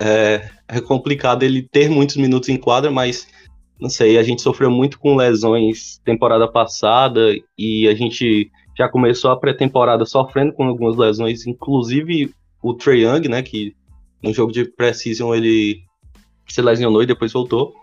é, 0.00 0.50
é 0.68 0.80
complicado 0.80 1.42
ele 1.42 1.62
ter 1.62 1.88
muitos 1.88 2.16
minutos 2.16 2.48
em 2.48 2.56
quadra, 2.56 2.90
mas 2.90 3.28
não 3.80 3.88
sei, 3.88 4.18
a 4.18 4.22
gente 4.22 4.42
sofreu 4.42 4.70
muito 4.70 4.98
com 4.98 5.16
lesões 5.16 6.00
temporada 6.04 6.48
passada 6.48 7.34
e 7.56 7.88
a 7.88 7.94
gente 7.94 8.50
já 8.76 8.88
começou 8.88 9.30
a 9.30 9.36
pré-temporada 9.36 10.04
sofrendo 10.04 10.52
com 10.52 10.64
algumas 10.64 10.96
lesões, 10.96 11.46
inclusive 11.46 12.32
o 12.62 12.74
Trae 12.74 13.02
Young, 13.02 13.28
né, 13.28 13.42
que 13.42 13.74
no 14.22 14.32
jogo 14.32 14.52
de 14.52 14.64
pré-season 14.64 15.34
ele 15.34 15.80
se 16.48 16.60
lesionou 16.62 17.02
e 17.02 17.06
depois 17.06 17.32
voltou. 17.32 17.74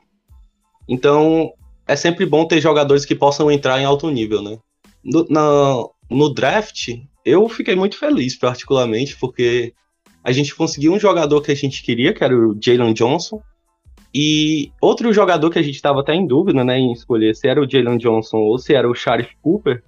Então, 0.88 1.52
é 1.88 1.96
sempre 1.96 2.26
bom 2.26 2.46
ter 2.46 2.60
jogadores 2.62 3.06
que 3.06 3.16
possam 3.16 3.52
entrar 3.52 3.80
em 3.80 3.86
alto 3.86 4.10
nível, 4.10 4.42
né? 4.42 4.58
No, 5.04 5.26
na- 5.30 5.84
no 6.10 6.34
draft, 6.34 6.90
eu 7.24 7.48
fiquei 7.48 7.76
muito 7.76 7.98
feliz, 7.98 8.38
particularmente, 8.38 9.18
porque 9.18 9.74
a 10.24 10.32
gente 10.32 10.54
conseguiu 10.56 10.94
um 10.94 11.00
jogador 11.00 11.42
que 11.42 11.52
a 11.52 11.56
gente 11.56 11.82
queria, 11.84 12.14
que 12.14 12.24
era 12.24 12.36
o 12.36 12.58
Jalen 12.60 12.94
Johnson. 12.94 13.42
E 14.14 14.72
outro 14.82 15.14
jogador 15.14 15.50
que 15.50 15.58
a 15.58 15.62
gente 15.62 15.76
estava 15.76 16.02
até 16.02 16.14
em 16.14 16.28
dúvida, 16.28 16.64
né, 16.64 16.78
em 16.78 16.92
escolher 16.92 17.36
se 17.36 17.48
era 17.48 17.62
o 17.62 17.70
Jalen 17.70 17.98
Johnson 17.98 18.38
ou 18.38 18.58
se 18.58 18.74
era 18.74 18.90
o 18.90 18.94
Sharif 18.94 19.32
Cooper, 19.42 19.84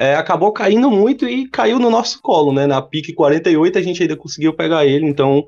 é, 0.00 0.14
acabou 0.14 0.50
caindo 0.50 0.90
muito 0.90 1.28
e 1.28 1.46
caiu 1.46 1.78
no 1.78 1.90
nosso 1.90 2.22
colo, 2.22 2.54
né? 2.54 2.66
Na 2.66 2.80
pique 2.80 3.12
48 3.12 3.76
a 3.76 3.82
gente 3.82 4.02
ainda 4.02 4.16
conseguiu 4.16 4.54
pegar 4.54 4.86
ele, 4.86 5.04
então 5.04 5.46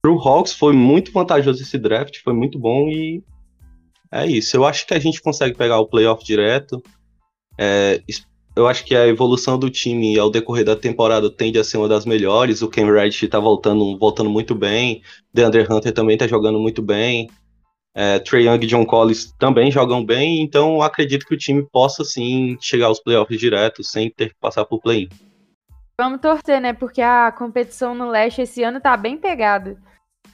pro 0.00 0.18
Hawks 0.18 0.54
foi 0.54 0.72
muito 0.72 1.12
vantajoso 1.12 1.62
esse 1.62 1.76
draft, 1.76 2.16
foi 2.24 2.32
muito 2.32 2.58
bom 2.58 2.88
e 2.88 3.22
é 4.10 4.26
isso. 4.26 4.56
Eu 4.56 4.64
acho 4.64 4.86
que 4.86 4.94
a 4.94 4.98
gente 4.98 5.20
consegue 5.20 5.58
pegar 5.58 5.78
o 5.78 5.86
playoff 5.86 6.24
direto. 6.24 6.82
É, 7.58 8.00
eu 8.56 8.66
acho 8.66 8.82
que 8.82 8.96
a 8.96 9.06
evolução 9.06 9.58
do 9.58 9.68
time 9.68 10.18
ao 10.18 10.30
decorrer 10.30 10.64
da 10.64 10.74
temporada 10.74 11.30
tende 11.30 11.58
a 11.58 11.64
ser 11.64 11.76
uma 11.76 11.88
das 11.88 12.06
melhores. 12.06 12.62
O 12.62 12.68
Cam 12.68 12.90
Reddish 12.90 13.28
tá 13.28 13.38
voltando, 13.38 13.98
voltando 13.98 14.30
muito 14.30 14.54
bem. 14.54 15.02
DeAndre 15.34 15.66
Hunter 15.70 15.92
também 15.92 16.16
tá 16.16 16.26
jogando 16.26 16.58
muito 16.58 16.80
bem. 16.80 17.28
É, 17.94 18.18
Trey 18.18 18.46
Young 18.46 18.62
e 18.62 18.66
John 18.66 18.86
Collins 18.86 19.32
também 19.38 19.70
jogam 19.70 20.04
bem, 20.04 20.40
então 20.42 20.76
eu 20.76 20.82
acredito 20.82 21.26
que 21.26 21.34
o 21.34 21.38
time 21.38 21.62
possa 21.70 22.04
sim 22.04 22.56
chegar 22.58 22.86
aos 22.86 23.00
playoffs 23.00 23.38
direto 23.38 23.84
sem 23.84 24.10
ter 24.10 24.30
que 24.30 24.36
passar 24.40 24.64
por 24.64 24.80
play-in. 24.80 25.08
Vamos 26.00 26.20
torcer, 26.20 26.60
né? 26.60 26.72
Porque 26.72 27.02
a 27.02 27.30
competição 27.30 27.94
no 27.94 28.08
leste 28.08 28.40
esse 28.40 28.62
ano 28.62 28.80
tá 28.80 28.96
bem 28.96 29.18
pegada. 29.18 29.76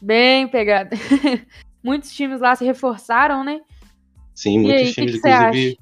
Bem 0.00 0.46
pegada. 0.46 0.96
Muitos 1.82 2.12
times 2.12 2.40
lá 2.40 2.54
se 2.54 2.64
reforçaram, 2.64 3.42
né? 3.42 3.60
Sim, 4.34 4.54
E 4.54 4.58
muitos 4.58 4.80
aí, 4.80 4.86
que 4.86 4.94
times, 4.94 5.12
que 5.12 5.20
você 5.20 5.28
inclusive. 5.28 5.78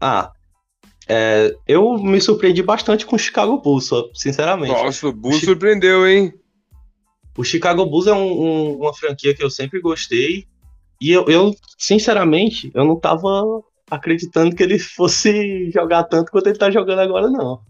Ah, 0.00 0.32
É, 1.08 1.56
eu 1.66 1.94
me 1.94 2.20
surpreendi 2.20 2.62
bastante 2.62 3.06
com 3.06 3.16
o 3.16 3.18
Chicago 3.18 3.58
Bulls, 3.58 3.88
sinceramente. 4.12 4.72
Nossa, 4.72 5.08
o 5.08 5.12
Bulls 5.12 5.40
surpreendeu, 5.40 6.06
hein? 6.06 6.34
O 7.34 7.42
Chicago 7.42 7.86
Bulls 7.86 8.06
é 8.06 8.12
um, 8.12 8.42
um, 8.42 8.76
uma 8.80 8.92
franquia 8.92 9.34
que 9.34 9.42
eu 9.42 9.48
sempre 9.48 9.80
gostei. 9.80 10.46
E 11.00 11.12
eu, 11.12 11.26
eu, 11.26 11.54
sinceramente, 11.78 12.70
eu 12.74 12.84
não 12.84 12.98
tava 12.98 13.62
acreditando 13.90 14.54
que 14.54 14.62
ele 14.62 14.78
fosse 14.78 15.70
jogar 15.70 16.04
tanto 16.04 16.30
quanto 16.30 16.48
ele 16.48 16.58
tá 16.58 16.70
jogando 16.70 17.00
agora, 17.00 17.30
não. 17.30 17.60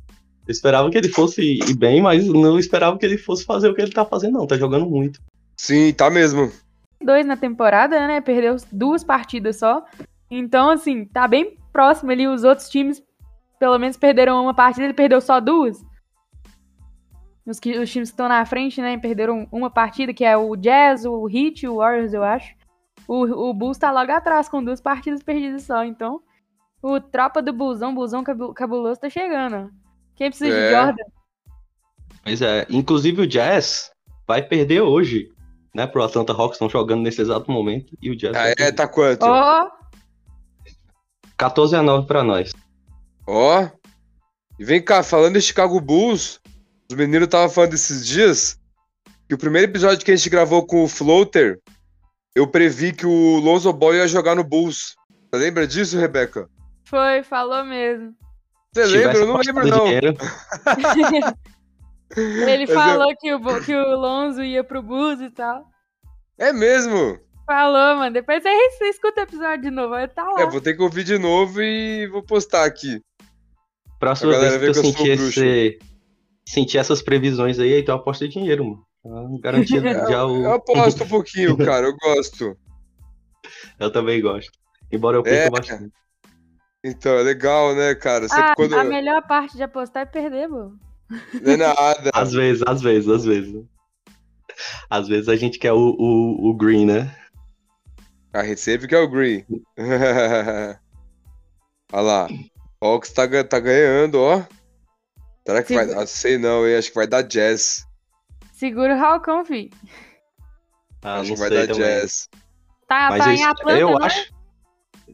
Eu 0.47 0.53
esperava 0.53 0.91
que 0.91 0.97
ele 0.97 1.09
fosse 1.09 1.59
ir 1.59 1.77
bem, 1.77 2.01
mas 2.01 2.27
não 2.27 2.59
esperava 2.59 2.97
que 2.97 3.05
ele 3.05 3.19
fosse 3.19 3.45
fazer 3.45 3.69
o 3.69 3.75
que 3.75 3.83
ele 3.83 3.93
tá 3.93 4.05
fazendo, 4.05 4.39
não. 4.39 4.47
Tá 4.47 4.57
jogando 4.57 4.89
muito. 4.89 5.21
Sim, 5.55 5.93
tá 5.93 6.09
mesmo. 6.09 6.51
Dois 7.03 7.27
na 7.27 7.37
temporada, 7.37 8.07
né? 8.07 8.21
Perdeu 8.23 8.57
duas 8.73 9.05
partidas 9.05 9.59
só. 9.59 9.85
Então, 10.31 10.71
assim, 10.71 11.05
tá 11.05 11.29
bem 11.29 11.59
próximo 11.71 12.11
ali. 12.11 12.27
Os 12.27 12.45
outros 12.45 12.69
times, 12.71 13.03
pelo 13.61 13.79
menos, 13.79 13.99
perderam 13.99 14.43
uma 14.43 14.55
partida, 14.55 14.87
ele 14.87 14.95
perdeu 14.95 15.21
só 15.21 15.39
duas. 15.39 15.85
Os, 17.47 17.61
que, 17.61 17.79
os 17.79 17.91
times 17.91 18.09
que 18.09 18.15
estão 18.15 18.29
na 18.29 18.45
frente, 18.47 18.81
né? 18.81 18.97
Perderam 18.97 19.47
uma 19.53 19.71
partida, 19.71 20.15
que 20.15 20.25
é 20.25 20.37
o 20.37 20.57
Jazz, 20.57 21.05
o 21.05 21.29
Heat 21.29 21.65
e 21.65 21.69
o 21.69 21.77
Warriors, 21.77 22.15
eu 22.15 22.25
acho. 22.25 22.58
O, 23.09 23.49
o 23.49 23.55
Bulls 23.55 23.79
tá 23.79 23.91
logo 23.91 24.13
atrás, 24.13 24.51
com 24.51 24.63
duas 24.63 24.83
partidas 24.83 25.23
perdidas 25.23 25.63
só. 25.63 25.83
Então, 25.83 26.21
o 26.83 27.01
tropa 27.01 27.41
do 27.41 27.55
Bullzão, 27.55 27.95
Bullzão 27.95 28.23
cabuloso, 28.55 29.01
tá 29.01 29.09
chegando. 29.09 29.71
Quem 30.15 30.29
precisa 30.29 30.55
é. 30.55 30.69
de 30.69 30.75
Jordan? 30.75 31.05
Pois 32.23 32.43
é, 32.43 32.67
inclusive 32.69 33.23
o 33.23 33.27
Jazz 33.27 33.91
vai 34.27 34.43
perder 34.43 34.83
hoje, 34.83 35.31
né, 35.75 35.87
pro 35.87 36.03
Atlanta 36.03 36.35
Hawks, 36.35 36.57
estão 36.57 36.69
jogando 36.69 37.01
nesse 37.01 37.23
exato 37.23 37.51
momento, 37.51 37.97
e 38.03 38.11
o 38.11 38.17
Jazz... 38.17 38.37
Ah, 38.37 38.53
é, 38.59 38.71
tá 38.71 38.87
quanto? 38.87 39.23
Ó! 39.23 39.65
Oh. 39.65 39.79
14 41.39 41.77
a 41.77 41.83
9 41.83 42.07
pra 42.07 42.23
nós. 42.23 42.53
Ó! 43.27 43.63
Oh. 43.63 43.79
E 44.59 44.65
vem 44.65 44.83
cá, 44.83 45.03
falando 45.03 45.35
de 45.35 45.41
Chicago 45.41 45.81
Bulls, 45.81 46.41
os 46.91 46.97
meninos 46.97 47.27
estavam 47.27 47.49
falando 47.49 47.75
esses 47.75 48.07
dias 48.07 48.59
que 49.29 49.35
o 49.35 49.39
primeiro 49.39 49.71
episódio 49.71 50.05
que 50.05 50.11
a 50.11 50.17
gente 50.17 50.29
gravou 50.29 50.67
com 50.67 50.83
o 50.83 50.89
Floater, 50.89 51.61
eu 52.39 52.47
previ 52.47 52.93
que 52.93 53.05
o 53.05 53.39
Lonzo 53.39 53.73
Ball 53.73 53.97
ia 53.97 54.07
jogar 54.07 54.37
no 54.37 54.45
Bulls. 54.45 54.95
Você 55.31 55.41
lembra 55.41 55.67
disso, 55.67 55.99
Rebeca? 55.99 56.49
Foi, 56.85 57.25
falou 57.25 57.65
mesmo. 57.65 58.15
Você 58.73 58.85
lembra? 58.85 59.19
Eu 59.19 59.27
não 59.27 59.39
lembro, 59.39 59.67
não. 59.67 59.89
Ele 62.17 62.67
Mas 62.67 62.71
falou 62.71 63.11
eu... 63.11 63.17
que, 63.17 63.35
o, 63.35 63.65
que 63.65 63.75
o 63.75 63.97
Lonzo 63.97 64.45
ia 64.45 64.63
pro 64.63 64.81
Bulls 64.81 65.21
e 65.21 65.31
tal. 65.31 65.67
É 66.39 66.53
mesmo? 66.53 67.19
Falou, 67.45 67.97
mano. 67.97 68.13
Depois 68.13 68.41
você, 68.41 68.71
você 68.71 68.85
escuta 68.85 69.23
o 69.23 69.25
episódio 69.25 69.63
de 69.63 69.71
novo. 69.71 69.97
Tá 70.15 70.23
lá. 70.23 70.43
É, 70.43 70.47
vou 70.47 70.61
ter 70.61 70.75
que 70.75 70.83
ouvir 70.83 71.03
de 71.03 71.19
novo 71.19 71.61
e 71.61 72.07
vou 72.07 72.23
postar 72.23 72.65
aqui. 72.65 73.03
Próxima 73.99 74.39
vez 74.39 74.59
que 74.59 74.69
eu, 74.69 74.75
sentir, 74.75 75.11
esse, 75.11 75.79
sentir 76.47 76.79
essas 76.79 77.03
previsões 77.03 77.59
aí, 77.59 77.81
então 77.81 77.97
eu 77.97 78.01
aposto 78.01 78.29
dinheiro, 78.29 78.65
mano. 78.65 78.87
Tá 79.03 79.11
garantido 79.43 79.89
já 79.89 80.25
o... 80.25 80.43
Eu 80.45 80.53
aposto 80.55 81.05
um 81.05 81.09
pouquinho, 81.09 81.57
cara. 81.59 81.87
Eu 81.87 81.97
gosto. 81.97 82.57
eu 83.79 83.93
também 83.93 84.21
gosto. 84.21 84.51
Embora 84.91 85.17
eu 85.17 85.23
perca 85.23 85.47
é. 85.47 85.51
bastante. 85.51 85.93
Então, 86.85 87.13
é 87.15 87.23
legal, 87.23 87.75
né, 87.75 87.95
cara? 87.95 88.27
Ah, 88.31 88.55
quando... 88.55 88.75
A 88.75 88.85
melhor 88.85 89.27
parte 89.27 89.57
de 89.57 89.63
apostar 89.63 90.03
é 90.05 90.07
perder, 90.07 90.49
mano. 90.49 90.79
Não 91.43 91.53
é 91.53 91.57
nada. 91.57 92.11
às 92.15 92.33
vezes, 92.33 92.63
às 92.67 92.81
vezes, 92.81 93.09
às 93.09 93.25
vezes. 93.25 93.65
Às 94.89 95.09
vezes 95.09 95.29
a 95.29 95.37
gente 95.37 95.59
quer 95.59 95.73
o, 95.73 95.97
o, 95.99 96.51
o 96.51 96.55
green, 96.55 96.87
né? 96.87 97.15
A 98.33 98.45
gente 98.45 98.61
sempre 98.61 98.87
quer 98.87 98.99
o 98.99 99.09
green. 99.09 99.45
Olha 101.93 102.03
lá. 102.03 102.29
Hawks 102.81 103.11
tá, 103.13 103.27
tá 103.45 103.59
ganhando, 103.59 104.21
ó. 104.21 104.45
Será 105.47 105.63
que 105.63 105.69
Segura... 105.69 105.95
vai. 105.95 106.05
Ah, 106.05 106.07
sei 106.07 106.39
não, 106.39 106.67
eu 106.67 106.79
acho 106.79 106.91
que 106.91 106.95
vai 106.95 107.07
dar 107.07 107.23
jazz. 107.23 107.88
Segura 108.59 108.97
o 108.97 109.01
Halcão, 109.01 109.45
fi. 109.45 109.71
Ah, 111.01 111.21
acho 111.21 111.33
que 111.33 111.39
vai 111.39 111.49
dar 111.49 111.69
também. 111.69 111.77
jazz. 111.77 112.29
Tá, 112.89 113.09
Mas 113.11 113.25
tá 113.25 113.35
em 113.35 113.45
Atlanta, 113.45 113.79
eu 113.79 113.91
né? 113.91 114.07
acho 114.07 114.33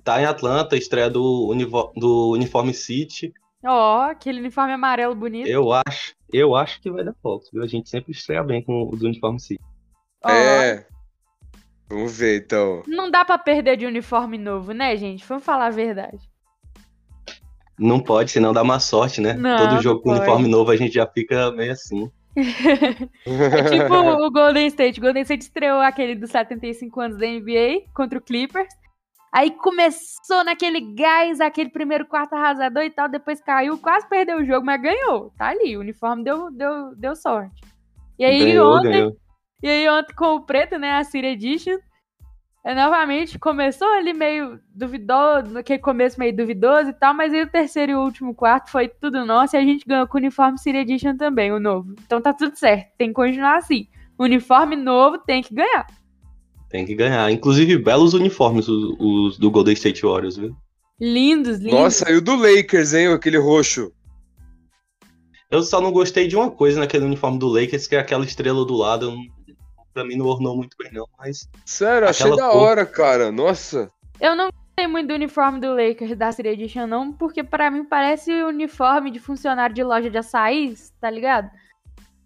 tá 0.02 0.22
em 0.22 0.24
Atlanta, 0.24 0.76
estreia 0.78 1.10
do, 1.10 1.54
do 1.94 2.30
Uniforme 2.30 2.72
City. 2.72 3.34
Ó, 3.62 3.98
oh, 3.98 4.00
aquele 4.00 4.40
uniforme 4.40 4.72
amarelo 4.72 5.14
bonito. 5.14 5.46
Eu 5.46 5.72
acho, 5.72 6.14
eu 6.32 6.56
acho 6.56 6.80
que 6.80 6.90
vai 6.90 7.04
dar 7.04 7.14
Fox, 7.22 7.50
viu? 7.52 7.62
A 7.62 7.66
gente 7.66 7.90
sempre 7.90 8.12
estreia 8.12 8.42
bem 8.42 8.62
com 8.62 8.88
os 8.90 9.02
uniformes 9.02 9.42
City. 9.42 9.62
Oh. 10.24 10.30
É. 10.30 10.86
Vamos 11.90 12.16
ver, 12.16 12.44
então. 12.46 12.82
Não 12.86 13.10
dá 13.10 13.26
para 13.26 13.36
perder 13.36 13.76
de 13.76 13.84
uniforme 13.84 14.38
novo, 14.38 14.72
né, 14.72 14.96
gente? 14.96 15.22
Vamos 15.26 15.44
falar 15.44 15.66
a 15.66 15.70
verdade. 15.70 16.30
Não 17.78 18.00
pode, 18.00 18.30
senão 18.30 18.54
dá 18.54 18.64
má 18.64 18.80
sorte, 18.80 19.20
né? 19.20 19.34
Não, 19.34 19.68
Todo 19.68 19.82
jogo 19.82 20.00
com 20.00 20.12
uniforme 20.12 20.48
novo 20.48 20.70
a 20.70 20.76
gente 20.76 20.94
já 20.94 21.06
fica 21.06 21.50
meio 21.52 21.72
assim. 21.72 22.10
É 22.36 23.62
tipo 23.70 23.94
o 23.94 24.30
Golden 24.30 24.66
State. 24.66 24.98
O 24.98 25.02
Golden 25.02 25.22
State 25.22 25.42
estreou 25.44 25.80
aquele 25.80 26.14
dos 26.14 26.30
75 26.30 27.00
anos 27.00 27.18
da 27.18 27.26
NBA 27.26 27.86
contra 27.94 28.18
o 28.18 28.22
Clippers. 28.22 28.74
Aí 29.32 29.50
começou 29.50 30.44
naquele 30.44 30.80
gás, 30.94 31.40
aquele 31.40 31.68
primeiro 31.68 32.06
quarto 32.06 32.34
arrasador 32.34 32.84
e 32.84 32.90
tal, 32.90 33.08
depois 33.08 33.40
caiu, 33.40 33.76
quase 33.78 34.08
perdeu 34.08 34.38
o 34.38 34.44
jogo, 34.44 34.64
mas 34.64 34.80
ganhou. 34.80 35.32
Tá 35.36 35.48
ali, 35.48 35.76
o 35.76 35.80
uniforme 35.80 36.22
deu, 36.22 36.52
deu, 36.52 36.94
deu 36.94 37.16
sorte. 37.16 37.60
E 38.16 38.24
aí 38.24 38.38
ganhou, 38.38 38.76
ontem, 38.76 38.92
ganhou. 38.92 39.16
e 39.60 39.68
aí 39.68 39.88
ontem 39.88 40.14
com 40.14 40.36
o 40.36 40.46
preto, 40.46 40.78
né, 40.78 40.92
a 40.92 41.02
City 41.02 41.26
Edition, 41.26 41.78
é, 42.64 42.74
novamente 42.74 43.38
começou 43.38 43.86
ali 43.88 44.14
meio 44.14 44.58
duvidoso, 44.74 45.50
naquele 45.50 45.80
começo 45.80 46.18
meio 46.18 46.34
duvidoso 46.34 46.88
e 46.88 46.94
tal, 46.94 47.12
mas 47.12 47.30
aí 47.34 47.42
o 47.42 47.50
terceiro 47.50 47.92
e 47.92 47.94
o 47.94 48.00
último 48.00 48.34
quarto 48.34 48.70
foi 48.70 48.88
tudo 48.88 49.26
nosso 49.26 49.54
e 49.54 49.58
a 49.58 49.60
gente 49.60 49.84
ganhou 49.86 50.06
com 50.06 50.16
o 50.16 50.20
uniforme 50.20 50.58
City 50.58 50.78
Edition 50.78 51.14
também, 51.14 51.52
o 51.52 51.60
novo. 51.60 51.94
Então 52.06 52.22
tá 52.22 52.32
tudo 52.32 52.56
certo, 52.56 52.88
tem 52.96 53.08
que 53.08 53.14
continuar 53.14 53.58
assim. 53.58 53.86
uniforme 54.18 54.76
novo 54.76 55.18
tem 55.18 55.42
que 55.42 55.54
ganhar. 55.54 55.86
Tem 56.70 56.86
que 56.86 56.94
ganhar. 56.94 57.30
Inclusive, 57.30 57.76
belos 57.76 58.14
uniformes 58.14 58.66
os, 58.66 58.96
os 58.98 59.38
do 59.38 59.50
Golden 59.50 59.74
State 59.74 60.02
Warriors, 60.02 60.38
viu? 60.38 60.56
Lindos, 60.98 61.58
lindos. 61.58 61.72
Nossa, 61.78 62.10
e 62.10 62.16
o 62.16 62.22
do 62.22 62.34
Lakers, 62.34 62.94
hein? 62.94 63.08
Aquele 63.08 63.36
roxo. 63.36 63.92
Eu 65.50 65.62
só 65.62 65.82
não 65.82 65.92
gostei 65.92 66.26
de 66.26 66.34
uma 66.34 66.50
coisa 66.50 66.80
naquele 66.80 67.04
uniforme 67.04 67.38
do 67.38 67.46
Lakers, 67.46 67.86
que 67.86 67.94
é 67.94 67.98
aquela 67.98 68.24
estrela 68.24 68.64
do 68.64 68.74
lado. 68.74 69.10
Não, 69.10 69.22
pra 69.94 70.04
mim 70.04 70.16
não 70.16 70.26
ornou 70.26 70.56
muito 70.56 70.76
bem, 70.76 70.92
não, 70.92 71.08
mas. 71.16 71.48
Sério, 71.64 72.08
achei 72.08 72.30
da 72.36 72.50
cor... 72.50 72.62
hora, 72.62 72.84
cara. 72.84 73.30
Nossa. 73.30 73.88
Eu 74.20 74.34
não 74.34 74.50
gostei 74.50 74.86
muito 74.86 75.08
do 75.08 75.14
uniforme 75.14 75.60
do 75.60 75.72
Lakers 75.72 76.16
da 76.16 76.32
City 76.32 76.48
Edition, 76.48 76.86
não, 76.86 77.12
porque 77.12 77.42
para 77.42 77.70
mim 77.70 77.84
parece 77.84 78.30
uniforme 78.42 79.10
de 79.10 79.20
funcionário 79.20 79.74
de 79.74 79.84
loja 79.84 80.10
de 80.10 80.18
açaí, 80.18 80.74
tá 81.00 81.08
ligado? 81.08 81.48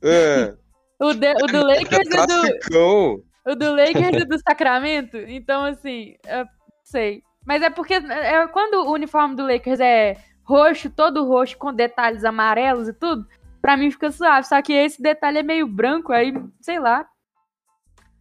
É. 0.02 0.54
o, 0.98 1.12
de, 1.12 1.32
o 1.32 1.46
do 1.46 1.66
Lakers 1.66 2.08
é 2.10 2.72
do. 2.72 3.24
O 3.46 3.54
do 3.54 3.70
Lakers 3.74 4.22
e 4.22 4.24
do 4.24 4.38
Sacramento. 4.38 5.16
Então, 5.16 5.64
assim, 5.64 6.16
eu 6.26 6.46
sei. 6.82 7.22
Mas 7.46 7.62
é 7.62 7.70
porque 7.70 7.94
é, 7.94 8.46
quando 8.48 8.86
o 8.86 8.92
uniforme 8.92 9.34
do 9.34 9.46
Lakers 9.46 9.80
é 9.80 10.16
roxo, 10.44 10.90
todo 10.90 11.24
roxo, 11.24 11.56
com 11.56 11.72
detalhes 11.72 12.24
amarelos 12.24 12.88
e 12.88 12.92
tudo, 12.92 13.26
pra 13.60 13.76
mim 13.76 13.90
fica 13.90 14.10
suave. 14.10 14.46
Só 14.46 14.60
que 14.60 14.72
esse 14.72 15.00
detalhe 15.00 15.38
é 15.38 15.42
meio 15.42 15.66
branco, 15.66 16.12
aí, 16.12 16.32
sei 16.60 16.78
lá. 16.78 17.06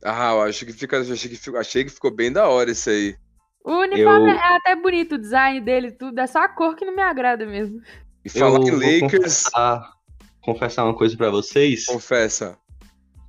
Ah, 0.04 0.32
eu 0.32 0.42
acho 0.42 0.66
que 0.66 0.74
fica. 0.74 1.00
Achei 1.00 1.30
que, 1.30 1.58
achei 1.58 1.84
que 1.84 1.92
ficou 1.92 2.12
bem 2.12 2.32
da 2.32 2.48
hora 2.48 2.72
isso 2.72 2.90
aí. 2.90 3.16
O 3.64 3.82
uniforme 3.82 4.32
eu... 4.32 4.36
é 4.36 4.56
até 4.56 4.76
bonito, 4.76 5.16
o 5.16 5.18
design 5.18 5.60
dele 5.60 5.92
tudo. 5.92 6.20
É 6.20 6.28
só 6.28 6.40
a 6.40 6.48
cor 6.48 6.76
que 6.76 6.86
não 6.86 6.96
me 6.96 7.02
agrada 7.02 7.46
mesmo. 7.46 7.82
E 8.24 8.30
falar 8.30 8.60
em 8.60 8.72
Lakers. 8.72 9.02
Confessar, 9.12 9.94
confessar 10.42 10.84
uma 10.86 10.94
coisa 10.94 11.18
para 11.18 11.30
vocês. 11.30 11.86
Confessa. 11.86 12.58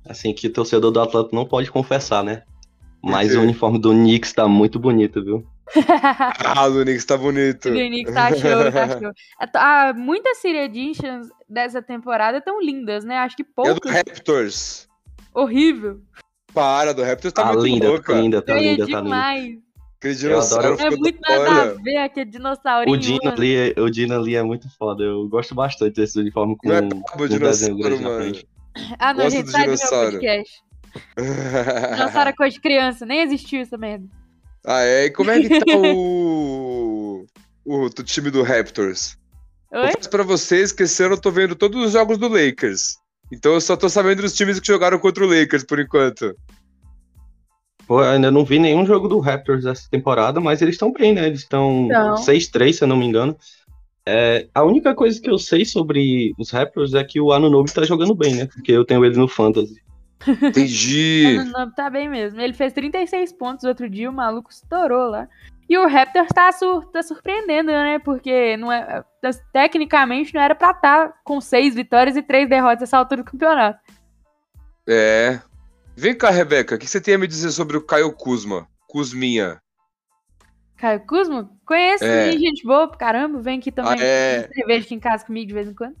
Assim, 0.07 0.33
que 0.33 0.47
o 0.47 0.53
torcedor 0.53 0.91
do 0.91 1.01
Atlanta 1.01 1.35
não 1.35 1.45
pode 1.45 1.69
confessar, 1.69 2.23
né? 2.23 2.43
Mas 3.01 3.35
o 3.35 3.41
uniforme 3.41 3.79
do 3.79 3.91
Knicks 3.91 4.33
tá 4.33 4.47
muito 4.47 4.79
bonito, 4.79 5.23
viu? 5.23 5.45
ah, 6.45 6.67
o 6.67 6.83
Knicks 6.83 7.05
tá 7.05 7.17
bonito. 7.17 7.69
O 7.69 7.71
Knicks 7.71 8.13
tá 8.13 8.29
show, 8.35 8.71
tá 8.71 8.87
show. 8.99 9.11
Ah, 9.53 9.93
muitas 9.93 10.37
City 10.37 10.57
Editions 10.57 11.27
dessa 11.47 11.81
temporada 11.81 12.41
tão 12.41 12.61
lindas, 12.61 13.03
né? 13.03 13.17
Acho 13.17 13.35
que 13.35 13.43
poucas. 13.43 13.75
A 13.75 13.79
do 13.79 13.89
Raptors. 13.89 14.87
Horrível. 15.33 16.01
Para, 16.59 16.93
do 16.93 17.03
Raptors 17.03 17.33
tá, 17.33 17.43
tá 17.43 17.53
muito 17.53 17.65
linda, 17.65 17.87
louca. 17.87 18.13
Tá 18.13 18.19
linda, 18.19 18.41
tá 18.41 18.55
linda, 18.55 18.87
tá 18.87 19.01
linda. 19.01 19.61
Aquele 19.97 20.15
dinossauro 20.15 20.81
É 20.81 20.89
muito 20.91 21.19
nada 21.21 21.61
a 21.61 21.65
ver 21.81 21.97
aquele 21.97 22.29
dinossaurinho. 22.29 22.95
O 22.95 22.99
Dino, 22.99 23.29
ali, 23.29 23.55
é, 23.55 23.81
o 23.81 23.89
Dino 23.89 24.15
ali 24.15 24.35
é 24.35 24.43
muito 24.43 24.69
foda. 24.77 25.03
Eu 25.03 25.27
gosto 25.27 25.53
bastante 25.55 25.95
desse 25.95 26.19
uniforme 26.19 26.55
com, 26.57 26.71
é 26.71 26.81
com 26.81 27.23
o 27.23 27.27
desenho 27.27 27.77
grande 27.77 28.03
mano. 28.03 28.17
na 28.17 28.23
frente. 28.23 28.47
Ah, 28.97 29.13
não, 29.13 29.23
Gosto 29.23 29.35
gente, 29.35 29.51
sai 29.51 29.65
do 29.65 29.75
meu 29.77 29.89
podcast. 29.89 30.63
dinossauro 31.95 32.29
é 32.29 32.33
coisa 32.33 32.53
de 32.53 32.61
criança, 32.61 33.05
nem 33.05 33.21
existiu 33.21 33.61
essa 33.61 33.77
merda. 33.77 34.05
Ah, 34.65 34.83
é? 34.83 35.05
E 35.05 35.11
como 35.11 35.31
é 35.31 35.41
que 35.41 35.59
tá 35.59 35.77
o... 35.77 37.25
o 37.65 37.89
time 37.89 38.29
do 38.31 38.43
Raptors? 38.43 39.17
Oi? 39.71 39.87
Confesso 39.87 40.09
pra 40.09 40.23
vocês 40.23 40.71
que 40.71 40.83
esse 40.83 41.03
ano 41.03 41.15
eu 41.15 41.21
tô 41.21 41.31
vendo 41.31 41.55
todos 41.55 41.85
os 41.85 41.91
jogos 41.91 42.17
do 42.17 42.27
Lakers. 42.27 42.97
Então 43.31 43.53
eu 43.53 43.61
só 43.61 43.75
tô 43.77 43.87
sabendo 43.89 44.21
dos 44.21 44.33
times 44.33 44.59
que 44.59 44.67
jogaram 44.67 44.99
contra 44.99 45.23
o 45.23 45.27
Lakers 45.27 45.63
por 45.63 45.79
enquanto. 45.79 46.35
Pô, 47.87 47.99
ainda 47.99 48.29
não 48.29 48.45
vi 48.45 48.59
nenhum 48.59 48.85
jogo 48.85 49.07
do 49.07 49.19
Raptors 49.19 49.65
essa 49.65 49.89
temporada, 49.89 50.39
mas 50.39 50.61
eles 50.61 50.75
estão 50.75 50.93
bem, 50.93 51.13
né? 51.13 51.27
Eles 51.27 51.39
estão 51.39 51.87
6-3, 51.87 52.73
se 52.73 52.83
eu 52.83 52.87
não 52.87 52.97
me 52.97 53.05
engano. 53.05 53.35
É, 54.05 54.47
a 54.53 54.63
única 54.63 54.95
coisa 54.95 55.19
que 55.19 55.29
eu 55.29 55.37
sei 55.37 55.65
sobre 55.65 56.33
os 56.37 56.51
Raptors 56.51 56.93
é 56.93 57.03
que 57.03 57.19
o 57.19 57.31
Anunobi 57.31 57.71
tá 57.71 57.83
jogando 57.83 58.15
bem, 58.15 58.35
né? 58.35 58.45
Porque 58.45 58.71
eu 58.71 58.85
tenho 58.85 59.03
ele 59.03 59.17
no 59.17 59.27
Fantasy. 59.27 59.81
Entendi. 60.27 61.37
Não, 61.51 61.71
tá 61.71 61.89
bem 61.89 62.09
mesmo. 62.09 62.39
Ele 62.39 62.53
fez 62.53 62.73
36 62.73 63.33
pontos 63.33 63.63
outro 63.63 63.89
dia, 63.89 64.09
o 64.09 64.13
maluco 64.13 64.51
estourou 64.51 65.09
lá. 65.09 65.27
E 65.69 65.77
o 65.77 65.87
Raptors 65.87 66.29
tá, 66.33 66.51
sur 66.51 66.85
tá 66.85 67.03
surpreendendo, 67.03 67.71
né? 67.71 67.99
Porque 67.99 68.57
não 68.57 68.71
é, 68.71 69.03
tecnicamente 69.53 70.33
não 70.33 70.41
era 70.41 70.55
pra 70.55 70.71
estar 70.71 71.09
tá 71.09 71.13
com 71.23 71.39
seis 71.39 71.75
vitórias 71.75 72.17
e 72.17 72.23
três 72.23 72.49
derrotas 72.49 72.83
essa 72.83 72.97
altura 72.97 73.21
do 73.21 73.31
campeonato. 73.31 73.79
É. 74.87 75.39
Vem 75.95 76.17
cá, 76.17 76.31
Rebeca, 76.31 76.73
o 76.73 76.77
que 76.79 76.87
você 76.87 76.99
tem 76.99 77.13
a 77.13 77.17
me 77.19 77.27
dizer 77.27 77.51
sobre 77.51 77.77
o 77.77 77.85
Caio 77.85 78.11
Kuzma? 78.11 78.67
Kuzminha. 78.87 79.61
Caio 80.75 81.05
Kuzma? 81.05 81.51
Conheço, 81.63 82.03
é. 82.03 82.31
gente 82.31 82.65
boa 82.65 82.87
pra 82.87 82.97
caramba. 82.97 83.39
Vem 83.39 83.59
aqui 83.59 83.71
também. 83.71 83.99
Ah, 83.99 84.03
é. 84.03 84.49
Cerveja 84.51 84.85
aqui 84.85 84.95
em 84.95 84.99
casa 84.99 85.23
comigo 85.23 85.49
de 85.49 85.53
vez 85.53 85.67
em 85.67 85.75
quando. 85.75 85.95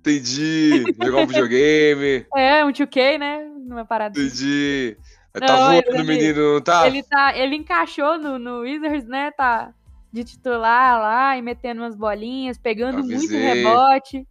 Entendi. 0.00 0.84
Jogar 1.02 1.22
um 1.22 1.26
videogame. 1.26 2.26
É, 2.36 2.64
um 2.64 2.70
2K, 2.70 3.18
né? 3.18 3.48
Numa 3.66 3.84
parada. 3.84 4.18
Entendi. 4.18 4.96
Não, 5.34 5.46
tá 5.46 5.56
voando 5.56 6.02
o 6.02 6.04
menino, 6.04 6.54
não 6.54 6.60
tá? 6.60 6.86
Ele, 6.86 7.02
tá? 7.02 7.36
ele 7.36 7.56
encaixou 7.56 8.16
no, 8.18 8.38
no 8.38 8.60
Wizards, 8.60 9.06
né? 9.06 9.30
Tá 9.32 9.72
de 10.12 10.24
titular 10.24 10.98
lá 10.98 11.36
e 11.36 11.42
metendo 11.42 11.82
umas 11.82 11.94
bolinhas, 11.94 12.56
pegando 12.56 12.98
Avisei. 12.98 13.16
muito 13.18 13.34
rebote. 13.34 14.26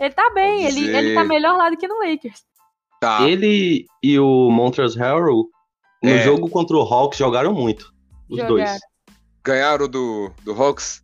Ele 0.00 0.14
tá 0.14 0.30
bem, 0.34 0.64
ele, 0.64 0.88
ele 0.88 1.14
tá 1.14 1.24
melhor 1.24 1.56
lá 1.56 1.68
do 1.68 1.76
que 1.76 1.88
no 1.88 1.98
Lakers. 1.98 2.44
Tá. 3.00 3.22
Ele 3.28 3.86
e 4.02 4.18
o 4.18 4.50
Montrezl 4.50 4.98
Harrell, 4.98 5.44
no 6.02 6.10
é. 6.10 6.18
jogo 6.22 6.48
contra 6.48 6.76
o 6.76 6.80
Hawks, 6.80 7.18
jogaram 7.18 7.52
muito. 7.52 7.92
Os 8.28 8.38
jogaram. 8.38 8.56
dois. 8.56 8.80
Ganharam 9.44 9.88
do, 9.88 10.32
do 10.42 10.52
Hawks? 10.52 11.02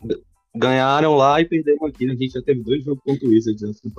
Ganharam 0.55 1.15
lá 1.15 1.41
e 1.41 1.47
perderam 1.47 1.87
aqui. 1.87 2.05
A 2.05 2.15
gente 2.15 2.33
já 2.33 2.43
teve 2.43 2.63
dois 2.63 2.85
jogos 2.85 3.03
contra 3.05 3.27
o 3.27 3.31
Wizards 3.31 3.63
antes 3.63 3.81
do 3.81 3.91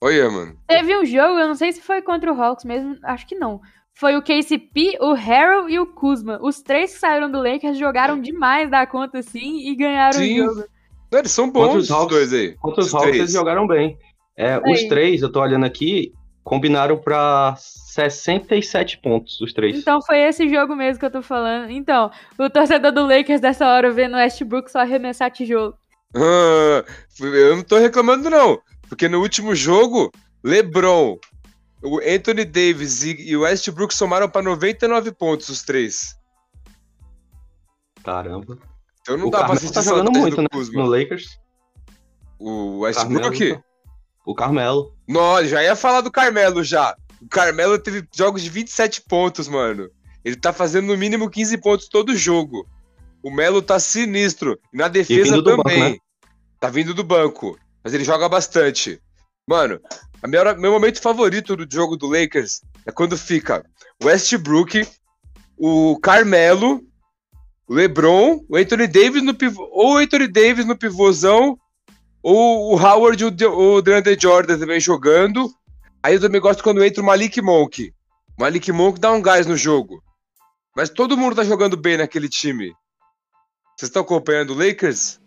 Olha, 0.00 0.30
mano. 0.30 0.58
Teve 0.66 0.96
um 0.96 1.04
jogo, 1.04 1.38
eu 1.38 1.48
não 1.48 1.54
sei 1.54 1.72
se 1.72 1.80
foi 1.80 2.02
contra 2.02 2.32
o 2.32 2.42
Hawks 2.42 2.64
mesmo, 2.64 2.96
acho 3.02 3.26
que 3.26 3.36
não. 3.36 3.60
Foi 3.94 4.16
o 4.16 4.22
KCP, 4.22 4.98
o 5.00 5.12
Harrell 5.12 5.68
e 5.68 5.78
o 5.78 5.86
Kuzma. 5.86 6.38
Os 6.42 6.62
três 6.62 6.94
que 6.94 7.00
saíram 7.00 7.30
do 7.30 7.42
Lakers 7.42 7.78
jogaram 7.78 8.20
demais 8.20 8.70
da 8.70 8.86
conta, 8.86 9.18
assim, 9.18 9.68
e 9.68 9.74
ganharam 9.76 10.18
Sim. 10.18 10.40
o 10.40 10.46
jogo. 10.46 10.64
Eles 11.12 11.30
são 11.32 11.50
bons, 11.50 11.74
os 11.74 11.90
Hawks, 11.90 12.08
dois 12.08 12.32
aí. 12.32 12.54
Contra 12.56 12.80
os, 12.80 12.86
os 12.86 12.94
Hawks, 12.94 13.14
eles 13.14 13.32
jogaram 13.32 13.66
bem. 13.66 13.96
É, 14.36 14.58
os 14.58 14.84
três, 14.84 15.22
eu 15.22 15.30
tô 15.30 15.40
olhando 15.40 15.66
aqui, 15.66 16.12
combinaram 16.42 16.96
para 16.96 17.54
67 17.56 18.98
pontos, 18.98 19.40
os 19.40 19.52
três. 19.52 19.76
Então 19.76 20.00
foi 20.00 20.18
esse 20.18 20.48
jogo 20.48 20.74
mesmo 20.74 20.98
que 20.98 21.04
eu 21.04 21.10
tô 21.10 21.22
falando. 21.22 21.70
Então, 21.70 22.10
o 22.38 22.48
torcedor 22.48 22.92
do 22.92 23.06
Lakers 23.06 23.40
dessa 23.40 23.66
hora 23.66 23.90
vendo 23.90 24.14
o 24.14 24.16
Westbrook 24.16 24.70
só 24.70 24.80
arremessar 24.80 25.30
tijolo. 25.30 25.74
Ah, 26.14 26.84
eu 27.20 27.56
não 27.56 27.62
tô 27.62 27.78
reclamando, 27.78 28.28
não. 28.28 28.60
Porque 28.88 29.08
no 29.08 29.20
último 29.20 29.54
jogo, 29.54 30.10
LeBron, 30.42 31.18
o 31.82 31.98
Anthony 31.98 32.44
Davis 32.44 33.04
e 33.04 33.36
o 33.36 33.42
Westbrook 33.42 33.94
somaram 33.94 34.28
para 34.28 34.42
99 34.42 35.12
pontos, 35.12 35.48
os 35.48 35.62
três. 35.62 36.16
Caramba. 38.02 38.58
Então 39.00 39.16
não 39.16 39.28
o 39.28 39.30
dá 39.30 39.40
Carmelo 39.40 39.60
pra 39.60 39.70
tá 39.70 39.82
jogando 39.82 40.12
muito, 40.12 40.42
né? 40.42 40.48
No 40.72 40.86
Lakers. 40.86 41.38
O 42.38 42.80
Westbrook? 42.80 43.60
O 44.26 44.34
Carmelo. 44.34 44.94
Não, 45.08 45.44
já 45.44 45.62
ia 45.62 45.76
falar 45.76 46.00
do 46.00 46.10
Carmelo 46.10 46.62
já. 46.62 46.96
O 47.20 47.28
Carmelo 47.28 47.78
teve 47.78 48.06
jogos 48.14 48.42
de 48.42 48.50
27 48.50 49.02
pontos, 49.02 49.48
mano. 49.48 49.90
Ele 50.24 50.36
tá 50.36 50.52
fazendo 50.52 50.86
no 50.86 50.96
mínimo 50.96 51.30
15 51.30 51.58
pontos 51.58 51.88
todo 51.88 52.16
jogo. 52.16 52.66
O 53.22 53.30
Melo 53.30 53.60
tá 53.60 53.78
sinistro. 53.78 54.58
E 54.72 54.76
na 54.76 54.88
defesa 54.88 55.42
também. 55.42 55.56
Banco, 55.56 55.68
né? 55.68 55.96
Tá 56.58 56.68
vindo 56.68 56.94
do 56.94 57.04
banco. 57.04 57.58
Mas 57.82 57.94
ele 57.94 58.04
joga 58.04 58.28
bastante. 58.28 59.00
Mano, 59.46 59.80
a 60.22 60.28
minha, 60.28 60.54
meu 60.54 60.72
momento 60.72 61.00
favorito 61.00 61.56
do 61.56 61.66
jogo 61.70 61.96
do 61.96 62.06
Lakers 62.06 62.60
é 62.86 62.92
quando 62.92 63.16
fica 63.16 63.64
Westbrook, 64.02 64.86
o 65.56 65.98
Carmelo, 66.00 66.82
o 67.66 67.74
LeBron, 67.74 68.40
o 68.48 68.56
Anthony 68.56 68.86
Davis 68.86 69.22
no 69.22 69.34
pivô, 69.34 69.68
ou 69.72 69.94
o 69.94 69.96
Anthony 69.98 70.28
Davis 70.28 70.66
no 70.66 70.76
pivôzão, 70.76 71.58
ou 72.22 72.74
o 72.74 72.78
Howard 72.78 73.22
e 73.22 73.26
o 73.26 73.80
DeAndre 73.80 74.16
Jordan 74.20 74.58
também 74.58 74.80
jogando. 74.80 75.50
Aí 76.02 76.14
eu 76.14 76.20
também 76.20 76.40
gosto 76.40 76.62
quando 76.62 76.84
entra 76.84 77.02
o 77.02 77.06
Malik 77.06 77.40
Monk. 77.40 77.92
O 78.38 78.42
Malik 78.42 78.70
Monk 78.72 78.98
dá 78.98 79.12
um 79.12 79.22
gás 79.22 79.46
no 79.46 79.56
jogo. 79.56 80.02
Mas 80.76 80.88
todo 80.88 81.16
mundo 81.16 81.36
tá 81.36 81.44
jogando 81.44 81.76
bem 81.76 81.96
naquele 81.96 82.28
time. 82.28 82.72
Vocês 83.80 83.88
estão 83.88 84.02
acompanhando 84.02 84.50
o 84.50 84.58
Lakers? 84.58 85.18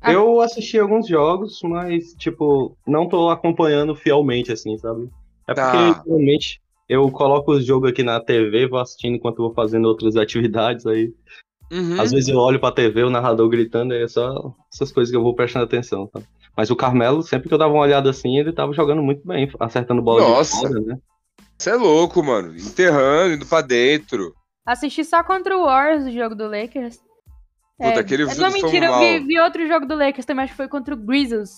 Ah. 0.00 0.12
Eu 0.12 0.40
assisti 0.40 0.78
alguns 0.78 1.08
jogos, 1.08 1.58
mas, 1.64 2.14
tipo, 2.14 2.78
não 2.86 3.08
tô 3.08 3.30
acompanhando 3.30 3.96
fielmente, 3.96 4.52
assim, 4.52 4.78
sabe? 4.78 5.10
É 5.48 5.54
porque, 5.54 5.76
tá. 5.76 6.04
realmente, 6.06 6.60
eu 6.88 7.10
coloco 7.10 7.50
o 7.50 7.60
jogo 7.60 7.88
aqui 7.88 8.04
na 8.04 8.20
TV, 8.20 8.68
vou 8.68 8.78
assistindo 8.78 9.16
enquanto 9.16 9.38
vou 9.38 9.52
fazendo 9.52 9.86
outras 9.88 10.14
atividades 10.14 10.86
aí. 10.86 11.12
Uhum. 11.72 12.00
Às 12.00 12.12
vezes 12.12 12.28
eu 12.28 12.38
olho 12.38 12.60
pra 12.60 12.70
TV, 12.70 13.02
o 13.02 13.10
narrador 13.10 13.48
gritando, 13.48 13.92
é 13.92 14.06
só 14.06 14.54
essas 14.72 14.92
coisas 14.92 15.10
que 15.10 15.16
eu 15.16 15.22
vou 15.24 15.34
prestando 15.34 15.64
atenção, 15.64 16.06
tá? 16.06 16.20
Mas 16.56 16.70
o 16.70 16.76
Carmelo, 16.76 17.24
sempre 17.24 17.48
que 17.48 17.54
eu 17.54 17.58
dava 17.58 17.74
uma 17.74 17.82
olhada 17.82 18.08
assim, 18.08 18.38
ele 18.38 18.52
tava 18.52 18.72
jogando 18.72 19.02
muito 19.02 19.26
bem, 19.26 19.50
acertando 19.58 20.00
bola 20.00 20.20
Nossa. 20.20 20.54
de 20.54 20.68
fora, 20.68 20.80
né? 20.80 20.98
Você 21.58 21.70
é 21.70 21.74
louco, 21.74 22.22
mano. 22.22 22.56
Enterrando, 22.56 23.34
indo 23.34 23.46
pra 23.46 23.62
dentro. 23.62 24.32
Assisti 24.68 25.02
só 25.02 25.24
contra 25.24 25.56
o 25.56 25.64
Warriors, 25.64 26.04
o 26.04 26.12
jogo 26.12 26.34
do 26.34 26.46
Lakers. 26.46 26.98
Puta, 27.78 27.88
é, 27.88 27.98
aquele 28.00 28.26
Não, 28.26 28.52
mentira, 28.52 28.84
eu 28.84 28.98
vi, 28.98 29.20
vi, 29.20 29.40
outro 29.40 29.66
jogo 29.66 29.86
do 29.86 29.94
Lakers 29.94 30.26
também, 30.26 30.44
acho 30.44 30.52
que 30.52 30.58
foi 30.58 30.68
contra 30.68 30.92
o 30.92 30.96
Grizzlies. 30.96 31.52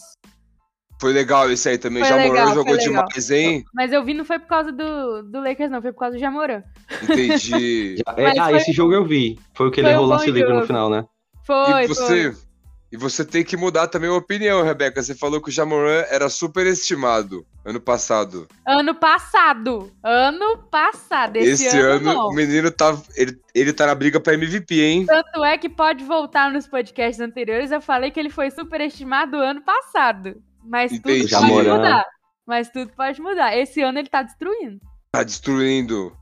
Foi 1.00 1.12
legal 1.12 1.50
esse 1.50 1.68
aí 1.68 1.76
também. 1.76 2.04
Foi 2.04 2.08
Jamoran 2.08 2.30
legal, 2.30 2.54
jogou 2.54 2.76
demais, 2.76 3.30
hein? 3.32 3.64
Mas 3.74 3.92
eu 3.92 4.04
vi 4.04 4.14
não 4.14 4.24
foi 4.24 4.38
por 4.38 4.46
causa 4.46 4.70
do, 4.70 5.24
do 5.24 5.40
Lakers, 5.40 5.72
não, 5.72 5.82
foi 5.82 5.92
por 5.92 5.98
causa 5.98 6.16
do 6.16 6.20
Jamoran. 6.20 6.62
Entendi. 7.02 7.96
é, 8.16 8.38
ah, 8.38 8.44
foi... 8.44 8.58
esse 8.58 8.70
jogo 8.70 8.94
eu 8.94 9.04
vi. 9.04 9.40
Foi 9.54 9.66
o 9.66 9.70
que 9.72 9.80
ele 9.80 9.88
errou 9.88 10.04
um 10.04 10.08
lance 10.08 10.30
livre 10.30 10.52
no 10.52 10.64
final, 10.64 10.88
né? 10.88 11.04
Foi, 11.44 11.82
e 11.82 11.88
você, 11.88 12.32
foi. 12.32 12.42
E 12.92 12.96
você 12.96 13.24
tem 13.24 13.44
que 13.44 13.56
mudar 13.56 13.86
também 13.86 14.10
a 14.10 14.14
opinião, 14.14 14.64
Rebeca. 14.64 15.00
Você 15.00 15.14
falou 15.14 15.40
que 15.40 15.48
o 15.48 15.52
Jamoran 15.52 16.04
era 16.10 16.28
super 16.28 16.66
estimado 16.66 17.46
ano 17.64 17.80
passado. 17.80 18.48
Ano 18.66 18.94
passado. 18.94 19.92
Ano 20.02 20.58
passado. 20.70 21.36
Esse, 21.36 21.66
Esse 21.66 21.78
ano, 21.78 22.10
ano 22.10 22.26
o 22.26 22.32
menino 22.32 22.70
tá. 22.70 23.00
Ele, 23.16 23.38
ele 23.54 23.72
tá 23.72 23.86
na 23.86 23.94
briga 23.94 24.18
pra 24.18 24.34
MVP, 24.34 24.82
hein? 24.82 25.06
Tanto 25.06 25.44
é 25.44 25.56
que 25.56 25.68
pode 25.68 26.04
voltar 26.04 26.50
nos 26.50 26.66
podcasts 26.66 27.20
anteriores. 27.20 27.70
Eu 27.70 27.80
falei 27.80 28.10
que 28.10 28.18
ele 28.18 28.30
foi 28.30 28.50
super 28.50 28.80
estimado 28.80 29.36
ano 29.36 29.62
passado. 29.62 30.42
Mas 30.64 30.90
Entendi. 30.92 31.20
tudo 31.20 31.28
Jamoran. 31.28 31.54
pode 31.54 31.68
mudar. 31.68 32.06
Mas 32.46 32.70
tudo 32.70 32.92
pode 32.96 33.20
mudar. 33.20 33.56
Esse 33.56 33.80
ano 33.82 34.00
ele 34.00 34.08
tá 34.08 34.22
destruindo. 34.22 34.80
Tá 35.12 35.22
destruindo. 35.22 36.16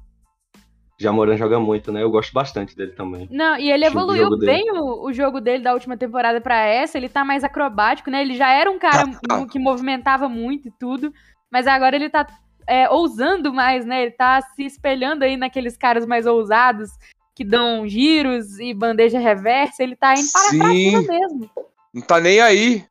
Jamoran 0.99 1.37
joga 1.37 1.61
muito, 1.61 1.93
né? 1.93 2.03
Eu 2.03 2.11
gosto 2.11 2.33
bastante 2.33 2.77
dele 2.77 2.91
também. 2.91 3.29
Não, 3.31 3.57
e 3.57 3.71
ele 3.71 3.85
evoluiu 3.85 4.37
bem 4.37 4.73
o, 4.73 5.07
o, 5.07 5.13
jogo 5.13 5.41
dele 5.41 5.63
da 5.63 5.73
última 5.73 5.97
temporada 5.97 6.41
para 6.41 6.67
essa. 6.67 6.99
Ele 6.99 7.09
tá 7.09 7.25
mais 7.25 7.45
acrobático, 7.45 8.11
né? 8.11 8.21
Ele 8.21 8.35
já 8.35 8.51
era 8.51 8.69
um 8.69 8.79
cara 8.79 9.05
que 9.49 9.61
movimentava 9.61 10.29
muito 10.29 10.67
e 10.69 10.73
tudo, 10.73 11.13
mas 11.51 11.69
agora 11.69 11.95
ele 11.95 12.11
tá 12.11 12.27
é, 12.67 12.91
ousando 12.91 13.53
mais, 13.53 13.87
né? 13.87 14.03
Ele 14.03 14.11
tá 14.11 14.41
se 14.43 14.65
espelhando 14.65 15.23
aí 15.23 15.37
naqueles 15.37 15.77
caras 15.77 16.05
mais 16.05 16.27
ousados 16.27 16.91
que 17.33 17.45
dão 17.45 17.87
giros 17.87 18.59
e 18.59 18.75
bandeja 18.75 19.21
reversa. 19.21 19.85
Ele 19.85 19.95
tá 19.95 20.15
indo 20.15 20.33
para 20.33 20.51
cima 20.51 21.03
mesmo. 21.03 21.51
Não 21.95 22.03
tá 22.03 22.19
nem 22.19 22.41
aí. 22.41 22.85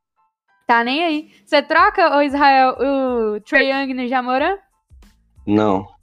Tá 0.66 0.82
nem 0.82 1.04
aí. 1.04 1.32
Você 1.46 1.62
troca, 1.62 2.18
o 2.18 2.22
Israel, 2.22 2.78
o 2.80 3.42
Trey 3.42 3.70
Young 3.70 3.94
no 3.94 4.08
Jamoran? 4.08 4.58
Não. 5.46 5.97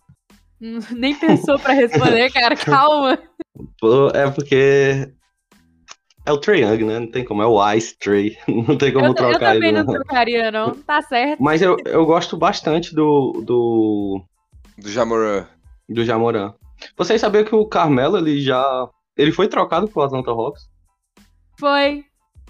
Nem 0.90 1.14
pensou 1.14 1.58
para 1.58 1.74
responder, 1.74 2.32
cara, 2.32 2.56
calma. 2.56 3.18
É 4.14 4.30
porque 4.30 5.12
é 6.24 6.32
o 6.32 6.38
Trey 6.38 6.62
Young, 6.62 6.84
né? 6.84 6.98
Não 7.00 7.10
tem 7.10 7.24
como, 7.24 7.42
é 7.42 7.46
o 7.46 7.72
Ice 7.74 7.96
Trey. 7.98 8.36
Não 8.48 8.76
tem 8.78 8.92
como 8.92 9.06
eu, 9.06 9.14
trocar 9.14 9.56
ele. 9.56 9.66
Eu 9.66 9.70
também 9.70 9.72
não, 9.72 9.84
não 9.84 9.92
trocaria, 9.92 10.50
não. 10.50 10.74
Tá 10.74 11.02
certo. 11.02 11.42
Mas 11.42 11.60
eu, 11.60 11.76
eu 11.84 12.06
gosto 12.06 12.36
bastante 12.36 12.94
do. 12.94 13.42
Do, 13.44 14.24
do 14.78 14.88
Jamoran. 14.88 15.46
Do 15.88 16.04
Jamoran. 16.04 16.54
Vocês 16.96 17.20
sabiam 17.20 17.44
que 17.44 17.54
o 17.54 17.66
Carmelo, 17.66 18.16
ele 18.16 18.40
já. 18.40 18.88
Ele 19.16 19.32
foi 19.32 19.48
trocado 19.48 19.86
pro 19.86 20.02
Atlanta 20.02 20.30
Hawks? 20.30 20.62
Foi. 21.58 22.04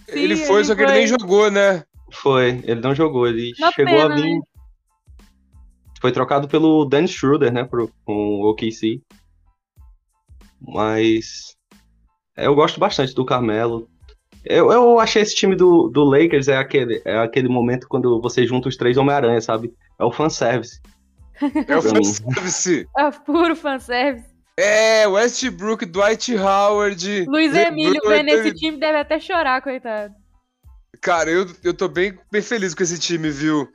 Sim, 0.08 0.18
ele 0.20 0.36
foi, 0.36 0.56
ele 0.60 0.64
só 0.66 0.74
que 0.74 0.82
foi. 0.82 0.90
ele 0.90 0.98
nem 0.98 1.06
jogou, 1.06 1.50
né? 1.50 1.82
Foi, 2.12 2.62
ele 2.64 2.80
não 2.80 2.94
jogou. 2.94 3.26
Ele 3.26 3.52
Uma 3.58 3.72
chegou 3.72 3.94
pena, 3.94 4.14
a 4.14 4.16
vir. 4.16 4.34
Né? 4.34 4.40
Foi 6.04 6.12
trocado 6.12 6.46
pelo 6.46 6.84
Dan 6.84 7.06
Schroeder, 7.06 7.50
né, 7.50 7.64
pro, 7.64 7.90
com 8.04 8.12
o 8.12 8.50
OKC. 8.50 9.00
Mas 10.60 11.56
é, 12.36 12.46
eu 12.46 12.54
gosto 12.54 12.78
bastante 12.78 13.14
do 13.14 13.24
Carmelo. 13.24 13.88
Eu, 14.44 14.70
eu 14.70 15.00
achei 15.00 15.22
esse 15.22 15.34
time 15.34 15.56
do, 15.56 15.88
do 15.88 16.04
Lakers 16.04 16.46
é 16.46 16.58
aquele, 16.58 17.00
é 17.06 17.16
aquele 17.16 17.48
momento 17.48 17.88
quando 17.88 18.20
você 18.20 18.46
junta 18.46 18.68
os 18.68 18.76
três 18.76 18.98
Homem-Aranha, 18.98 19.40
sabe? 19.40 19.72
É 19.98 20.04
o 20.04 20.12
fanservice. 20.12 20.78
É 21.66 21.74
o 21.78 21.80
fanservice. 21.80 22.86
É 22.98 23.10
puro 23.10 23.56
fanservice. 23.56 24.28
É, 24.58 25.08
Westbrook, 25.08 25.86
Dwight 25.86 26.36
Howard. 26.36 27.24
Luiz 27.26 27.54
Emílio 27.54 28.02
vendo 28.06 28.28
esse 28.28 28.52
time 28.52 28.76
deve 28.76 28.98
até 28.98 29.18
chorar, 29.18 29.62
coitado. 29.62 30.14
Cara, 31.00 31.30
eu, 31.30 31.46
eu 31.64 31.72
tô 31.72 31.88
bem, 31.88 32.18
bem 32.30 32.42
feliz 32.42 32.74
com 32.74 32.82
esse 32.82 32.98
time, 32.98 33.30
viu? 33.30 33.66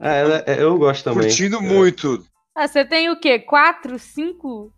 É, 0.00 0.44
é, 0.46 0.62
eu 0.62 0.76
gosto 0.78 1.04
também. 1.04 1.22
Curtindo 1.22 1.56
É. 1.58 1.60
muito. 1.60 2.24
Ah, 2.54 2.66
você 2.66 2.84
tem 2.84 3.10
o 3.10 3.18
quê? 3.18 3.38
Quatro, 3.38 3.98
cinco? 3.98 4.72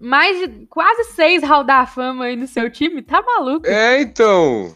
Mais 0.00 0.38
de 0.38 0.66
quase 0.66 1.04
seis 1.12 1.42
Hall 1.42 1.64
da 1.64 1.86
Fama 1.86 2.24
aí 2.24 2.36
no 2.36 2.46
seu 2.46 2.70
time? 2.70 3.02
Tá 3.02 3.22
maluco? 3.22 3.66
É, 3.66 4.00
então. 4.00 4.74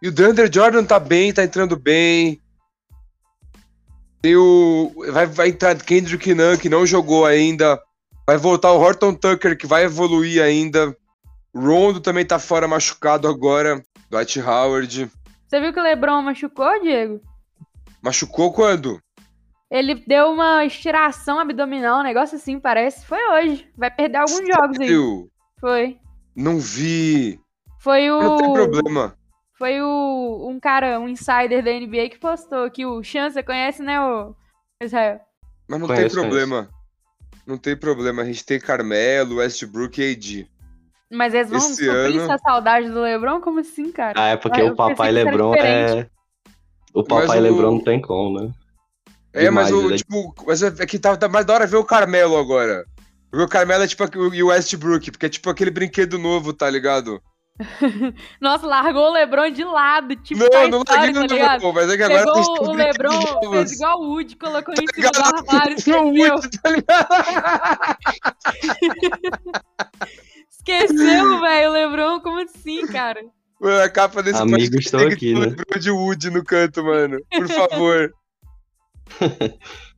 E 0.00 0.08
o 0.08 0.12
Dunder 0.12 0.50
Jordan 0.52 0.84
tá 0.84 1.00
bem, 1.00 1.32
tá 1.32 1.42
entrando 1.42 1.76
bem. 1.76 2.40
Tem 4.22 4.36
o. 4.36 4.92
Vai, 5.10 5.26
vai 5.26 5.48
entrar 5.48 5.76
Kendrick 5.76 6.32
Nunn, 6.34 6.56
que 6.56 6.68
não 6.68 6.86
jogou 6.86 7.26
ainda. 7.26 7.80
Vai 8.26 8.36
voltar 8.38 8.72
o 8.72 8.80
Horton 8.80 9.14
Tucker, 9.14 9.56
que 9.56 9.66
vai 9.66 9.84
evoluir 9.84 10.42
ainda. 10.42 10.96
Rondo 11.54 12.00
também 12.00 12.24
tá 12.24 12.38
fora 12.38 12.66
machucado 12.66 13.28
agora. 13.28 13.82
Dwight 14.10 14.40
Howard. 14.40 15.10
Você 15.46 15.60
viu 15.60 15.72
que 15.72 15.80
o 15.80 15.82
LeBron 15.82 16.22
machucou, 16.22 16.80
Diego? 16.80 17.20
Machucou 18.02 18.52
quando? 18.52 19.00
Ele 19.70 19.94
deu 19.94 20.30
uma 20.30 20.64
estiração 20.64 21.38
abdominal, 21.38 22.00
um 22.00 22.04
negócio 22.04 22.36
assim, 22.36 22.60
parece. 22.60 23.04
Foi 23.06 23.18
hoje. 23.30 23.68
Vai 23.76 23.90
perder 23.90 24.18
alguns 24.18 24.46
jogos 24.46 24.78
aí. 24.80 24.92
Eu 24.92 25.28
Foi. 25.60 25.98
não 26.36 26.58
vi. 26.58 27.40
Foi 27.80 28.10
o. 28.10 28.22
Não 28.22 28.36
tem 28.36 28.52
problema. 28.52 29.16
Foi 29.58 29.80
o 29.80 30.48
um 30.50 30.58
cara, 30.60 30.98
um 31.00 31.08
insider 31.08 31.62
da 31.62 31.70
NBA 31.72 32.10
que 32.10 32.18
postou 32.18 32.70
que 32.70 32.84
o 32.84 33.02
Chan, 33.02 33.30
você 33.30 33.42
conhece, 33.42 33.82
né, 33.82 34.00
o 34.00 34.34
Israel? 34.82 35.20
Mas 35.68 35.80
não 35.80 35.86
Conheço, 35.86 36.14
tem 36.16 36.22
problema. 36.22 36.68
Não 37.46 37.58
tem 37.58 37.76
problema. 37.76 38.22
A 38.22 38.24
gente 38.24 38.44
tem 38.44 38.58
Carmelo, 38.58 39.36
Westbrook 39.36 40.00
e 40.00 40.12
AD. 40.12 40.50
Mas 41.10 41.34
eles 41.34 41.50
vão 41.50 41.58
Esse 41.58 41.84
suprir 41.84 42.20
ano- 42.20 42.22
essa 42.22 42.38
saudade 42.38 42.90
do 42.90 43.00
LeBron? 43.00 43.40
Como 43.40 43.60
assim, 43.60 43.92
cara? 43.92 44.14
Ah, 44.20 44.28
é 44.28 44.36
porque 44.36 44.60
eu 44.60 44.68
o 44.68 44.76
papai 44.76 45.12
Lebron 45.12 45.54
é. 45.54 46.08
O 46.92 47.02
papai 47.04 47.26
Mas 47.26 47.42
Lebron 47.42 47.72
não 47.72 47.80
tem 47.84 48.00
como, 48.00 48.40
né? 48.40 48.52
É, 49.34 49.50
mas 49.50 49.70
o, 49.72 49.82
ele 49.86 49.94
é- 49.94 49.96
tipo, 49.98 50.32
mas 50.46 50.62
é 50.62 50.86
que 50.86 50.98
tá, 50.98 51.16
tá 51.16 51.28
mais 51.28 51.44
da 51.44 51.54
hora 51.54 51.66
ver 51.66 51.76
o 51.76 51.84
Carmelo 51.84 52.36
agora. 52.36 52.84
Porque 53.30 53.44
o 53.44 53.48
Carmelo 53.48 53.82
é 53.82 53.86
tipo 53.86 54.04
e 54.32 54.42
o 54.42 54.46
Westbrook, 54.46 55.10
porque 55.10 55.26
é 55.26 55.28
tipo 55.28 55.50
aquele 55.50 55.70
brinquedo 55.72 56.18
novo, 56.18 56.52
tá 56.52 56.70
ligado? 56.70 57.20
Nossa, 58.40 58.66
largou 58.66 59.10
o 59.10 59.12
LeBron 59.12 59.50
de 59.50 59.64
lado, 59.64 60.14
tipo, 60.16 60.40
não, 60.40 60.48
Toy 60.48 60.70
não 60.70 60.82
larguei 60.88 61.12
tá 61.12 61.26
ligado? 61.34 61.62
novo, 61.62 61.72
mas 61.72 61.88
é 61.90 61.96
que 61.96 62.02
agora 62.02 62.24
Pegou 62.24 62.58
tem 62.58 62.68
o 62.68 62.72
LeBron, 62.72 63.50
fez 63.52 63.72
igual 63.72 64.00
o 64.00 64.08
Woody, 64.10 64.36
colocou 64.36 64.74
em 64.74 64.86
Tá 64.86 64.92
cima 64.94 65.10
do 65.10 65.38
armário, 65.38 65.74
esqueceu. 65.78 66.04
Woody, 66.04 66.50
tá 66.60 66.70
ligado? 66.70 67.08
Esqueceu, 70.50 71.40
velho, 71.40 71.70
o 71.70 71.72
LeBron, 71.72 72.20
como 72.20 72.40
assim, 72.40 72.86
cara? 72.86 73.20
Mano, 73.60 73.82
a 73.82 73.88
capa 73.88 74.22
desse 74.22 74.40
Amigo, 74.40 74.76
estou 74.78 75.06
aqui, 75.06 75.34
né? 75.34 75.46
LeBron 75.46 75.78
de 75.78 75.90
Woody 75.90 76.30
no 76.30 76.44
canto, 76.44 76.82
mano. 76.82 77.18
Por 77.30 77.48
favor. 77.48 78.12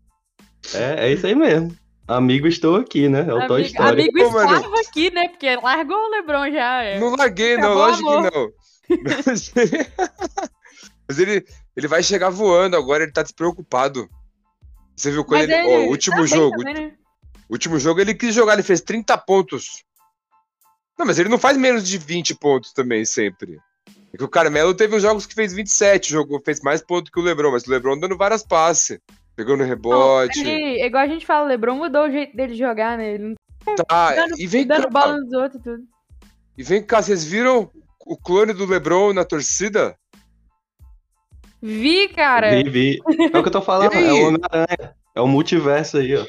É, 0.74 1.06
é 1.06 1.12
isso 1.12 1.26
aí 1.26 1.34
mesmo. 1.34 1.76
Amigo, 2.08 2.46
estou 2.46 2.76
aqui, 2.76 3.08
né? 3.08 3.20
É 3.20 3.34
o 3.34 3.46
Toy 3.46 3.62
Amigo, 3.62 3.68
Story. 3.68 4.02
amigo 4.02 4.24
Ô, 4.24 4.30
mano. 4.32 4.54
estava 4.56 4.80
aqui, 4.80 5.10
né? 5.10 5.28
Porque 5.28 5.56
largou 5.56 5.96
o 5.96 6.10
LeBron 6.10 6.50
já, 6.52 6.82
é. 6.82 6.98
Não 7.00 7.14
larguei, 7.14 7.56
não, 7.56 7.72
Acabou, 7.72 7.86
lógico 7.86 8.08
amor. 8.10 8.30
que 8.30 8.36
não. 8.36 8.52
Mas, 9.26 9.52
mas 11.08 11.18
ele, 11.18 11.44
ele 11.76 11.88
vai 11.88 12.02
chegar 12.02 12.30
voando 12.30 12.76
agora, 12.76 13.02
ele 13.02 13.12
tá 13.12 13.22
despreocupado. 13.22 14.08
Você 14.96 15.10
viu 15.10 15.24
quando 15.24 15.48
Mas 15.48 15.50
ele. 15.50 15.68
Ó, 15.68 15.78
o 15.86 15.88
último 15.88 16.16
tá 16.16 16.26
jogo. 16.26 16.58
também, 16.58 16.74
né? 16.74 16.92
O 17.48 17.52
último 17.52 17.78
jogo 17.78 18.00
ele 18.00 18.14
quis 18.14 18.34
jogar, 18.34 18.54
ele 18.54 18.62
fez 18.62 18.80
30 18.80 19.16
pontos. 19.18 19.84
Não, 20.98 21.04
mas 21.04 21.18
ele 21.18 21.28
não 21.28 21.38
faz 21.38 21.56
menos 21.56 21.86
de 21.86 21.98
20 21.98 22.34
pontos 22.36 22.72
também, 22.72 23.04
sempre. 23.04 23.58
É 24.16 24.18
que 24.18 24.24
o 24.24 24.28
Carmelo 24.28 24.72
teve 24.72 24.96
uns 24.96 25.02
jogos 25.02 25.26
que 25.26 25.34
fez 25.34 25.52
27, 25.52 26.10
jogou, 26.10 26.40
fez 26.42 26.62
mais 26.62 26.80
pontos 26.80 27.10
que 27.10 27.20
o 27.20 27.22
Lebron, 27.22 27.52
mas 27.52 27.66
o 27.66 27.70
Lebron 27.70 27.98
dando 27.98 28.16
várias 28.16 28.42
passes. 28.42 28.98
Pegando 29.36 29.62
rebote. 29.62 30.40
Ele, 30.40 30.82
igual 30.82 31.04
a 31.04 31.06
gente 31.06 31.26
fala, 31.26 31.44
o 31.44 31.48
LeBron 31.48 31.76
mudou 31.76 32.06
o 32.06 32.10
jeito 32.10 32.34
dele 32.34 32.54
de 32.54 32.58
jogar, 32.58 32.96
né? 32.96 33.12
Ele 33.12 33.36
não 33.64 33.76
Tá, 33.86 34.14
dando, 34.14 34.40
e 34.40 34.46
vem 34.46 34.66
dando 34.66 34.84
cá, 34.84 34.88
bola 34.88 35.18
nos 35.18 35.30
outros 35.34 35.60
e 35.60 35.64
tudo. 35.64 35.82
e 36.56 36.62
vem 36.62 36.82
cá, 36.82 37.02
vocês 37.02 37.22
viram 37.24 37.70
o 38.06 38.16
clone 38.16 38.54
do 38.54 38.64
Lebron 38.64 39.12
na 39.12 39.26
torcida? 39.26 39.94
Vi, 41.60 42.08
cara. 42.08 42.62
Vi, 42.62 42.70
vi. 42.70 43.00
É 43.34 43.38
o 43.38 43.42
que 43.42 43.48
eu 43.48 43.52
tô 43.52 43.60
falando, 43.60 43.92
é 43.92 44.12
o 44.12 44.28
Homem-Aranha. 44.28 44.96
É 45.14 45.20
o 45.20 45.26
multiverso 45.26 45.98
aí, 45.98 46.16
ó. 46.16 46.24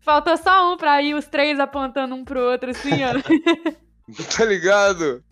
Faltou 0.00 0.36
só 0.36 0.72
um 0.72 0.76
pra 0.76 1.02
ir 1.02 1.14
os 1.14 1.26
três 1.26 1.58
apontando 1.58 2.14
um 2.14 2.24
pro 2.24 2.38
outro, 2.38 2.70
assim, 2.70 3.02
ó. 3.02 3.10
Tá 4.36 4.44
ligado? 4.44 5.24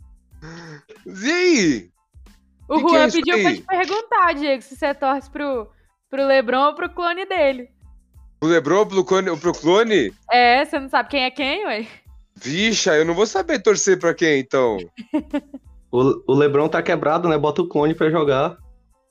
E 1.06 1.30
aí? 1.30 1.90
O 2.68 2.76
Que 2.78 2.84
que 2.84 2.96
é 2.96 2.98
Juan 2.98 3.10
pediu 3.10 3.40
pra 3.40 3.48
aí? 3.50 3.56
te 3.58 3.62
perguntar, 3.62 4.32
Diego, 4.34 4.62
se 4.62 4.76
você 4.76 4.94
torce 4.94 5.30
pro, 5.30 5.68
pro 6.10 6.26
LeBron 6.26 6.66
ou 6.66 6.74
pro 6.74 6.88
clone 6.90 7.26
dele. 7.26 7.68
O 8.42 8.46
Lebron 8.46 8.86
pro 8.86 9.04
clone, 9.04 9.36
pro 9.38 9.52
clone? 9.54 10.12
É, 10.30 10.64
você 10.64 10.78
não 10.78 10.88
sabe 10.88 11.08
quem 11.08 11.24
é 11.24 11.30
quem, 11.30 11.64
ué? 11.66 11.86
Vixa, 12.36 12.94
eu 12.94 13.04
não 13.04 13.14
vou 13.14 13.26
saber 13.26 13.62
torcer 13.62 13.98
pra 13.98 14.12
quem, 14.12 14.40
então. 14.40 14.76
O, 15.90 16.32
o 16.32 16.34
Lebron 16.34 16.68
tá 16.68 16.82
quebrado, 16.82 17.28
né? 17.28 17.38
Bota 17.38 17.62
o 17.62 17.68
clone 17.68 17.94
pra 17.94 18.10
jogar. 18.10 18.58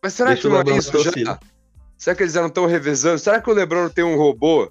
Mas 0.04 0.14
será 0.14 0.30
Deixa 0.32 0.42
que 0.42 0.48
o 0.48 0.52
não 0.52 0.58
é 0.58 0.60
LeBron 0.60 0.78
isso? 0.78 0.92
Será 1.98 2.16
que 2.16 2.24
eles 2.24 2.34
já 2.34 2.42
não 2.42 2.50
estão 2.50 2.66
revezando? 2.66 3.18
Será 3.20 3.42
que 3.42 3.50
o 3.50 3.54
Lebron 3.54 3.84
não 3.84 3.90
tem 3.90 4.04
um 4.04 4.18
robô? 4.18 4.70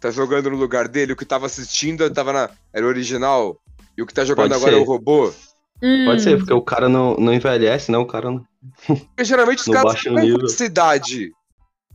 Tá 0.00 0.10
jogando 0.10 0.50
no 0.50 0.56
lugar 0.56 0.88
dele, 0.88 1.12
o 1.12 1.16
que 1.16 1.24
tava 1.24 1.46
assistindo 1.46 2.10
tava 2.12 2.32
na... 2.32 2.50
era 2.72 2.84
o 2.84 2.88
original, 2.88 3.56
e 3.96 4.02
o 4.02 4.06
que 4.06 4.12
tá 4.14 4.24
jogando 4.24 4.50
Pode 4.50 4.54
agora 4.54 4.72
ser. 4.72 4.78
é 4.78 4.82
o 4.82 4.84
robô? 4.86 5.32
Pode 5.80 6.16
Hum. 6.16 6.18
ser, 6.18 6.36
porque 6.38 6.52
o 6.52 6.62
cara 6.62 6.88
não, 6.88 7.14
não 7.16 7.32
envelhece, 7.32 7.90
né? 7.92 7.98
O 7.98 8.06
cara 8.06 8.30
não. 8.30 8.44
Porque 8.86 9.24
geralmente 9.24 9.60
os 9.60 9.66
caras 9.66 10.02
têm 10.02 10.44
essa 10.44 10.64
idade. 10.64 11.30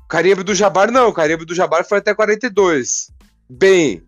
O 0.06 0.08
Carimbo 0.08 0.44
do 0.44 0.56
Jabar 0.56 0.90
não, 0.92 1.10
o 1.10 1.14
Carimbo 1.14 1.46
do 1.46 1.54
Jabar 1.54 1.84
foi 1.86 1.98
até 1.98 2.14
42. 2.16 3.12
Bem, 3.50 4.02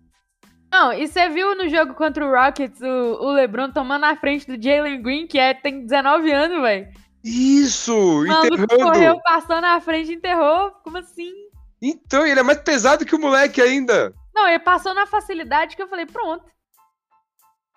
Não, 0.72 0.94
e 0.94 1.08
você 1.08 1.28
viu 1.30 1.56
no 1.56 1.68
jogo 1.70 1.94
contra 1.94 2.26
o 2.26 2.32
Rockets 2.32 2.80
o, 2.82 2.86
o 3.22 3.32
LeBron 3.34 3.72
tomando 3.72 4.06
a 4.06 4.16
frente 4.16 4.48
do 4.48 4.62
Jalen 4.62 5.02
Green, 5.02 5.28
que 5.28 5.38
é, 5.38 5.54
tem 5.54 5.86
19 5.86 6.32
anos, 6.32 6.62
velho. 6.62 6.88
isso, 7.24 7.94
O 7.94 8.28
maluco 8.28 8.68
correu, 8.68 9.20
passou 9.22 9.60
na 9.60 9.80
frente 9.82 10.12
e 10.12 10.16
enterrou. 10.16 10.72
Como 10.84 10.98
assim? 10.98 11.32
Então, 11.82 12.26
ele 12.26 12.40
é 12.40 12.44
mais 12.44 12.60
pesado 12.60 13.06
que 13.06 13.16
o 13.16 13.20
moleque 13.20 13.62
ainda. 13.62 14.14
Não, 14.34 14.48
ele 14.48 14.60
passou 14.60 14.94
na 14.94 15.06
facilidade 15.06 15.76
que 15.76 15.82
eu 15.82 15.88
falei, 15.88 16.06
pronto. 16.06 16.46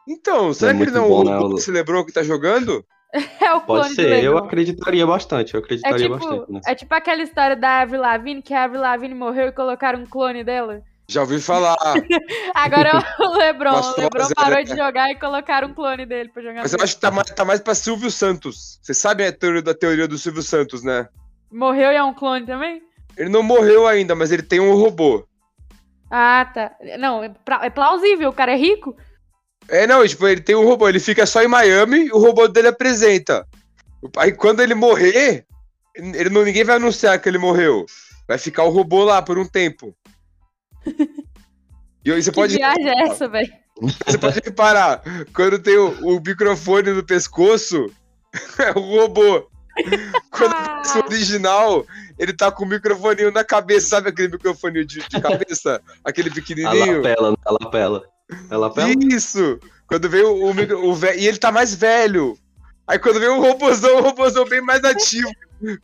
Então, 0.08 0.54
será 0.54 0.74
que 0.74 0.82
ele 0.82 0.90
não 0.90 1.06
bom, 1.06 1.20
é 1.20 1.24
né, 1.26 1.38
o 1.38 1.70
Lebron 1.70 2.04
que 2.04 2.12
tá 2.12 2.22
jogando? 2.22 2.84
É 3.40 3.54
o 3.54 3.62
clone 3.62 3.84
Pode 3.84 3.94
ser, 3.94 4.22
eu 4.22 4.36
acreditaria 4.36 5.06
bastante, 5.06 5.54
eu 5.54 5.60
É 5.60 5.64
acreditaria 5.64 6.10
tipo, 6.10 6.18
bastante. 6.18 6.52
Né? 6.52 6.60
é 6.66 6.74
tipo 6.74 6.94
aquela 6.94 7.22
história 7.22 7.56
da 7.56 7.80
Avril 7.80 8.02
Lavigne, 8.02 8.42
que 8.42 8.52
a 8.52 8.64
Avril 8.64 8.82
Lavigne 8.82 9.14
morreu 9.14 9.48
e 9.48 9.52
colocaram 9.52 10.00
um 10.00 10.04
clone 10.04 10.44
dela. 10.44 10.82
Já 11.08 11.22
ouvi 11.22 11.40
falar. 11.40 11.74
Agora 12.54 12.90
é 12.90 13.22
o 13.22 13.32
LeBron. 13.32 13.80
O 13.80 13.98
LeBron 13.98 14.28
parou 14.36 14.58
né? 14.58 14.62
de 14.64 14.76
jogar 14.76 15.10
e 15.10 15.18
colocaram 15.18 15.68
um 15.68 15.72
clone 15.72 16.04
dele 16.04 16.28
pra 16.28 16.42
jogar 16.42 16.60
Mas 16.60 16.74
eu 16.74 16.82
acho 16.82 16.96
que 16.96 17.00
tá 17.00 17.10
mais, 17.10 17.30
tá 17.30 17.44
mais 17.46 17.60
pra 17.60 17.74
Silvio 17.74 18.10
Santos. 18.10 18.78
Vocês 18.82 18.98
sabem 18.98 19.26
a 19.26 19.32
teoria 19.32 19.62
da 19.62 19.72
teoria 19.72 20.06
do 20.06 20.18
Silvio 20.18 20.42
Santos, 20.42 20.84
né? 20.84 21.08
Morreu 21.50 21.90
e 21.90 21.96
é 21.96 22.04
um 22.04 22.12
clone 22.12 22.44
também? 22.44 22.82
Ele 23.16 23.30
não 23.30 23.42
morreu 23.42 23.86
ainda, 23.86 24.14
mas 24.14 24.30
ele 24.30 24.42
tem 24.42 24.60
um 24.60 24.74
robô. 24.74 25.26
Ah, 26.10 26.44
tá. 26.52 26.72
Não, 26.98 27.24
é, 27.24 27.34
é 27.62 27.70
plausível, 27.70 28.28
o 28.28 28.34
cara 28.34 28.52
é 28.52 28.56
rico. 28.56 28.94
É, 29.68 29.86
não, 29.86 30.06
tipo, 30.06 30.26
ele 30.26 30.40
tem 30.40 30.54
um 30.56 30.64
robô, 30.64 30.88
ele 30.88 31.00
fica 31.00 31.26
só 31.26 31.42
em 31.42 31.48
Miami 31.48 32.06
e 32.06 32.12
o 32.12 32.18
robô 32.18 32.48
dele 32.48 32.68
apresenta. 32.68 33.46
Aí 34.16 34.32
quando 34.32 34.60
ele 34.60 34.74
morrer, 34.74 35.44
ele 35.94 36.30
não, 36.30 36.44
ninguém 36.44 36.64
vai 36.64 36.76
anunciar 36.76 37.20
que 37.20 37.28
ele 37.28 37.38
morreu. 37.38 37.84
Vai 38.26 38.38
ficar 38.38 38.64
o 38.64 38.70
robô 38.70 39.04
lá 39.04 39.20
por 39.22 39.38
um 39.38 39.46
tempo. 39.46 39.94
E 42.04 42.12
aí 42.12 42.22
você 42.22 42.30
Que 42.30 42.36
pode, 42.36 42.54
viagem 42.56 42.88
é 42.88 43.02
essa, 43.08 43.28
velho? 43.28 43.52
você 44.06 44.16
pode 44.16 44.40
reparar, 44.42 45.02
quando 45.34 45.58
tem 45.58 45.76
o, 45.76 46.16
o 46.16 46.20
microfone 46.24 46.90
no 46.92 47.04
pescoço, 47.04 47.92
é 48.58 48.70
o 48.70 48.80
robô. 48.80 49.46
Quando 50.30 50.54
Ah. 50.54 50.82
é 50.94 50.98
o 51.00 51.04
original, 51.04 51.84
ele 52.18 52.32
tá 52.32 52.50
com 52.50 52.64
o 52.64 52.68
microfoninho 52.68 53.30
na 53.30 53.44
cabeça, 53.44 53.88
sabe 53.88 54.08
aquele 54.08 54.28
microfoninho 54.28 54.86
de, 54.86 55.00
de 55.06 55.20
cabeça? 55.20 55.82
aquele 56.02 56.30
A 56.30 56.32
pequenininho? 56.32 56.96
lapela, 57.02 57.36
a 57.44 57.52
lapela. 57.52 58.02
A 58.50 58.56
lapela? 58.56 58.92
Isso! 59.10 59.58
Quando 59.86 60.08
veio 60.08 60.34
o, 60.44 60.52
micro, 60.54 60.84
o 60.86 60.94
ve- 60.94 61.16
E 61.16 61.26
ele 61.26 61.38
tá 61.38 61.50
mais 61.50 61.74
velho. 61.74 62.36
Aí 62.86 62.98
quando 62.98 63.18
veio 63.20 63.36
o 63.36 63.40
robôzão, 63.40 63.98
o 63.98 64.02
robôzão 64.02 64.44
bem 64.46 64.60
mais 64.60 64.82
ativo, 64.84 65.30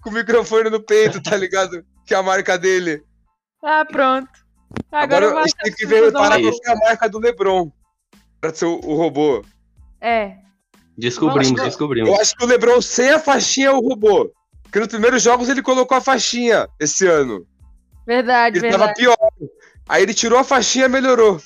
com 0.03 0.11
o 0.11 0.12
microfone 0.12 0.70
no 0.70 0.80
peito, 0.80 1.22
tá 1.22 1.36
ligado? 1.36 1.84
Que 2.07 2.14
é 2.14 2.16
a 2.16 2.22
marca 2.22 2.59
dele. 2.59 3.03
Ah, 3.62 3.84
pronto. 3.84 4.28
Agora, 4.90 5.05
Agora, 5.05 5.24
eu 5.26 5.30
vou 5.30 5.38
a 5.40 5.42
gente 5.47 5.55
achar 5.57 5.62
tem 5.64 5.72
que 5.74 5.86
ver, 5.86 5.97
É 6.05 6.11
ver 6.11 6.70
a 6.70 6.76
marca 6.76 7.09
do 7.09 7.18
Lebron. 7.18 7.70
Pra 8.40 8.53
ser 8.53 8.66
o, 8.66 8.74
o 8.84 8.95
robô. 8.95 9.42
É. 10.01 10.36
Descobrimos, 10.99 11.49
Vamos- 11.51 11.64
descobrimos. 11.64 12.09
Eu 12.11 12.20
acho 12.20 12.36
que 12.36 12.45
o 12.45 12.47
Lebron 12.47 12.80
sem 12.82 13.11
a 13.11 13.18
faixinha 13.18 13.68
é 13.68 13.72
o 13.72 13.80
robô. 13.80 14.30
Porque 14.64 14.78
nos 14.80 14.88
primeiros 14.88 15.22
jogos 15.22 15.49
ele 15.49 15.62
colocou 15.62 15.97
a 15.97 16.01
faixinha 16.01 16.68
esse 16.78 17.07
ano. 17.07 17.47
Verdade, 18.07 18.59
Ele 18.59 18.68
verdade. 18.68 18.82
tava 18.82 18.95
pior. 18.95 19.16
Aí 19.88 20.03
ele 20.03 20.12
tirou 20.14 20.38
a 20.38 20.45
faixinha 20.45 20.86
e 20.86 20.88
melhorou. 20.88 21.40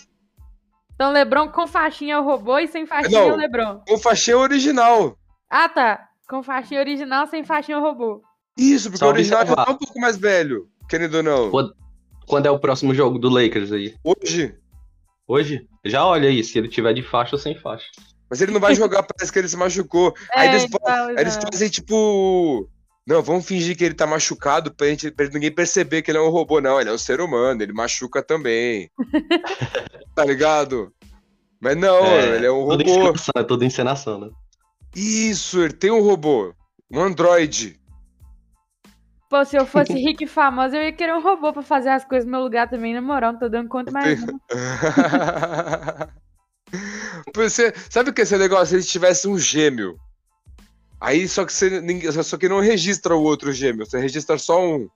Então, 0.98 1.12
Lebron 1.12 1.48
com 1.48 1.64
faixinha 1.68 2.14
é 2.14 2.18
o 2.18 2.24
robô 2.24 2.58
e 2.58 2.66
sem 2.66 2.84
faixinha 2.84 3.20
Não. 3.20 3.28
é 3.28 3.32
o 3.32 3.36
Lebron. 3.36 3.80
Com 3.86 3.98
faixinha 3.98 4.36
original. 4.36 5.16
Ah, 5.48 5.68
tá. 5.68 6.08
Com 6.28 6.42
faixinha 6.42 6.80
original, 6.80 7.24
sem 7.28 7.44
faixinha 7.44 7.78
robô. 7.78 8.20
Isso, 8.58 8.88
porque 8.88 8.98
Só 8.98 9.06
o 9.06 9.10
original 9.10 9.38
já 9.38 9.52
observar. 9.52 9.64
tá 9.66 9.72
um 9.72 9.76
pouco 9.76 10.00
mais 10.00 10.16
velho, 10.16 10.66
querendo 10.88 11.18
ou 11.18 11.22
não. 11.22 11.50
Pô- 11.52 11.72
Quando 12.26 12.46
é 12.46 12.50
o 12.50 12.58
próximo 12.58 12.92
jogo 12.92 13.16
do 13.16 13.28
Lakers 13.28 13.70
aí? 13.70 13.94
Hoje. 14.02 14.56
Hoje? 15.26 15.68
Já 15.84 16.04
olha 16.04 16.28
aí, 16.28 16.42
se 16.42 16.58
ele 16.58 16.68
tiver 16.68 16.92
de 16.94 17.02
faixa 17.02 17.36
ou 17.36 17.40
sem 17.40 17.54
faixa. 17.56 17.86
Mas 18.28 18.40
ele 18.42 18.50
não 18.52 18.60
vai 18.60 18.74
jogar, 18.74 19.04
parece 19.04 19.32
que 19.32 19.38
ele 19.38 19.48
se 19.48 19.56
machucou. 19.56 20.12
Aí 20.34 20.48
É, 20.48 20.50
eles, 20.50 20.64
então, 20.64 20.80
Aí 21.06 21.14
eles 21.18 21.36
fazem 21.36 21.70
tipo. 21.70 22.68
Não, 23.08 23.22
vamos 23.22 23.46
fingir 23.46 23.74
que 23.74 23.82
ele 23.82 23.94
tá 23.94 24.06
machucado 24.06 24.70
pra, 24.70 24.86
gente, 24.88 25.10
pra 25.10 25.26
ninguém 25.30 25.50
perceber 25.50 26.02
que 26.02 26.10
ele 26.10 26.18
é 26.18 26.20
um 26.20 26.28
robô. 26.28 26.60
Não, 26.60 26.78
ele 26.78 26.90
é 26.90 26.92
um 26.92 26.98
ser 26.98 27.22
humano, 27.22 27.62
ele 27.62 27.72
machuca 27.72 28.22
também. 28.22 28.90
tá 30.14 30.26
ligado? 30.26 30.92
Mas 31.58 31.74
não, 31.74 32.04
ele 32.04 32.44
é 32.44 32.52
um 32.52 32.68
tudo 32.68 32.84
robô. 32.84 33.18
é 33.34 33.42
tudo 33.42 33.64
encenação, 33.64 34.20
né? 34.20 34.28
Isso, 34.94 35.58
ele 35.62 35.72
tem 35.72 35.90
um 35.90 36.02
robô. 36.02 36.52
Um 36.90 37.00
androide. 37.00 37.80
Pô, 39.30 39.42
se 39.42 39.56
eu 39.56 39.64
fosse 39.64 39.94
rica 39.94 40.24
e 40.24 40.26
famosa, 40.26 40.76
eu 40.76 40.82
ia 40.82 40.92
querer 40.92 41.14
um 41.14 41.22
robô 41.22 41.50
pra 41.50 41.62
fazer 41.62 41.88
as 41.88 42.04
coisas 42.04 42.26
no 42.26 42.32
meu 42.32 42.42
lugar 42.42 42.68
também, 42.68 42.92
na 42.92 43.00
moral, 43.00 43.32
não 43.32 43.38
tô 43.38 43.48
dando 43.48 43.70
conta 43.70 43.90
mais. 43.90 44.20
Você, 47.34 47.72
sabe 47.88 48.10
o 48.10 48.12
que 48.12 48.20
esse 48.20 48.36
negócio? 48.36 48.66
Se 48.66 48.74
eles 48.74 48.90
tivessem 48.90 49.30
um 49.30 49.38
gêmeo. 49.38 49.98
Aí 51.00 51.28
só 51.28 51.44
que 51.44 51.52
você 51.52 51.82
só 52.22 52.36
que 52.36 52.48
não 52.48 52.60
registra 52.60 53.14
o 53.14 53.22
outro 53.22 53.52
gêmeo, 53.52 53.86
você 53.86 53.98
registra 53.98 54.36
só 54.38 54.60
um. 54.64 54.88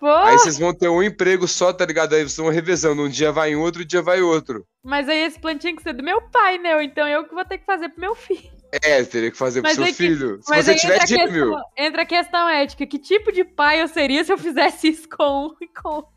Pô, 0.00 0.08
Aí 0.08 0.38
vocês 0.38 0.58
vão 0.58 0.74
ter 0.74 0.88
um 0.88 1.02
emprego 1.02 1.46
só, 1.48 1.72
tá 1.72 1.86
ligado? 1.86 2.14
Aí 2.14 2.22
vocês 2.22 2.36
vão 2.36 2.50
revezando. 2.50 3.02
Um 3.02 3.08
dia 3.08 3.32
vai 3.32 3.52
em 3.52 3.56
outro, 3.56 3.84
dia 3.84 4.02
vai 4.02 4.20
outro. 4.20 4.66
mas 4.82 5.08
aí 5.08 5.22
esse 5.22 5.38
plano 5.38 5.58
tinha 5.58 5.74
que 5.74 5.82
ser 5.82 5.94
do 5.94 6.02
meu 6.02 6.20
pai, 6.30 6.58
né? 6.58 6.82
Então 6.84 7.06
eu 7.08 7.24
que 7.24 7.34
vou 7.34 7.44
ter 7.44 7.58
que 7.58 7.64
fazer 7.64 7.88
pro 7.90 8.00
meu 8.00 8.14
filho. 8.14 8.52
É, 8.82 9.04
teria 9.04 9.30
que 9.30 9.36
fazer 9.36 9.60
pro 9.62 9.68
Mas 9.70 9.76
seu 9.76 9.84
é 9.84 9.88
que- 9.88 9.94
filho. 9.94 10.40
Se 10.42 10.54
você 10.62 10.74
tiver 10.74 11.06
gêmeo. 11.06 11.50
questão, 11.50 11.62
entra 11.78 12.02
a 12.02 12.06
questão 12.06 12.48
ética. 12.48 12.84
Que 12.86 12.98
tipo 12.98 13.30
de 13.30 13.44
pai 13.44 13.80
eu 13.80 13.86
seria 13.88 14.24
se 14.24 14.32
eu 14.32 14.36
fizesse 14.38 14.88
isso 14.88 15.08
com 15.08 15.46
um 15.46 15.54
e 15.60 15.68
com 15.80 15.88
outro? 15.88 16.13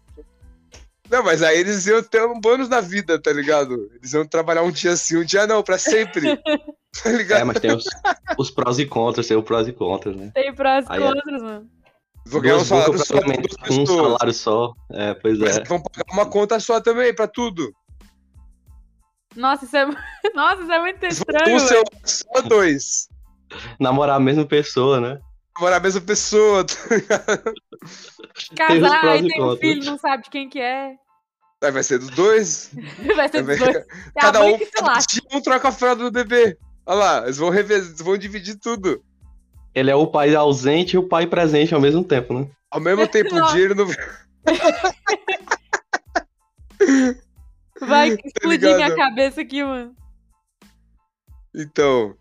Não, 1.10 1.24
mas 1.24 1.42
aí 1.42 1.60
eles 1.60 1.86
iam 1.88 2.04
ter 2.04 2.26
um 2.26 2.40
bônus 2.40 2.68
na 2.68 2.82
vida, 2.82 3.22
tá 3.22 3.32
ligado? 3.32 3.90
Eles 3.96 4.14
iam 4.14 4.26
trabalhar 4.26 4.64
um 4.64 4.72
dia 4.72 4.96
sim, 4.96 5.18
um 5.18 5.24
dia 5.24 5.48
não, 5.48 5.64
pra 5.64 5.78
sempre. 5.78 6.38
tá 7.04 7.12
ligado? 7.12 7.42
É, 7.42 7.44
mas 7.44 7.60
tem 7.60 7.76
os, 7.76 7.86
os 8.38 8.52
prós 8.52 8.78
e 8.80 8.86
contras, 8.86 9.28
tem 9.28 9.38
os 9.38 9.44
prós 9.44 9.68
e 9.68 9.74
contras, 9.74 10.16
né? 10.16 10.32
Tem 10.34 10.54
prós 10.54 10.86
e 10.90 10.94
é. 10.94 11.00
contras, 11.00 11.42
mano. 11.42 11.70
Vou 12.26 12.42
ganhar 12.42 12.58
um 12.58 12.66
salário 12.66 12.98
só 13.00 13.18
um 13.18 13.62
pessoas. 13.62 13.88
salário 13.88 14.34
só. 14.34 14.74
É, 14.92 15.14
pois 15.14 15.40
Mas 15.40 15.58
é. 15.58 15.64
vão 15.64 15.82
pagar 15.82 16.04
uma 16.12 16.26
conta 16.26 16.60
só 16.60 16.82
também, 16.82 17.16
pra 17.16 17.26
tudo. 17.26 17.72
Nossa, 19.34 19.64
isso 19.64 19.78
é, 19.78 19.86
Nossa, 20.36 20.62
isso 20.62 20.72
é 20.72 20.80
muito 20.82 21.06
Um 21.06 21.08
estranho, 21.08 21.60
seu, 21.62 21.84
velho. 21.84 22.02
só 22.04 22.42
dois. 22.42 23.08
Namorar 23.80 24.18
a 24.18 24.20
mesma 24.20 24.46
pessoa, 24.46 25.00
né? 25.00 25.20
Morar 25.60 25.78
a 25.78 25.80
mesma 25.80 26.02
pessoa. 26.02 26.64
tá 26.66 26.76
Casar, 28.56 29.18
e 29.24 29.28
tem 29.28 29.44
um 29.44 29.58
filho, 29.58 29.84
não 29.86 29.98
sabe 29.98 30.24
de 30.24 30.30
quem 30.30 30.50
que 30.50 30.60
é. 30.60 30.96
Aí 31.64 31.72
vai 31.72 31.82
ser 31.84 31.98
dos 31.98 32.10
dois. 32.12 32.72
Vai 33.16 33.28
ser 33.30 33.42
dos 33.44 33.58
Vai- 33.58 33.74
dois. 33.74 33.86
É 34.16 34.22
Cada 34.22 34.44
um, 34.44 34.60
cada 34.60 35.00
dia 35.00 35.22
um 35.34 35.42
troca 35.42 35.70
a 35.70 35.72
fralda 35.72 36.04
do 36.04 36.12
bebê. 36.12 36.56
Olha 36.86 36.98
lá, 37.00 37.24
eles 37.24 37.38
vão 37.38 37.50
revezar, 37.50 37.88
eles 37.88 38.02
vão 38.02 38.16
dividir 38.18 38.60
tudo. 38.60 39.04
Ele 39.74 39.90
é 39.90 39.96
o 39.96 40.06
pai 40.08 40.36
ausente 40.36 40.96
e 40.96 41.00
o 41.00 41.08
pai 41.08 41.26
presente 41.26 41.74
ao 41.74 41.82
mesmo 41.82 42.04
tempo, 42.04 42.34
né? 42.34 42.48
Ao 42.70 42.80
mesmo 42.80 43.08
tempo, 43.08 43.36
o 43.36 43.42
dinheiro 43.50 43.74
não. 43.74 43.88
Vai 47.82 48.10
explodir 48.10 48.60
minha 48.76 48.88
ligado? 48.90 48.96
cabeça 48.96 49.42
aqui, 49.42 49.64
mano. 49.64 49.96
Então. 51.56 52.16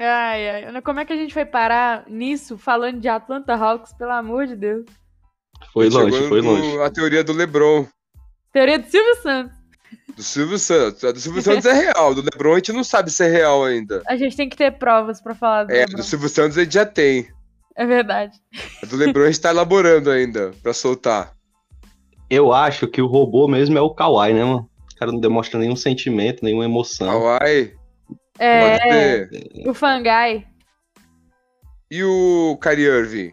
Ai, 0.00 0.48
ai. 0.66 0.82
Como 0.82 0.98
é 1.00 1.04
que 1.04 1.12
a 1.12 1.16
gente 1.16 1.34
foi 1.34 1.44
parar 1.44 2.04
nisso, 2.08 2.56
falando 2.56 3.00
de 3.00 3.08
Atlanta 3.08 3.54
Hawks, 3.54 3.92
pelo 3.92 4.12
amor 4.12 4.46
de 4.46 4.56
Deus? 4.56 4.86
Foi 5.72 5.88
longe, 5.90 6.28
foi 6.28 6.40
longe. 6.40 6.80
A 6.80 6.90
teoria 6.90 7.22
do 7.22 7.32
Lebron. 7.32 7.86
Teoria 8.52 8.78
do 8.78 8.86
Silvio 8.88 9.14
Santos. 9.22 9.56
Do 10.16 10.22
Silvio 10.22 10.58
Santos. 10.58 11.04
A 11.04 11.12
do 11.12 11.20
Silvio 11.20 11.42
Santos 11.42 11.66
é 11.66 11.72
real. 11.74 12.14
Do 12.14 12.22
Lebron 12.22 12.52
a 12.52 12.56
gente 12.56 12.72
não 12.72 12.82
sabe 12.82 13.10
se 13.10 13.22
é 13.24 13.28
real 13.28 13.64
ainda. 13.64 14.02
A 14.08 14.16
gente 14.16 14.36
tem 14.36 14.48
que 14.48 14.56
ter 14.56 14.72
provas 14.78 15.20
pra 15.20 15.34
falar 15.34 15.64
do 15.64 15.72
É, 15.72 15.80
LeBron. 15.80 15.96
do 15.96 16.02
Silvio 16.02 16.28
Santos 16.28 16.56
a 16.56 16.64
gente 16.64 16.72
já 16.74 16.86
tem. 16.86 17.28
É 17.76 17.84
verdade. 17.86 18.36
A 18.82 18.86
do 18.86 18.96
Lebron 18.96 19.24
a 19.24 19.26
gente 19.26 19.40
tá 19.40 19.50
elaborando 19.50 20.10
ainda 20.10 20.52
pra 20.62 20.72
soltar. 20.72 21.32
Eu 22.28 22.52
acho 22.52 22.86
que 22.88 23.02
o 23.02 23.06
robô 23.06 23.46
mesmo 23.48 23.76
é 23.76 23.80
o 23.80 23.90
Kawhi, 23.94 24.32
né, 24.32 24.44
mano? 24.44 24.68
O 24.92 24.96
cara 24.98 25.12
não 25.12 25.20
demonstra 25.20 25.58
nenhum 25.58 25.76
sentimento, 25.76 26.44
nenhuma 26.44 26.64
emoção. 26.64 27.10
Hawaii, 27.10 27.74
É, 28.40 29.28
o 29.66 29.74
Fangai. 29.74 30.46
E 31.90 32.02
o 32.02 32.58
Kyrie 32.62 32.86
Irving? 32.86 33.32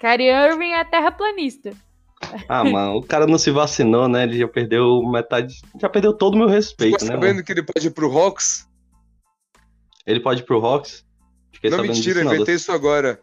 Kyrie 0.00 0.30
Irving 0.30 0.72
é 0.72 0.84
terraplanista. 0.84 1.70
Ah, 2.48 2.64
mano, 2.64 2.96
o 2.96 3.02
cara 3.02 3.26
não 3.26 3.38
se 3.38 3.50
vacinou, 3.50 4.08
né? 4.08 4.24
Ele 4.24 4.38
já 4.38 4.48
perdeu 4.48 5.00
metade. 5.08 5.54
Já 5.80 5.88
perdeu 5.88 6.12
todo 6.12 6.34
o 6.34 6.38
meu 6.38 6.48
respeito, 6.48 6.98
Ficou 6.98 7.08
né? 7.08 7.14
sabendo 7.14 7.34
Mano? 7.34 7.44
que 7.44 7.52
ele 7.52 7.62
pode 7.62 7.86
ir 7.86 7.90
pro 7.90 8.10
Hawks? 8.10 8.66
Ele 10.06 10.20
pode 10.20 10.40
ir 10.40 10.44
pro 10.44 10.64
Hawks? 10.64 11.04
Fiquei 11.52 11.70
não, 11.70 11.82
mentira, 11.82 12.14
disso, 12.14 12.24
não. 12.24 12.34
inventei 12.34 12.54
isso 12.56 12.72
agora. 12.72 13.20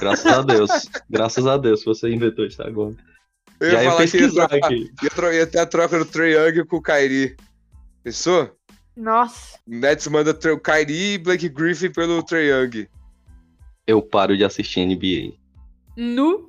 Graças 0.00 0.26
a 0.26 0.42
Deus. 0.42 0.70
Graças 1.08 1.46
a 1.46 1.56
Deus 1.56 1.84
você 1.84 2.10
inventou 2.12 2.44
isso 2.44 2.62
agora. 2.62 2.94
Eu 3.60 3.70
Já 3.70 3.78
ia 3.78 3.84
ia 3.84 3.90
falar 3.90 4.06
que 4.08 4.18
ia, 4.18 4.30
trocar, 4.32 4.56
aqui. 4.56 4.90
ia, 5.32 5.46
ter 5.46 5.58
a 5.60 5.66
troca 5.66 5.98
do 5.98 6.04
Trae 6.04 6.32
Young 6.32 6.66
com 6.66 6.76
o 6.76 6.82
Kyrie. 6.82 7.36
Pensou? 8.02 8.54
Nossa. 8.96 9.58
O 9.66 9.74
Nets 9.74 10.06
manda 10.08 10.30
o 10.30 10.60
Kyrie 10.60 11.14
e 11.14 11.18
Blake 11.18 11.48
Griffin 11.48 11.90
pelo 11.90 12.22
Trae 12.22 12.46
Young. 12.48 12.88
Eu 13.86 14.00
paro 14.00 14.36
de 14.36 14.44
assistir 14.44 14.80
NBA. 14.86 15.34
Nu. 15.96 16.48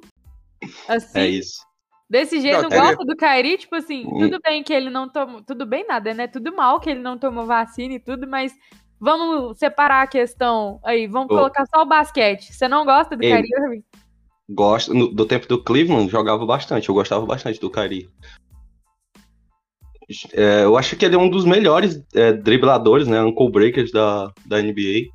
Assim. 0.88 1.20
É 1.20 1.28
isso. 1.28 1.66
Desse 2.10 2.40
jeito, 2.40 2.62
Não, 2.62 2.70
teria- 2.70 2.84
gosta 2.96 3.04
do 3.06 3.16
Kyrie? 3.16 3.58
Tipo 3.58 3.76
assim, 3.76 4.06
Hum. 4.06 4.20
tudo 4.20 4.40
bem 4.44 4.64
que 4.64 4.72
ele 4.74 4.90
não 4.90 5.10
tomou. 5.10 5.42
Tudo 5.42 5.66
bem 5.66 5.86
nada, 5.88 6.14
né? 6.14 6.28
Tudo 6.28 6.56
mal 6.56 6.80
que 6.80 6.90
ele 6.92 7.00
não 7.00 7.18
tomou 7.18 7.46
vacina 7.46 7.96
e 7.96 8.00
tudo, 8.00 8.28
mas 8.28 8.54
vamos 9.00 9.58
separar 9.58 10.04
a 10.04 10.08
questão 10.08 10.80
aí. 10.84 11.08
Vamos 11.08 11.26
Ô. 11.32 11.36
colocar 11.38 11.66
só 11.66 11.82
o 11.82 11.86
basquete. 11.86 12.54
Você 12.54 12.68
não 12.68 12.86
gosta 12.86 13.16
do. 13.16 13.22
Kyrie 13.22 13.50
Irving? 13.60 13.84
Gosto, 14.48 14.94
no- 14.94 15.08
do 15.12 15.26
tempo 15.26 15.48
do 15.48 15.62
Cleveland, 15.64 16.10
jogava 16.12 16.46
bastante. 16.46 16.88
Eu 16.90 16.96
gostava 16.96 17.26
bastante 17.26 17.60
do 17.60 17.70
Kyrie. 17.72 18.08
É, 20.34 20.64
eu 20.64 20.78
acho 20.78 20.96
que 20.96 21.04
ele 21.06 21.16
é 21.16 21.18
um 21.18 21.30
dos 21.30 21.46
melhores 21.46 22.00
é, 22.14 22.32
dribladores, 22.34 23.08
né? 23.08 23.18
Ankle 23.18 23.50
breakers 23.52 23.92
da, 23.92 24.32
da 24.46 24.62
NBA. 24.62 25.10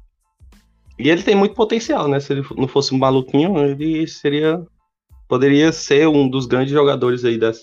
E 0.99 1.09
ele 1.09 1.22
tem 1.22 1.34
muito 1.34 1.55
potencial, 1.55 2.09
né? 2.09 2.18
Se 2.20 2.32
ele 2.32 2.45
não 2.57 2.66
fosse 2.68 2.95
um 2.95 2.99
maluquinho, 2.99 3.57
ele 3.59 4.07
seria. 4.07 4.62
Poderia 5.28 5.70
ser 5.70 6.09
um 6.09 6.28
dos 6.28 6.45
grandes 6.45 6.72
jogadores 6.72 7.24
aí 7.24 7.38
dessa, 7.38 7.62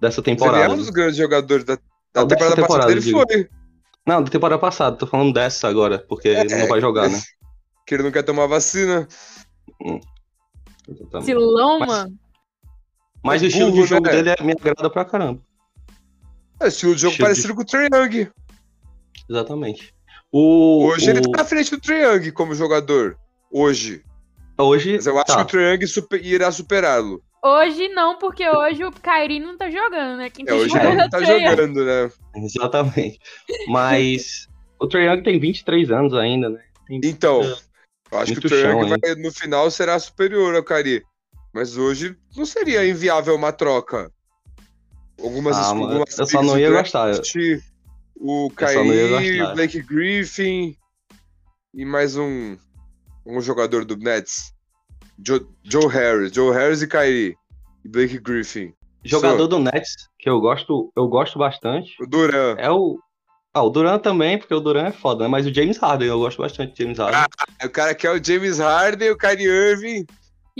dessa 0.00 0.20
Ele 0.20 0.30
é 0.30 0.34
temporada. 0.36 0.72
um 0.72 0.76
dos 0.76 0.88
grandes 0.90 1.16
jogadores 1.16 1.64
da, 1.64 1.74
da 1.74 1.80
Não, 2.20 2.26
dessa 2.28 2.54
temporada 2.54 2.62
passada. 2.68 2.94
temporada, 2.94 3.32
Ele 3.34 3.42
foi. 3.48 3.58
Não, 4.06 4.22
da 4.22 4.30
temporada 4.30 4.58
passada, 4.60 4.96
tô 4.96 5.06
falando 5.06 5.32
dessa 5.34 5.68
agora, 5.68 5.98
porque 6.08 6.28
ele 6.28 6.54
não 6.56 6.68
vai 6.68 6.80
jogar, 6.80 7.08
né? 7.10 7.20
Que 7.86 7.94
ele 7.94 8.02
não 8.04 8.10
quer 8.12 8.22
tomar 8.22 8.46
vacina. 8.46 9.08
Silão, 11.22 11.78
Mas- 11.80 11.88
mano. 11.88 12.18
Mas 13.24 13.42
o 13.42 13.46
É 13.46 13.48
estilo 13.48 13.70
burro, 13.70 13.82
de 13.82 13.88
jogo 13.88 14.06
né? 14.06 14.10
dele 14.12 14.30
é- 14.38 14.42
me 14.44 14.52
agrada 14.52 14.88
pra 14.88 15.04
caramba. 15.04 15.40
É 16.60 16.68
estilo 16.68 16.94
de 16.94 17.02
jogo 17.02 17.12
Estilo 17.12 17.28
de- 17.28 17.34
parecido 17.34 17.54
com 17.54 17.62
o 17.62 17.64
Trae 17.64 17.88
Young. 17.92 18.30
Exatamente. 19.28 19.94
O, 20.32 20.84
Hoje 20.86 21.10
ele 21.10 21.20
o- 21.20 21.30
tá 21.30 21.38
na 21.38 21.44
frente 21.44 21.70
do 21.70 21.80
Trae 21.80 22.02
Young 22.02 22.30
como 22.32 22.54
jogador. 22.54 23.16
Hoje. 23.50 24.02
Hoje. 24.58 24.94
Mas 24.94 25.06
eu 25.06 25.16
acho 25.16 25.26
tá. 25.26 25.36
que 25.36 25.42
o 25.42 25.46
Trae 25.46 25.74
Young 25.74 25.86
super- 25.86 26.24
irá 26.24 26.50
superá-lo. 26.50 27.22
Hoje 27.44 27.88
não, 27.90 28.18
porque 28.18 28.48
hoje 28.48 28.84
o 28.84 28.90
Kyrie 28.90 29.38
não 29.38 29.56
tá 29.56 29.70
jogando, 29.70 30.16
né? 30.18 30.28
Quem 30.28 30.44
É, 30.44 30.48
tá 30.48 30.54
hoje 30.56 30.68
jogando 30.68 30.86
ele 30.86 30.92
é 30.92 31.02
não 31.02 31.08
tá 31.08 31.22
jogando, 31.22 31.84
né? 31.84 32.10
Exatamente. 32.36 33.18
Mas 33.68 34.48
o 34.80 34.86
Trae 34.88 35.06
Young 35.06 35.22
tem 35.22 35.38
23 35.38 35.90
anos 35.90 36.12
ainda, 36.14 36.48
né? 36.48 36.60
Tem- 36.86 37.00
Então, 37.04 37.42
eu 38.10 38.18
acho 38.18 38.32
que 38.34 38.40
Muito 38.40 38.46
o 38.46 38.48
Trae 38.48 38.72
Young 38.72 38.88
vai, 39.00 39.14
no 39.14 39.32
final 39.32 39.70
será 39.70 39.98
superior 40.00 40.54
ao 40.56 40.64
Kyrie. 40.64 41.02
Mas 41.54 41.76
hoje 41.76 42.16
não 42.36 42.44
seria 42.44 42.86
inviável 42.86 43.34
uma 43.34 43.52
troca. 43.52 44.10
Algumas, 45.20 45.56
Ah, 45.56 45.66
algumas 45.68 46.18
eu 46.18 46.26
só 46.26 46.42
não 46.42 46.54
do 46.54 46.58
ia 46.60 46.68
draft, 46.70 46.92
gostar. 46.92 47.20
O 48.20 48.50
Kyrie, 48.50 49.36
gostar. 49.38 49.54
Blake 49.54 49.82
Griffin 49.82 50.76
e 51.74 51.84
mais 51.84 52.16
um, 52.16 52.56
um 53.26 53.40
jogador 53.40 53.84
do 53.84 53.96
Nets. 53.96 54.52
Joe, 55.24 55.46
Joe 55.64 55.88
Harris. 55.88 56.32
Joe 56.32 56.52
Harris 56.54 56.82
e 56.82 56.86
Kyrie. 56.88 57.36
E 57.84 57.88
Blake 57.88 58.18
Griffin. 58.18 58.72
Jogador 59.04 59.42
Só. 59.42 59.46
do 59.46 59.58
Nets, 59.60 59.94
que 60.18 60.28
eu 60.28 60.40
gosto, 60.40 60.92
eu 60.96 61.08
gosto 61.08 61.38
bastante, 61.38 61.94
O 62.02 62.06
Duran. 62.06 62.56
é 62.58 62.70
o. 62.70 62.98
Ah, 63.54 63.62
o 63.62 63.70
Duran 63.70 63.98
também, 63.98 64.36
porque 64.38 64.52
o 64.54 64.60
Duran 64.60 64.86
é 64.88 64.92
foda, 64.92 65.24
né? 65.24 65.28
Mas 65.28 65.46
o 65.46 65.54
James 65.54 65.78
Harden, 65.78 66.08
eu 66.08 66.18
gosto 66.18 66.38
bastante 66.42 66.74
de 66.74 66.82
James 66.82 66.98
Harden. 66.98 67.24
O 67.64 67.70
cara 67.70 67.94
que 67.94 68.06
é 68.06 68.10
o 68.10 68.22
James 68.22 68.58
Harden, 68.58 69.10
o 69.10 69.16
Kyrie 69.16 69.46
Irving 69.46 70.06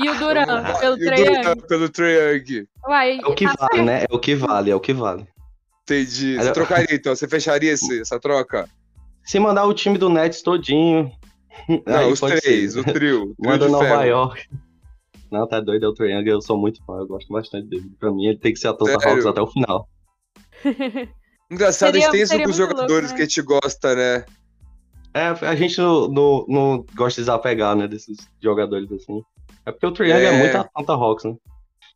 E 0.01 0.09
o 0.09 0.19
Duran, 0.19 0.47
pelo 0.81 0.97
Young. 0.97 1.61
pelo. 1.67 1.91
Uai, 2.87 3.19
É 3.21 3.27
o 3.27 3.35
que 3.35 3.47
vale, 3.47 3.83
né? 3.83 4.05
É 4.09 4.15
o 4.15 4.19
que 4.19 4.35
vale, 4.35 4.71
é 4.71 4.75
o 4.75 4.81
que 4.81 4.93
vale. 4.93 5.27
Entendi. 5.83 6.37
Você 6.37 6.53
trocaria 6.53 6.95
então? 6.95 7.15
Você 7.17 7.27
fecharia 7.27 7.73
esse- 7.73 8.01
essa 8.01 8.21
troca? 8.21 8.69
Se 9.25 9.39
mandar 9.41 9.65
o 9.67 9.75
time 9.75 9.99
do 9.99 10.09
Nets 10.09 10.43
todinho, 10.43 11.11
Não, 11.85 11.97
Aí 11.99 12.13
os 12.13 12.21
três, 12.21 12.73
ser. 12.75 12.79
o 12.79 12.85
trio. 12.85 13.23
o 13.23 13.35
trio 13.35 13.37
Manda 13.41 13.67
de 13.67 13.73
Nova 13.73 13.85
ferro. 13.85 14.05
York. 14.05 14.49
Não, 15.31 15.47
tá 15.49 15.61
doido, 15.61 15.85
é 15.85 15.89
o 15.89 15.93
Trae 15.93 16.27
eu 16.29 16.41
sou 16.41 16.57
muito 16.57 16.83
fã, 16.87 16.99
eu 16.99 17.07
gosto 17.07 17.31
bastante 17.33 17.67
dele. 17.69 17.91
Pra 17.99 18.11
mim, 18.13 18.27
ele 18.27 18.39
tem 18.39 18.53
que 18.53 18.59
ser 18.61 18.69
Atlanta 18.69 18.99
Sério? 19.01 19.11
Hawks 19.15 19.27
até 19.27 19.41
o 19.43 19.47
final. 19.49 19.89
Engraçado, 21.51 21.97
a 21.97 22.01
Seria- 22.01 22.01
gente 22.03 22.11
tem 22.13 22.23
isso 22.23 22.39
com 22.45 22.51
os 22.51 22.57
jogadores 22.57 22.91
louco, 22.91 23.09
né? 23.11 23.17
que 23.17 23.23
a 23.23 23.25
gente 23.25 23.43
gosta, 23.43 23.95
né? 23.95 24.25
É, 25.15 25.27
a 25.47 25.55
gente 25.57 25.79
não, 25.79 26.09
não, 26.09 26.45
não 26.49 26.87
gosta 26.95 27.21
de 27.21 27.25
desapegar, 27.27 27.75
né, 27.75 27.89
desses 27.89 28.17
jogadores 28.43 28.91
assim. 28.93 29.23
É 29.69 29.73
porque 29.73 29.87
o 29.87 29.93
Trae 29.93 30.11
Young 30.11 30.21
é, 30.23 30.25
É. 30.27 30.39
muito 30.39 30.57
Atlanta 30.57 30.93
Hawks, 30.93 31.25
né? 31.25 31.35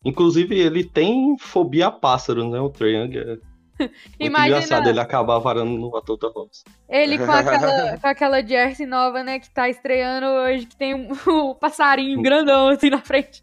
Inclusive, 0.04 0.58
ele 0.58 0.84
tem 0.84 1.36
fobia 1.38 1.86
a 1.86 1.90
pássaros, 1.90 2.44
né? 2.50 2.60
O 2.60 2.68
Trae 2.70 2.92
Young 2.94 3.16
é 3.18 3.24
muito 3.78 3.94
Imagina 4.20 4.56
engraçado 4.58 4.88
ele 4.88 5.00
acabar 5.00 5.38
varando 5.38 5.70
no 5.78 5.96
Atlanta 5.96 6.26
Hawks. 6.26 6.64
ele 6.88 7.18
com 7.18 7.30
aquela, 7.30 7.98
com 7.98 8.06
aquela 8.06 8.42
jersey 8.46 8.86
nova, 8.86 9.22
né, 9.22 9.38
que 9.38 9.50
tá 9.50 9.68
estreando 9.68 10.26
hoje, 10.26 10.66
que 10.66 10.76
tem 10.76 10.94
um, 10.94 11.10
um 11.50 11.54
passarinho 11.54 12.20
grandão 12.22 12.68
assim 12.68 12.90
na 12.90 12.98
frente. 13.00 13.42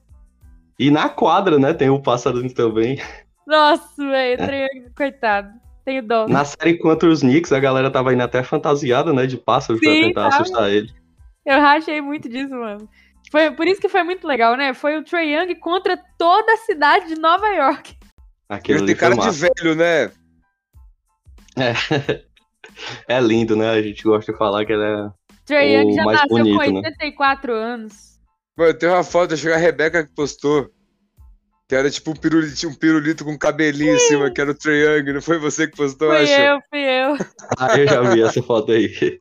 E 0.77 0.89
na 0.91 1.09
quadra, 1.09 1.57
né, 1.59 1.73
tem 1.73 1.89
o 1.89 2.01
passarinho 2.01 2.53
também. 2.53 2.99
Nossa, 3.45 3.83
velho, 3.97 4.37
Triângulo, 4.37 4.91
coitado. 4.95 5.49
Tenho 5.83 6.03
dó. 6.03 6.27
Na 6.27 6.45
série 6.45 6.77
contra 6.77 7.09
os 7.09 7.21
Knicks, 7.21 7.51
a 7.51 7.59
galera 7.59 7.89
tava 7.89 8.13
indo 8.13 8.21
até 8.23 8.43
fantasiada, 8.43 9.11
né, 9.11 9.25
de 9.25 9.37
pássaros 9.37 9.81
pra 9.81 9.91
Sim, 9.91 10.01
tentar 10.03 10.29
tava. 10.29 10.41
assustar 10.43 10.69
ele. 10.69 10.89
Eu 11.45 11.59
rachei 11.59 11.99
muito 11.99 12.29
disso, 12.29 12.53
mano. 12.53 12.87
Foi 13.31 13.51
por 13.51 13.67
isso 13.67 13.79
que 13.79 13.89
foi 13.89 14.03
muito 14.03 14.27
legal, 14.27 14.55
né? 14.57 14.73
Foi 14.73 14.97
o 14.97 15.03
Trae 15.03 15.35
Young 15.35 15.55
contra 15.55 15.97
toda 16.17 16.53
a 16.53 16.57
cidade 16.57 17.07
de 17.07 17.15
Nova 17.19 17.47
York. 17.47 17.95
Aquele 18.47 18.85
tem 18.85 18.95
cara 18.95 19.15
de 19.15 19.29
velho, 19.29 19.75
né? 19.75 20.11
É 23.07 23.19
lindo, 23.19 23.55
né? 23.55 23.71
A 23.71 23.81
gente 23.81 24.03
gosta 24.03 24.31
de 24.31 24.37
falar 24.37 24.65
que 24.65 24.71
ele 24.71 24.83
é. 24.83 25.09
Trae 25.45 25.75
O 25.75 25.81
Young 25.81 25.95
já 25.95 26.03
mais 26.05 26.19
nasceu 26.19 26.37
bonito, 26.37 26.57
com 26.57 26.71
né? 26.71 26.89
84 26.89 27.53
anos. 27.53 27.93
Mano, 28.57 28.73
tem 28.73 28.89
uma 28.89 29.03
foto, 29.03 29.33
acho 29.33 29.43
que 29.43 29.51
a 29.51 29.57
Rebeca 29.57 30.05
que 30.05 30.13
postou. 30.13 30.69
Que 31.67 31.75
era 31.75 31.89
tipo 31.89 32.11
um 32.11 32.15
pirulito, 32.15 32.67
um 32.67 32.73
pirulito 32.73 33.25
com 33.25 33.37
cabelinho 33.37 33.95
em 33.95 33.99
cima, 33.99 34.31
que 34.31 34.39
era 34.41 34.51
o 34.51 34.55
Trae 34.55 34.77
Young. 34.77 35.13
Não 35.13 35.21
foi 35.21 35.37
você 35.37 35.67
que 35.67 35.75
postou, 35.75 36.09
Fui 36.09 36.17
acho? 36.17 36.31
eu, 36.31 36.59
fui 36.69 36.79
eu. 36.79 37.17
Ah, 37.57 37.77
eu 37.77 37.87
já 37.87 38.01
vi 38.01 38.21
essa 38.23 38.41
foto 38.41 38.71
aí. 38.71 39.19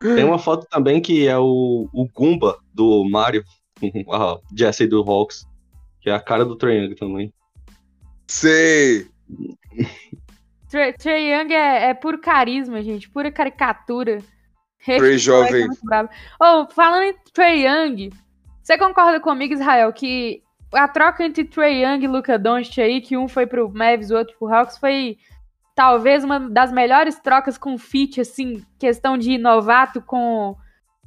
Tem 0.00 0.24
uma 0.24 0.38
foto 0.38 0.66
também 0.70 1.00
que 1.00 1.28
é 1.28 1.38
o, 1.38 1.88
o 1.92 2.08
Goomba 2.08 2.58
do 2.72 3.04
Mario, 3.04 3.44
com 3.78 4.14
a 4.14 4.40
Jesse 4.56 4.86
do 4.86 5.02
Hawks, 5.02 5.46
que 6.00 6.08
é 6.08 6.14
a 6.14 6.20
cara 6.20 6.44
do 6.44 6.56
Trae 6.56 6.78
Young 6.78 6.94
também. 6.94 7.32
Sei. 8.26 9.06
Trae, 10.70 10.94
Young 11.04 11.52
é, 11.52 11.90
é 11.90 11.94
puro 11.94 12.18
carisma, 12.18 12.82
gente. 12.82 13.10
Pura 13.10 13.30
caricatura. 13.30 14.18
Trae 14.84 15.18
jovem. 15.18 15.64
é 15.64 15.68
bravo. 15.82 16.08
Oh, 16.40 16.66
falando 16.72 17.02
em 17.02 17.14
Trae 17.34 17.66
Young, 17.66 18.10
você 18.62 18.78
concorda 18.78 19.20
comigo, 19.20 19.52
Israel, 19.52 19.92
que 19.92 20.42
a 20.72 20.88
troca 20.88 21.24
entre 21.24 21.44
Trae 21.44 21.82
Young 21.82 22.04
e 22.04 22.08
Luca 22.08 22.38
Doncic 22.38 22.78
aí, 22.78 23.02
que 23.02 23.18
um 23.18 23.28
foi 23.28 23.46
pro 23.46 23.68
Mavs, 23.68 24.10
o 24.10 24.16
outro 24.16 24.34
pro 24.38 24.48
Hawks, 24.48 24.78
foi 24.78 25.18
talvez 25.74 26.24
uma 26.24 26.40
das 26.40 26.72
melhores 26.72 27.18
trocas 27.20 27.56
com 27.56 27.78
fit, 27.78 28.20
assim, 28.20 28.62
questão 28.78 29.16
de 29.16 29.38
novato 29.38 30.00
com. 30.00 30.56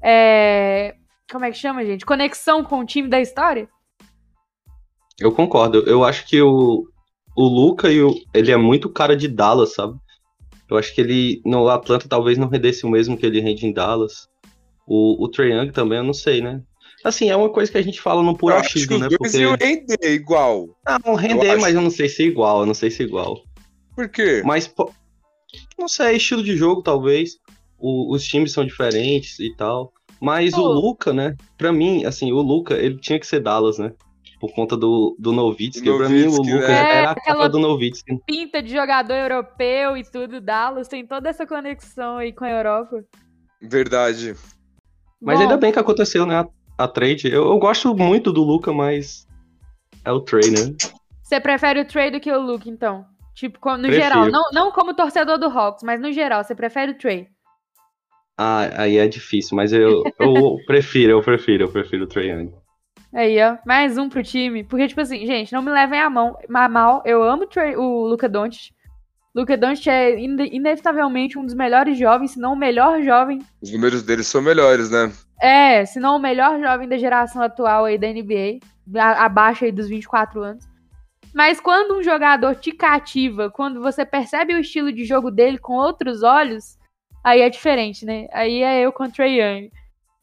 é, 0.02 0.96
como 1.32 1.46
é 1.46 1.52
que 1.52 1.58
chama, 1.58 1.86
gente? 1.86 2.06
Conexão 2.06 2.64
com 2.64 2.80
o 2.80 2.86
time 2.86 3.08
da 3.08 3.20
história? 3.20 3.68
Eu 5.20 5.32
concordo. 5.32 5.80
Eu 5.88 6.04
acho 6.04 6.28
que 6.28 6.42
o, 6.42 6.88
o 7.36 7.44
Luca 7.48 7.92
e 7.92 8.02
o, 8.02 8.14
ele 8.34 8.52
é 8.52 8.58
muito 8.58 8.90
cara 8.90 9.16
de 9.16 9.28
Dallas, 9.28 9.74
sabe? 9.74 9.98
Eu 10.70 10.78
acho 10.78 10.94
que 10.94 11.02
ele 11.02 11.42
no 11.46 11.68
Atlanta 11.70 12.08
talvez 12.08 12.38
não 12.38 12.48
rendesse 12.48 12.86
o 12.86 12.90
mesmo 12.90 13.18
que 13.18 13.26
ele 13.26 13.40
rende 13.40 13.66
em 13.66 13.74
Dallas. 13.74 14.28
O, 14.88 15.24
o 15.24 15.30
Trae 15.30 15.52
Young 15.52 15.72
também, 15.72 16.00
eu 16.00 16.04
não 16.04 16.14
sei, 16.14 16.42
né? 16.42 16.62
Assim, 17.04 17.30
é 17.30 17.36
uma 17.36 17.50
coisa 17.50 17.72
que 17.72 17.78
a 17.78 17.82
gente 17.82 18.02
fala 18.02 18.24
no 18.24 18.36
puro 18.36 18.54
Eu 18.54 18.60
acho 18.60 18.74
que 18.74 18.80
achismo, 18.80 18.98
né? 18.98 19.08
Porque. 19.18 19.38
iam 19.38 19.56
render 19.60 20.14
igual. 20.14 20.70
Ah, 20.86 20.98
vão 20.98 21.16
render, 21.16 21.52
acho. 21.52 21.62
mas 21.62 21.76
eu 21.76 21.82
não 21.82 21.90
sei 21.90 22.08
se 22.08 22.24
é 22.24 22.26
igual, 22.28 22.62
eu 22.62 22.66
não 22.66 22.74
sei 22.74 22.90
se 22.90 23.04
é 23.04 23.06
igual. 23.06 23.44
Por 23.96 24.10
quê? 24.10 24.42
Mas, 24.46 24.74
não 25.78 25.88
sei, 25.88 26.16
estilo 26.18 26.44
de 26.44 26.56
jogo, 26.56 26.82
talvez. 26.82 27.38
O- 27.78 28.14
os 28.14 28.24
times 28.24 28.52
são 28.54 28.66
diferentes 28.66 29.40
e 29.40 29.54
tal. 29.56 29.92
Mas 30.22 30.54
Pô. 30.54 30.62
o 30.62 30.72
Luca, 30.72 31.12
né? 31.12 31.36
Pra 31.58 31.72
mim, 31.74 32.06
assim, 32.06 32.32
o 32.32 32.42
Luca, 32.42 32.76
ele 32.76 32.98
tinha 32.98 33.20
que 33.20 33.28
ser 33.28 33.40
Dallas, 33.42 33.78
né? 33.78 33.92
Por 34.40 34.54
conta 34.54 34.76
do, 34.76 35.16
do 35.20 35.32
Novitsky. 35.32 35.86
Pra 35.98 36.10
mim, 36.10 36.26
o 36.28 36.38
Luca 36.38 36.44
né? 36.60 36.66
É, 36.66 36.98
era 36.98 37.10
a 37.10 37.12
aquela- 37.12 37.38
cara 37.38 37.50
do 37.50 37.60
Novitsky. 37.60 38.20
Pinta 38.26 38.62
de 38.62 38.72
jogador 38.72 39.14
europeu 39.14 39.96
e 39.98 40.04
tudo, 40.04 40.40
Dallas 40.42 40.88
tem 40.88 41.06
toda 41.06 41.30
essa 41.30 41.46
conexão 41.46 42.18
aí 42.18 42.32
com 42.34 42.44
a 42.46 42.50
Europa. 42.50 43.04
Verdade. 43.62 44.36
Mas 45.22 45.38
Bom, 45.38 45.44
ainda 45.44 45.58
bem 45.58 45.72
que 45.72 45.80
aconteceu, 45.80 46.26
né? 46.26 46.40
A, 46.40 46.48
a 46.78 46.88
trade. 46.88 47.28
Eu, 47.28 47.46
eu 47.46 47.58
gosto 47.60 47.96
muito 47.96 48.32
do 48.34 48.44
Luca, 48.44 48.74
mas 48.74 49.26
é 50.04 50.12
o 50.12 50.20
trade, 50.20 50.52
né? 50.52 50.76
Você 51.22 51.40
prefere 51.40 51.80
o 51.82 51.86
Trey 51.86 52.12
do 52.12 52.20
que 52.20 52.32
o 52.32 52.42
Luke, 52.42 52.70
então? 52.70 53.06
Tipo, 53.36 53.58
no 53.78 53.84
Prefiro. 53.84 54.04
geral. 54.04 54.30
Não, 54.30 54.44
não 54.52 54.72
como 54.72 54.94
torcedor 54.94 55.38
do 55.38 55.48
Hawks, 55.48 55.84
mas 55.84 56.00
no 56.00 56.12
geral, 56.12 56.44
você 56.44 56.54
prefere 56.54 56.92
o 56.92 56.98
Trey. 56.98 57.28
Ah, 58.38 58.82
aí 58.84 58.98
é 58.98 59.08
difícil, 59.08 59.56
mas 59.56 59.72
eu, 59.74 60.04
eu 60.20 60.58
prefiro, 60.66 61.12
eu 61.14 61.22
prefiro, 61.22 61.66
eu 61.66 61.72
prefiro 61.72 62.04
o 62.06 62.08
Trae 62.08 62.30
Young. 62.30 62.52
Aí, 63.14 63.38
ó. 63.44 63.58
Mais 63.66 63.96
um 63.98 64.10
pro 64.10 64.24
time. 64.24 64.64
Porque, 64.64 64.88
tipo 64.88 65.00
assim, 65.02 65.24
gente, 65.26 65.54
não 65.54 65.62
me 65.62 65.70
levem 65.70 66.00
a 66.00 66.10
mão 66.10 66.36
a 66.52 66.68
mal. 66.70 67.04
Eu 67.06 67.22
amo 67.24 67.46
o, 67.78 67.80
o 67.82 68.08
Luca 68.08 68.28
Doncic. 68.28 68.74
Luca 69.36 69.56
Doncic 69.56 69.88
é 69.88 70.20
ine- 70.20 70.50
inevitavelmente 70.52 71.38
um 71.38 71.46
dos 71.46 71.54
melhores 71.54 71.98
jovens, 71.98 72.32
se 72.32 72.40
não 72.40 72.54
o 72.54 72.58
melhor 72.58 73.02
jovem. 73.04 73.40
Os 73.62 73.72
números 73.72 74.02
deles 74.04 74.26
são 74.28 74.42
melhores, 74.42 74.90
né? 74.90 75.12
É, 75.40 75.86
se 75.86 76.00
não 76.00 76.16
o 76.16 76.20
melhor 76.20 76.60
jovem 76.60 76.88
da 76.88 76.98
geração 76.98 77.42
atual 77.42 77.86
aí 77.86 77.98
da 78.00 78.08
NBA. 78.08 78.60
Abaixo 79.00 79.64
aí 79.66 79.72
dos 79.72 79.88
24 79.88 80.42
anos. 80.42 80.66
Mas 81.34 81.60
quando 81.60 81.98
um 81.98 82.04
jogador 82.04 82.56
te 82.56 82.72
cativa, 82.72 83.50
quando 83.50 83.82
você 83.82 84.06
percebe 84.06 84.54
o 84.54 84.60
estilo 84.60 84.92
de 84.92 85.04
jogo 85.04 85.32
dele 85.32 85.58
com 85.58 85.74
outros 85.74 86.22
olhos, 86.22 86.78
aí 87.24 87.42
é 87.42 87.50
diferente, 87.50 88.06
né? 88.06 88.28
Aí 88.32 88.62
é 88.62 88.82
eu 88.82 88.94
contra 88.94 89.26
o 89.26 89.28
Young. 89.28 89.72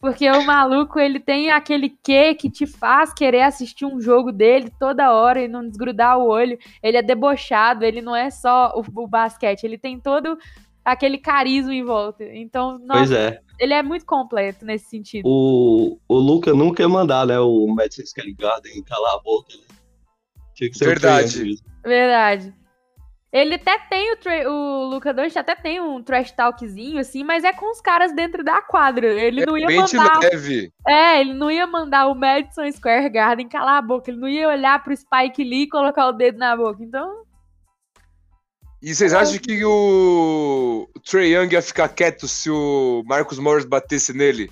Porque 0.01 0.31
o 0.31 0.47
maluco, 0.47 0.99
ele 0.99 1.21
tem 1.21 1.51
aquele 1.51 1.91
quê 2.03 2.35
que 2.35 2.49
te 2.49 2.67
faz 2.67 3.13
querer 3.13 3.43
assistir 3.43 3.85
um 3.85 4.01
jogo 4.01 4.33
dele 4.33 4.73
toda 4.79 5.13
hora 5.13 5.43
e 5.43 5.49
não 5.49 5.67
desgrudar 5.67 6.19
o 6.19 6.27
olho. 6.27 6.59
Ele 6.83 6.97
é 6.97 7.03
debochado, 7.03 7.85
ele 7.85 8.01
não 8.01 8.17
é 8.17 8.31
só 8.31 8.73
o, 8.75 9.03
o 9.03 9.07
basquete, 9.07 9.65
ele 9.65 9.77
tem 9.77 10.01
todo 10.01 10.39
aquele 10.83 11.19
carisma 11.19 11.75
em 11.75 11.85
volta. 11.85 12.25
Então, 12.25 12.79
Pois 12.79 13.11
nossa, 13.11 13.19
é. 13.19 13.41
ele 13.59 13.75
é 13.75 13.83
muito 13.83 14.07
completo 14.07 14.65
nesse 14.65 14.89
sentido. 14.89 15.29
O, 15.29 15.99
o 16.09 16.15
Luca 16.17 16.55
nunca 16.55 16.83
ia 16.83 16.89
mandar, 16.89 17.27
né? 17.27 17.39
O 17.39 17.67
Madison 17.67 18.07
Square 18.07 18.33
Garden 18.33 18.83
calar 18.85 19.17
a 19.17 19.19
boca. 19.19 19.53
Né? 19.55 19.70
Tinha 20.61 20.71
que 20.71 20.77
ser 20.77 20.85
o 20.85 20.89
Verdade. 20.89 21.57
Verdade. 21.83 22.55
Ele 23.33 23.55
até 23.55 23.79
tem 23.89 24.13
o, 24.13 24.51
o 24.51 24.85
Luca 24.91 25.15
Doncic 25.15 25.39
até 25.39 25.55
tem 25.55 25.81
um 25.81 26.03
trash 26.03 26.33
talkzinho 26.33 26.99
assim, 26.99 27.25
mas 27.25 27.45
é 27.45 27.53
com 27.53 27.71
os 27.71 27.81
caras 27.81 28.15
dentro 28.15 28.45
da 28.45 28.61
quadra. 28.61 29.07
Ele 29.07 29.47
não 29.47 29.57
ia 29.57 29.81
mandar, 29.81 30.19
leve. 30.19 30.71
é, 30.87 31.21
ele 31.21 31.33
não 31.33 31.51
ia 31.51 31.67
mandar 31.67 32.09
o 32.09 32.15
Madison 32.15 32.71
Square 32.71 33.09
Garden 33.09 33.49
calar 33.49 33.79
a 33.79 33.83
boca, 33.83 34.11
ele 34.11 34.21
não 34.21 34.29
ia 34.29 34.49
olhar 34.49 34.83
pro 34.85 34.95
Spike 34.95 35.43
Lee 35.43 35.63
e 35.63 35.69
colocar 35.69 36.09
o 36.09 36.13
dedo 36.13 36.39
na 36.39 36.55
boca. 36.55 36.83
Então, 36.83 37.23
E 38.83 38.95
vocês 38.95 39.15
acham 39.15 39.39
que 39.39 39.65
o 39.65 40.91
Trey 41.09 41.33
Young 41.35 41.53
ia 41.53 41.63
ficar 41.63 41.89
quieto 41.89 42.29
se 42.29 42.51
o 42.51 43.03
Marcus 43.07 43.39
Morris 43.39 43.65
batesse 43.65 44.13
nele? 44.13 44.51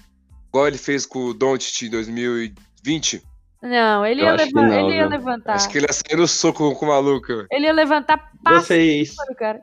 Igual 0.48 0.68
ele 0.68 0.78
fez 0.78 1.04
com 1.04 1.26
o 1.26 1.34
Doncic 1.34 1.82
em 1.82 1.90
2020? 1.90 3.28
Não, 3.62 4.06
ele 4.06 4.22
ia, 4.22 4.32
levan- 4.32 4.62
não, 4.68 4.88
ele 4.88 4.96
ia 4.96 5.06
levantar. 5.06 5.54
Acho 5.54 5.68
que 5.68 5.78
ele 5.78 5.86
ia 5.86 5.92
sair 5.92 6.16
no 6.16 6.28
soco 6.28 6.74
com 6.74 6.84
o 6.84 6.88
maluco. 6.88 7.46
Ele 7.50 7.66
ia 7.66 7.72
levantar 7.72 8.30
passo 8.42 8.66
Vocês, 8.66 9.14
do 9.28 9.34
cara. 9.34 9.61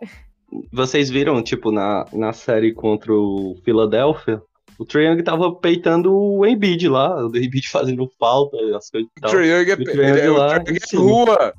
vocês 0.72 1.10
viram, 1.10 1.42
tipo, 1.42 1.72
na, 1.72 2.06
na 2.14 2.34
série 2.34 2.74
contra 2.74 3.14
o 3.14 3.56
Philadelphia, 3.64 4.42
o 4.78 4.86
Trae 4.86 5.06
Young 5.06 5.24
tava 5.24 5.56
peitando 5.56 6.14
o 6.14 6.46
Embiid 6.46 6.90
lá, 6.90 7.16
o 7.26 7.28
Embiid 7.36 7.68
fazendo 7.72 8.10
falta, 8.20 8.58
as 8.76 8.90
coisas 8.90 9.10
e 9.16 9.20
O 9.20 9.22
tal. 9.22 9.32
Trey 9.32 9.50
Young 9.50 9.70
é, 9.70 9.74
O 9.74 9.84
Trae 9.84 9.96
Young 9.96 10.10
ele 10.18 10.22
é, 10.22 10.30
o 10.30 10.38
lá, 10.38 10.60
Trae 10.60 10.76
Young 10.76 10.80
é 10.94 10.98
rua. 10.98 11.54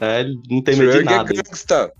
É, 0.00 0.20
ele 0.20 0.34
não 0.50 0.58
O 0.58 0.62
tem 0.62 0.74
Trae 0.74 0.86
medo 0.86 0.92
de 0.92 0.98
é 1.12 1.16
nada. 1.16 1.32
gangsta. 1.34 1.92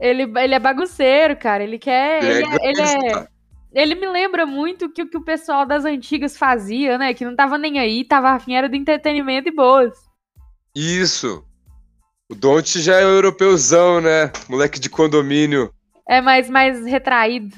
Ele, 0.00 0.22
ele 0.38 0.54
é 0.54 0.58
bagunceiro, 0.58 1.36
cara. 1.36 1.62
Ele 1.62 1.78
quer. 1.78 2.24
Ele 2.24 2.32
Ele, 2.32 2.44
é 2.44 2.48
é, 2.48 2.70
ele, 2.70 2.80
é-. 3.10 3.28
Ele 3.72 3.94
me 3.94 4.08
lembra 4.08 4.44
muito 4.44 4.90
que 4.90 5.02
o 5.02 5.08
que 5.08 5.16
o 5.16 5.24
pessoal 5.24 5.64
das 5.64 5.84
antigas 5.84 6.36
fazia, 6.36 6.98
né? 6.98 7.14
Que 7.14 7.24
não 7.24 7.36
tava 7.36 7.56
nem 7.56 7.78
aí, 7.78 8.04
tava 8.04 8.30
afim 8.30 8.54
era 8.54 8.68
do 8.68 8.76
entretenimento 8.76 9.48
e 9.48 9.54
boas. 9.54 9.92
Isso. 10.74 11.44
O 12.30 12.34
Doncic 12.34 12.82
já 12.82 13.00
é 13.00 13.02
europeuzão, 13.02 14.00
né? 14.00 14.32
Moleque 14.48 14.78
de 14.78 14.88
condomínio. 14.88 15.72
É 16.08 16.20
mais, 16.20 16.48
mais 16.48 16.84
retraído. 16.84 17.56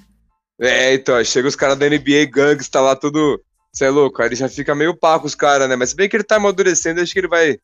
É, 0.60 0.94
então, 0.94 1.22
chega 1.24 1.48
os 1.48 1.56
caras 1.56 1.78
da 1.78 1.88
NBA 1.88 2.26
gangsta 2.30 2.80
lá, 2.80 2.94
tudo. 2.94 3.42
Você 3.72 3.86
é 3.86 3.90
louco, 3.90 4.20
aí 4.20 4.28
ele 4.28 4.36
já 4.36 4.48
fica 4.50 4.74
meio 4.74 4.94
pá 4.94 5.18
com 5.18 5.26
os 5.26 5.34
caras, 5.34 5.66
né? 5.66 5.76
Mas 5.76 5.90
se 5.90 5.96
bem 5.96 6.08
que 6.08 6.14
ele 6.14 6.24
tá 6.24 6.36
amadurecendo, 6.36 7.00
acho 7.00 7.12
que 7.12 7.20
ele 7.20 7.28
vai 7.28 7.56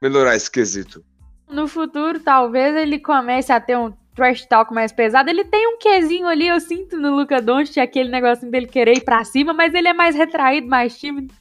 melhorar 0.00 0.36
esse 0.36 0.48
quesito. 0.48 1.04
No 1.48 1.66
futuro, 1.66 2.20
talvez 2.20 2.76
ele 2.76 3.00
comece 3.00 3.52
a 3.52 3.60
ter 3.60 3.76
um 3.76 3.92
trash 4.20 4.44
talk 4.44 4.70
mais 4.74 4.92
pesado. 4.92 5.30
Ele 5.30 5.44
tem 5.44 5.66
um 5.66 5.78
quezinho 5.78 6.26
ali, 6.26 6.46
eu 6.46 6.60
sinto 6.60 6.98
no 6.98 7.16
Luca 7.16 7.40
Doncic, 7.40 7.78
aquele 7.78 8.10
negocinho 8.10 8.52
dele 8.52 8.66
querer 8.66 8.98
ir 8.98 9.00
pra 9.00 9.24
cima, 9.24 9.54
mas 9.54 9.72
ele 9.72 9.88
é 9.88 9.94
mais 9.94 10.14
retraído, 10.14 10.68
mais 10.68 10.98
tímido. 10.98 11.32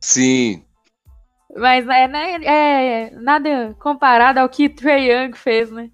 Sim. 0.00 0.64
Mas 1.54 1.86
é, 1.86 2.08
né, 2.08 2.42
é 2.42 3.10
nada 3.10 3.76
comparado 3.78 4.40
ao 4.40 4.48
que 4.48 4.70
Trey 4.70 5.12
Young 5.12 5.36
fez, 5.36 5.70
né? 5.70 5.90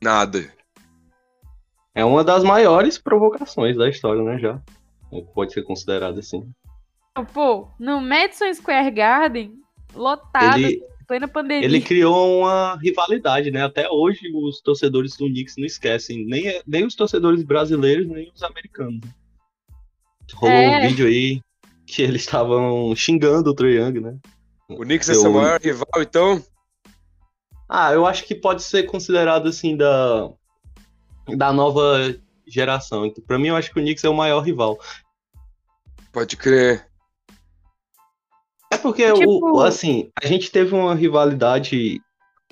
Nada. 0.00 0.48
É 1.92 2.04
uma 2.04 2.22
das 2.22 2.44
maiores 2.44 2.96
provocações 2.96 3.76
da 3.76 3.88
história, 3.88 4.22
né, 4.22 4.38
já. 4.38 4.60
Pode 5.34 5.52
ser 5.52 5.64
considerado 5.64 6.20
assim. 6.20 6.48
Pô, 7.32 7.68
no 7.78 8.00
Madison 8.00 8.52
Square 8.54 8.90
Garden, 8.92 9.54
lotado, 9.94 10.58
Ele, 10.58 10.80
plena 11.06 11.28
pandemia. 11.28 11.64
ele 11.64 11.80
criou 11.80 12.40
uma 12.40 12.76
rivalidade, 12.76 13.50
né? 13.50 13.62
Até 13.64 13.88
hoje 13.90 14.30
os 14.34 14.60
torcedores 14.60 15.16
do 15.16 15.26
Knicks 15.26 15.56
não 15.56 15.64
esquecem, 15.66 16.24
nem, 16.26 16.60
nem 16.66 16.84
os 16.84 16.94
torcedores 16.94 17.42
brasileiros, 17.42 18.06
nem 18.08 18.30
os 18.34 18.42
americanos. 18.42 19.00
Rolou 20.34 20.54
É. 20.54 20.78
um 20.84 20.88
vídeo 20.88 21.06
aí 21.06 21.40
que 21.86 22.02
eles 22.02 22.22
estavam 22.22 22.94
xingando 22.96 23.50
o 23.50 23.54
Trae 23.54 23.74
Young, 23.76 24.00
né? 24.00 24.16
O 24.68 24.78
Knicks 24.78 25.08
é 25.08 25.12
Eu- 25.12 25.20
seu 25.20 25.32
maior 25.32 25.60
rival, 25.60 25.86
então? 26.00 26.42
Ah, 27.68 27.92
eu 27.92 28.06
acho 28.06 28.24
que 28.24 28.34
pode 28.34 28.62
ser 28.62 28.84
considerado 28.84 29.48
assim 29.48 29.76
da 29.76 30.30
da 31.36 31.52
nova 31.52 32.14
geração. 32.46 33.06
Então, 33.06 33.24
para 33.26 33.38
mim, 33.38 33.48
eu 33.48 33.56
acho 33.56 33.72
que 33.72 33.78
o 33.80 33.82
Knicks 33.82 34.04
é 34.04 34.08
o 34.08 34.14
maior 34.14 34.40
rival. 34.40 34.78
Pode 36.12 36.36
crer. 36.36 36.86
É 38.74 38.78
porque 38.78 39.12
Tipo- 39.12 39.52
o, 39.52 39.60
assim, 39.60 40.08
a 40.20 40.26
gente 40.26 40.50
teve 40.50 40.74
uma 40.74 40.94
rivalidade 40.94 42.00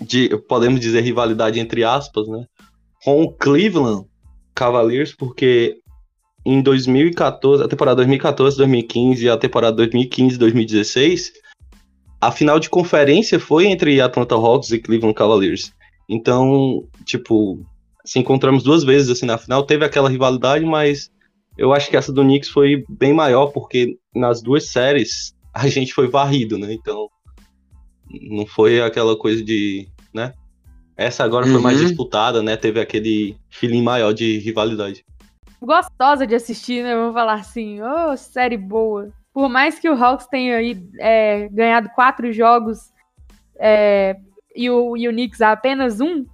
de, 0.01 0.29
podemos 0.49 0.81
dizer 0.81 1.01
rivalidade 1.03 1.59
entre 1.61 1.85
aspas, 1.85 2.29
né, 2.29 2.45
com 3.05 3.23
o 3.23 3.33
Cleveland 3.33 4.07
Cavaliers, 4.55 5.15
porque 5.15 5.79
em 6.45 6.61
2014, 6.61 7.63
a 7.63 7.69
temporada 7.69 7.97
2014, 7.97 8.57
2015 8.57 9.25
e 9.25 9.29
a 9.29 9.37
temporada 9.37 9.77
2015, 9.77 10.39
2016, 10.39 11.33
a 12.21 12.31
final 12.31 12.59
de 12.59 12.71
conferência 12.71 13.39
foi 13.39 13.67
entre 13.67 14.01
Atlanta 14.01 14.35
Hawks 14.35 14.71
e 14.71 14.79
Cleveland 14.79 15.15
Cavaliers. 15.15 15.73
Então, 16.09 16.85
tipo, 17.05 17.61
se 18.05 18.19
encontramos 18.19 18.63
duas 18.63 18.85
vezes 18.85 19.11
assim 19.11 19.27
na 19.27 19.39
final, 19.39 19.65
teve 19.65 19.85
aquela 19.85 20.09
rivalidade, 20.09 20.65
mas 20.65 21.11
eu 21.57 21.73
acho 21.73 21.91
que 21.91 21.97
essa 21.97 22.13
do 22.13 22.23
Knicks 22.23 22.49
foi 22.49 22.85
bem 22.89 23.13
maior, 23.13 23.49
porque 23.49 23.97
nas 24.15 24.43
duas 24.43 24.69
séries 24.71 25.35
a 25.53 25.69
gente 25.69 25.93
foi 25.93 26.09
varrido, 26.09 26.57
né? 26.59 26.73
Então, 26.73 27.09
não 28.31 28.47
foi 28.47 28.81
aquela 28.83 29.17
coisa 29.17 29.43
de, 29.45 29.89
né? 30.15 30.33
Essa 30.97 31.25
agora 31.25 31.47
foi 31.47 31.61
mais 31.61 31.81
Uhum. 31.81 31.87
disputada, 31.87 32.43
né? 32.43 32.57
Teve 32.57 32.81
aquele 32.81 33.37
feeling 33.51 33.83
maior 33.83 34.13
de 34.13 34.39
rivalidade. 34.39 35.05
Gostosa 35.61 36.27
de 36.27 36.35
assistir, 36.35 36.83
né? 36.83 36.95
Vamos 36.95 37.15
falar 37.15 37.35
assim, 37.35 37.81
ô, 37.81 38.17
série 38.17 38.57
boa. 38.57 39.11
Por 39.33 39.49
mais 39.49 39.79
que 39.79 39.89
o 39.89 39.95
Hawks 39.95 40.27
tenha 40.27 40.57
aí 40.57 40.83
é, 40.99 41.49
ganhado 41.51 41.89
quatro 41.95 42.31
jogos 42.33 42.93
é, 43.59 44.17
e, 44.55 44.69
o, 44.69 44.97
e 44.97 45.09
o 45.09 45.13
Knicks 45.13 45.41
apenas 45.41 46.01
um, 46.01 46.27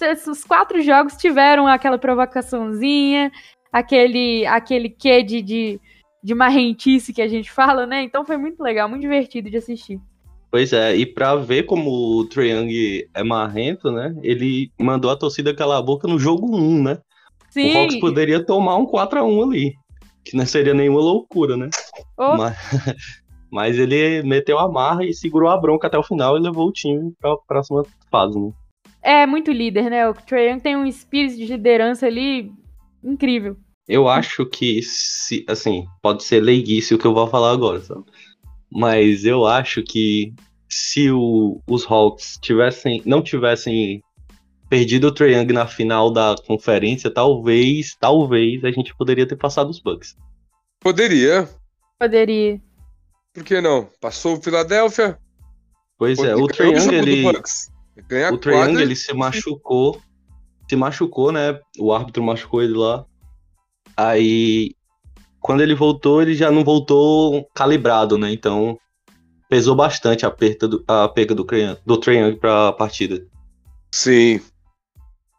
esses 0.00 0.44
quatro 0.44 0.80
jogos 0.80 1.16
tiveram 1.16 1.66
aquela 1.66 1.98
provocaçãozinha, 1.98 3.30
aquele, 3.72 4.46
aquele 4.46 4.88
quê 4.88 5.22
de, 5.22 5.42
de, 5.42 5.80
de 6.26 6.34
marrentice 6.34 7.12
que 7.12 7.22
a 7.22 7.28
gente 7.28 7.52
fala, 7.52 7.86
né? 7.86 8.02
Então 8.02 8.24
foi 8.24 8.36
muito 8.36 8.60
legal, 8.60 8.88
muito 8.88 9.02
divertido 9.02 9.48
de 9.48 9.58
assistir. 9.58 10.00
Pois 10.50 10.72
é, 10.72 10.96
e 10.96 11.06
pra 11.06 11.36
ver 11.36 11.66
como 11.66 11.88
o 11.88 12.28
Young 12.36 13.06
é 13.14 13.22
marrento, 13.22 13.92
né? 13.92 14.12
Ele 14.24 14.68
mandou 14.76 15.08
a 15.08 15.16
torcida 15.16 15.54
calar 15.54 15.78
a 15.78 15.82
boca 15.82 16.08
no 16.08 16.18
jogo 16.18 16.56
1, 16.56 16.82
né? 16.82 16.98
Sim, 17.50 17.72
O 17.72 17.78
Hawks 17.78 18.00
poderia 18.00 18.44
tomar 18.44 18.76
um 18.76 18.86
4x1 18.86 19.42
ali. 19.44 19.74
Que 20.24 20.36
não 20.36 20.44
seria 20.44 20.74
nenhuma 20.74 20.98
loucura, 20.98 21.56
né? 21.56 21.70
Ô. 22.18 22.36
Mas, 22.36 22.56
mas 23.48 23.78
ele 23.78 24.24
meteu 24.24 24.58
a 24.58 24.68
marra 24.68 25.04
e 25.04 25.14
segurou 25.14 25.48
a 25.48 25.56
bronca 25.56 25.86
até 25.86 25.96
o 25.96 26.02
final 26.02 26.36
e 26.36 26.40
levou 26.40 26.66
o 26.66 26.72
time 26.72 27.12
pra 27.20 27.36
próxima 27.46 27.84
fase, 28.10 28.36
né? 28.36 28.50
é 29.00 29.24
muito 29.24 29.52
líder, 29.52 29.88
né? 29.88 30.08
O 30.08 30.14
Trae 30.14 30.50
Young 30.50 30.58
tem 30.58 30.74
um 30.74 30.84
espírito 30.84 31.36
de 31.36 31.46
liderança 31.46 32.06
ali 32.06 32.50
incrível. 33.04 33.56
Eu 33.88 34.08
acho 34.08 34.44
que, 34.46 34.82
se, 34.82 35.44
assim, 35.48 35.86
pode 36.02 36.24
ser 36.24 36.40
leiguice 36.40 36.94
o 36.94 36.98
que 36.98 37.06
eu 37.06 37.14
vou 37.14 37.26
falar 37.28 37.52
agora, 37.52 37.80
sabe? 37.80 38.02
Mas 38.70 39.24
eu 39.24 39.46
acho 39.46 39.82
que 39.82 40.34
se 40.68 41.10
o- 41.10 41.60
os 41.68 41.84
Hawks 41.88 42.38
tivessem, 42.42 43.00
não 43.06 43.22
tivessem 43.22 44.02
perdido 44.68 45.06
o 45.06 45.12
Trae 45.12 45.34
Young 45.34 45.52
na 45.52 45.66
final 45.66 46.10
da 46.10 46.34
conferência, 46.46 47.08
talvez, 47.08 47.94
talvez 48.00 48.64
a 48.64 48.70
gente 48.72 48.94
poderia 48.96 49.26
ter 49.26 49.36
passado 49.36 49.70
os 49.70 49.78
Bucks. 49.78 50.16
Poderia. 50.80 51.48
Poderia. 51.98 52.60
Por 53.32 53.44
que 53.44 53.60
não? 53.60 53.88
Passou 54.00 54.36
o 54.36 54.42
Philadelphia. 54.42 55.16
Pois 55.96 56.18
é, 56.18 56.34
o 56.34 56.46
Trae 56.48 56.72
Young, 56.72 56.94
ele, 56.94 57.22
o 58.34 58.38
Trae 58.38 58.56
Young, 58.56 58.82
ele 58.82 58.96
se 58.96 59.12
machucou, 59.14 60.00
se 60.68 60.74
machucou, 60.76 61.30
né? 61.30 61.58
O 61.78 61.92
árbitro 61.92 62.22
machucou 62.24 62.62
ele 62.62 62.74
lá. 62.74 63.04
Aí, 63.96 64.72
quando 65.40 65.62
ele 65.62 65.74
voltou, 65.74 66.20
ele 66.20 66.34
já 66.34 66.50
não 66.50 66.62
voltou 66.62 67.48
calibrado, 67.54 68.18
né? 68.18 68.30
Então, 68.32 68.78
pesou 69.48 69.74
bastante 69.74 70.26
a 70.26 70.30
perda 70.30 70.68
do, 70.68 70.84
a 70.86 71.08
perda 71.08 71.34
do, 71.34 71.44
Trae 71.44 71.62
Young- 71.62 71.78
do 71.86 71.96
Trae 71.96 72.16
Young 72.18 72.36
pra 72.36 72.72
partida. 72.72 73.24
Sim. 73.92 74.40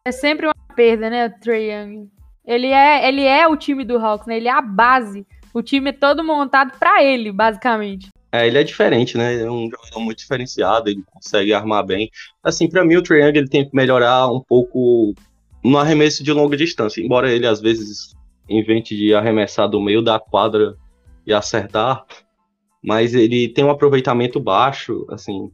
É 0.05 0.11
sempre 0.11 0.47
uma 0.47 0.55
perda, 0.75 1.09
né, 1.09 1.27
o 1.27 1.39
Trae 1.39 1.71
Young. 1.71 2.09
Ele 2.45 2.67
é, 2.67 3.07
ele 3.07 3.23
é 3.23 3.45
o 3.47 3.57
time 3.57 3.83
do 3.83 3.97
Hawks, 3.97 4.25
né? 4.25 4.37
Ele 4.37 4.47
é 4.47 4.51
a 4.51 4.61
base. 4.61 5.27
O 5.53 5.61
time 5.61 5.89
é 5.89 5.93
todo 5.93 6.23
montado 6.23 6.77
pra 6.79 7.03
ele, 7.03 7.31
basicamente. 7.31 8.09
É, 8.31 8.47
ele 8.47 8.57
é 8.57 8.63
diferente, 8.63 9.17
né? 9.17 9.33
Ele 9.33 9.43
é 9.43 9.51
um 9.51 9.69
jogador 9.69 9.99
muito 9.99 10.19
diferenciado, 10.19 10.89
ele 10.89 11.03
consegue 11.11 11.53
armar 11.53 11.85
bem. 11.85 12.09
Assim, 12.43 12.69
pra 12.69 12.85
mim 12.85 12.95
o 12.95 13.01
Trae 13.03 13.21
Young 13.21 13.37
ele 13.37 13.49
tem 13.49 13.69
que 13.69 13.75
melhorar 13.75 14.31
um 14.31 14.39
pouco 14.39 15.13
no 15.63 15.77
arremesso 15.77 16.23
de 16.23 16.31
longa 16.31 16.55
distância, 16.55 17.01
embora 17.01 17.29
ele 17.31 17.45
às 17.45 17.59
vezes 17.59 18.15
invente 18.49 18.95
de 18.95 19.13
arremessar 19.13 19.69
do 19.69 19.81
meio 19.81 20.01
da 20.01 20.19
quadra 20.19 20.75
e 21.25 21.33
acertar, 21.33 22.05
mas 22.83 23.13
ele 23.13 23.49
tem 23.49 23.65
um 23.65 23.69
aproveitamento 23.69 24.39
baixo, 24.39 25.05
assim, 25.09 25.51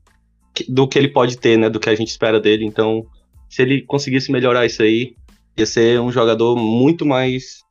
do 0.70 0.88
que 0.88 1.00
ele 1.00 1.08
pode 1.08 1.38
ter, 1.38 1.58
né? 1.58 1.70
Do 1.70 1.80
que 1.80 1.90
a 1.90 1.96
gente 1.96 2.10
espera 2.10 2.40
dele. 2.40 2.66
Então, 2.66 3.06
se 3.50 3.62
ele 3.62 3.82
conseguisse 3.82 4.32
melhorar 4.32 4.66
isso 4.66 4.84
aí, 4.84 5.16
ia 5.58 5.66
ser 5.66 6.00
um 6.00 6.12
jogador 6.12 6.56
muito 6.56 7.06
mais, 7.06 7.64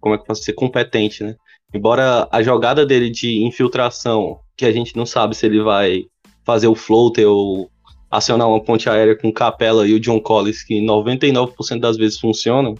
como 0.00 0.14
é 0.14 0.18
que 0.18 0.24
posso 0.26 0.40
dizer, 0.40 0.52
competente, 0.52 1.24
né? 1.24 1.34
Embora 1.74 2.28
a 2.30 2.42
jogada 2.42 2.86
dele 2.86 3.10
de 3.10 3.42
infiltração, 3.44 4.40
que 4.56 4.64
a 4.64 4.72
gente 4.72 4.96
não 4.96 5.06
sabe 5.06 5.34
se 5.34 5.46
ele 5.46 5.62
vai 5.62 6.04
fazer 6.44 6.68
o 6.68 6.74
floater 6.74 7.28
ou 7.28 7.70
acionar 8.10 8.48
uma 8.48 8.62
ponte 8.62 8.88
aérea 8.88 9.16
com 9.16 9.32
Capela 9.32 9.86
e 9.86 9.92
o 9.92 10.00
John 10.00 10.20
Collins, 10.20 10.62
que 10.62 10.80
99% 10.80 11.80
das 11.80 11.96
vezes 11.96 12.18
funcionam, 12.18 12.74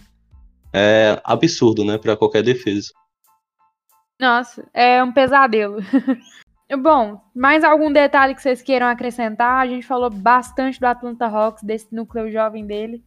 é 0.77 1.21
absurdo, 1.23 1.83
né, 1.83 1.97
para 1.97 2.15
qualquer 2.15 2.43
defesa. 2.43 2.89
Nossa, 4.19 4.67
é 4.73 5.03
um 5.03 5.11
pesadelo. 5.11 5.77
Bom, 6.81 7.21
mais 7.33 7.63
algum 7.63 7.91
detalhe 7.91 8.35
que 8.35 8.41
vocês 8.41 8.61
queiram 8.61 8.87
acrescentar? 8.87 9.61
A 9.61 9.67
gente 9.67 9.85
falou 9.85 10.09
bastante 10.09 10.79
do 10.79 10.85
Atlanta 10.85 11.25
Hawks, 11.25 11.63
desse 11.63 11.87
núcleo 11.93 12.31
jovem 12.31 12.65
dele. 12.65 13.03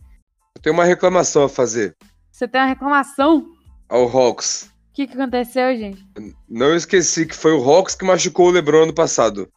Eu 0.56 0.62
tenho 0.62 0.74
uma 0.74 0.84
reclamação 0.84 1.44
a 1.44 1.48
fazer 1.48 1.96
Você 2.30 2.48
tem 2.48 2.60
uma 2.60 2.66
reclamação? 2.66 3.46
ao 3.88 4.06
Hawks. 4.08 4.70
O 4.90 4.92
que, 4.94 5.06
que 5.06 5.14
aconteceu, 5.14 5.76
gente? 5.76 6.04
Não 6.48 6.74
esqueci 6.74 7.26
que 7.26 7.34
foi 7.34 7.52
o 7.52 7.62
Hawks 7.62 7.94
que 7.94 8.04
machucou 8.04 8.48
o 8.48 8.50
LeBron 8.50 8.84
ano 8.84 8.94
passado. 8.94 9.48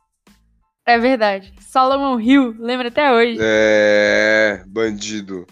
É 0.86 0.98
verdade. 1.00 1.54
Solomon 1.62 2.20
Hill, 2.20 2.56
lembra 2.60 2.90
até 2.90 3.12
hoje. 3.12 3.38
É. 3.42 4.64
Bandido. 4.68 5.46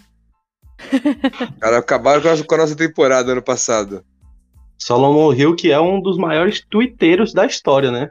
Cara, 1.60 1.78
acabaram 1.78 2.22
com 2.22 2.30
a, 2.30 2.44
com 2.44 2.56
a 2.56 2.58
nossa 2.58 2.76
temporada 2.76 3.32
ano 3.32 3.42
passado. 3.42 4.04
Solomon 4.78 5.34
Hill, 5.34 5.56
que 5.56 5.72
é 5.72 5.80
um 5.80 6.02
dos 6.02 6.18
maiores 6.18 6.66
twitteiros 6.70 7.34
da 7.34 7.46
história, 7.46 7.92
né? 7.92 8.10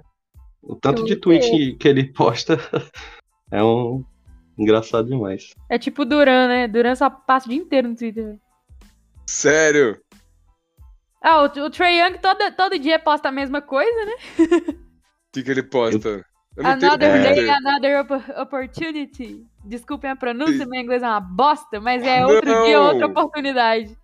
O 0.63 0.77
tanto 0.77 1.05
de 1.05 1.17
tweet 1.17 1.77
que 1.77 1.89
ele 1.89 2.13
posta 2.13 2.59
é 3.51 3.63
um 3.63 4.05
engraçado 4.57 5.09
demais. 5.09 5.55
É 5.69 5.79
tipo 5.79 6.05
Duran, 6.05 6.49
né? 6.49 6.69
Duran 6.69 6.95
só 6.95 7.11
passa 7.11 7.47
o 7.47 7.49
dia 7.51 7.59
inteiro 7.59 7.89
no 7.89 7.97
Twitter. 7.97 8.39
Sério? 9.27 10.01
Ah, 11.23 11.43
o, 11.43 11.45
o 11.45 11.71
Trae 11.71 11.99
Young 11.99 12.19
todo, 12.19 12.39
todo 12.57 12.79
dia 12.79 12.99
posta 12.99 13.29
a 13.29 13.33
mesma 13.33 13.61
coisa, 13.61 14.05
né? 14.05 14.15
O 15.31 15.33
que, 15.33 15.43
que 15.43 15.51
ele 15.51 15.63
posta? 15.63 16.25
Tenho 16.63 16.73
Another 16.75 17.11
Twitter. 17.23 17.35
day, 17.35 17.51
another 17.51 18.01
op- 18.01 18.41
opportunity. 18.43 19.45
Desculpem 19.65 20.11
a 20.11 20.17
pronúncia, 20.17 20.67
meu 20.67 20.81
inglês 20.81 21.03
é 21.03 21.07
uma 21.07 21.21
bosta, 21.21 21.81
mas 21.81 22.03
é 22.03 22.25
outro 22.27 22.51
Não. 22.51 22.65
dia, 22.65 22.81
outra 22.81 23.07
oportunidade. 23.07 23.97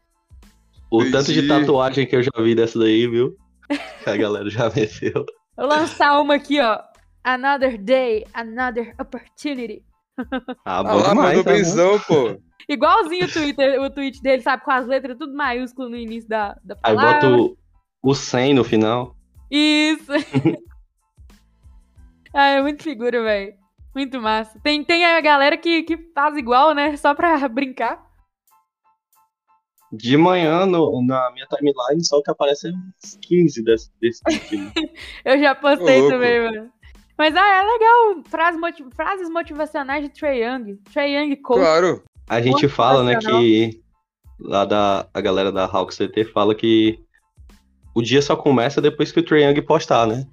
O 0.90 1.04
tanto 1.10 1.32
de 1.32 1.40
Entendi. 1.44 1.60
tatuagem 1.60 2.06
que 2.06 2.14
eu 2.16 2.22
já 2.22 2.30
vi 2.38 2.54
dessa 2.54 2.78
daí, 2.78 3.06
viu? 3.08 3.36
A 4.06 4.16
galera 4.16 4.48
já 4.48 4.70
meteu. 4.70 5.24
Vou 5.56 5.66
lançar 5.66 6.20
uma 6.20 6.34
aqui, 6.36 6.60
ó. 6.60 6.78
Another 7.24 7.76
day, 7.76 8.24
another 8.32 8.94
opportunity. 9.00 9.82
Ah, 10.64 10.78
Ah 10.78 10.82
bom 10.84 10.96
lá, 11.00 11.08
demais, 11.08 11.42
tá 11.42 11.50
pô. 12.06 12.40
Igualzinho 12.68 13.26
o, 13.26 13.32
Twitter, 13.32 13.80
o 13.82 13.90
tweet 13.90 14.22
dele, 14.22 14.42
sabe? 14.42 14.62
Com 14.64 14.70
as 14.70 14.86
letras 14.86 15.16
tudo 15.18 15.34
maiúsculo 15.36 15.88
no 15.88 15.96
início 15.96 16.28
da, 16.28 16.56
da 16.64 16.74
Aí 16.82 16.94
palavra. 16.94 17.28
bota 17.30 17.42
o, 17.42 17.56
o 18.02 18.14
100 18.14 18.54
no 18.54 18.64
final. 18.64 19.14
Isso. 19.50 20.10
ah, 22.36 22.46
é 22.48 22.62
muito 22.62 22.82
figura, 22.82 23.22
velho. 23.22 23.54
Muito 23.94 24.20
massa. 24.20 24.58
Tem, 24.62 24.84
tem 24.84 25.04
a 25.06 25.20
galera 25.20 25.56
que, 25.56 25.82
que 25.82 25.96
faz 26.14 26.36
igual, 26.36 26.74
né? 26.74 26.96
Só 26.96 27.14
pra 27.14 27.36
brincar. 27.48 28.04
De 29.92 30.16
manhã, 30.16 30.66
no- 30.66 31.00
na 31.06 31.30
minha 31.32 31.46
timeline, 31.46 32.04
só 32.04 32.20
que 32.20 32.30
aparecem 32.30 32.72
uns 32.74 33.16
15 33.22 33.62
desse, 33.64 33.90
desse 34.00 34.22
tipo. 34.24 34.72
Eu 35.24 35.38
já 35.38 35.54
postei 35.54 36.02
Ô, 36.02 36.08
também, 36.08 36.40
mano. 36.40 36.70
Mas 37.16 37.34
ah, 37.34 37.46
é 37.46 37.62
legal. 37.62 38.24
Frase 38.28 38.58
moti- 38.58 38.86
frases 38.94 39.30
motivacionais 39.30 40.04
de 40.04 40.10
Trey 40.10 40.44
Young. 40.44 40.76
Trey 40.92 41.16
Young 41.16 41.36
coach. 41.36 41.60
Claro. 41.60 42.02
A 42.28 42.42
gente 42.42 42.68
fala, 42.68 43.02
né, 43.04 43.16
que 43.16 43.80
lá 44.38 44.64
da 44.64 45.08
a 45.14 45.20
galera 45.20 45.50
da 45.50 45.64
Hawks 45.64 45.96
CT 45.96 46.24
fala 46.32 46.54
que 46.54 46.98
o 47.94 48.02
dia 48.02 48.20
só 48.20 48.36
começa 48.36 48.82
depois 48.82 49.10
que 49.10 49.20
o 49.20 49.22
Trae 49.22 49.44
Young 49.44 49.62
postar, 49.62 50.06
né? 50.06 50.26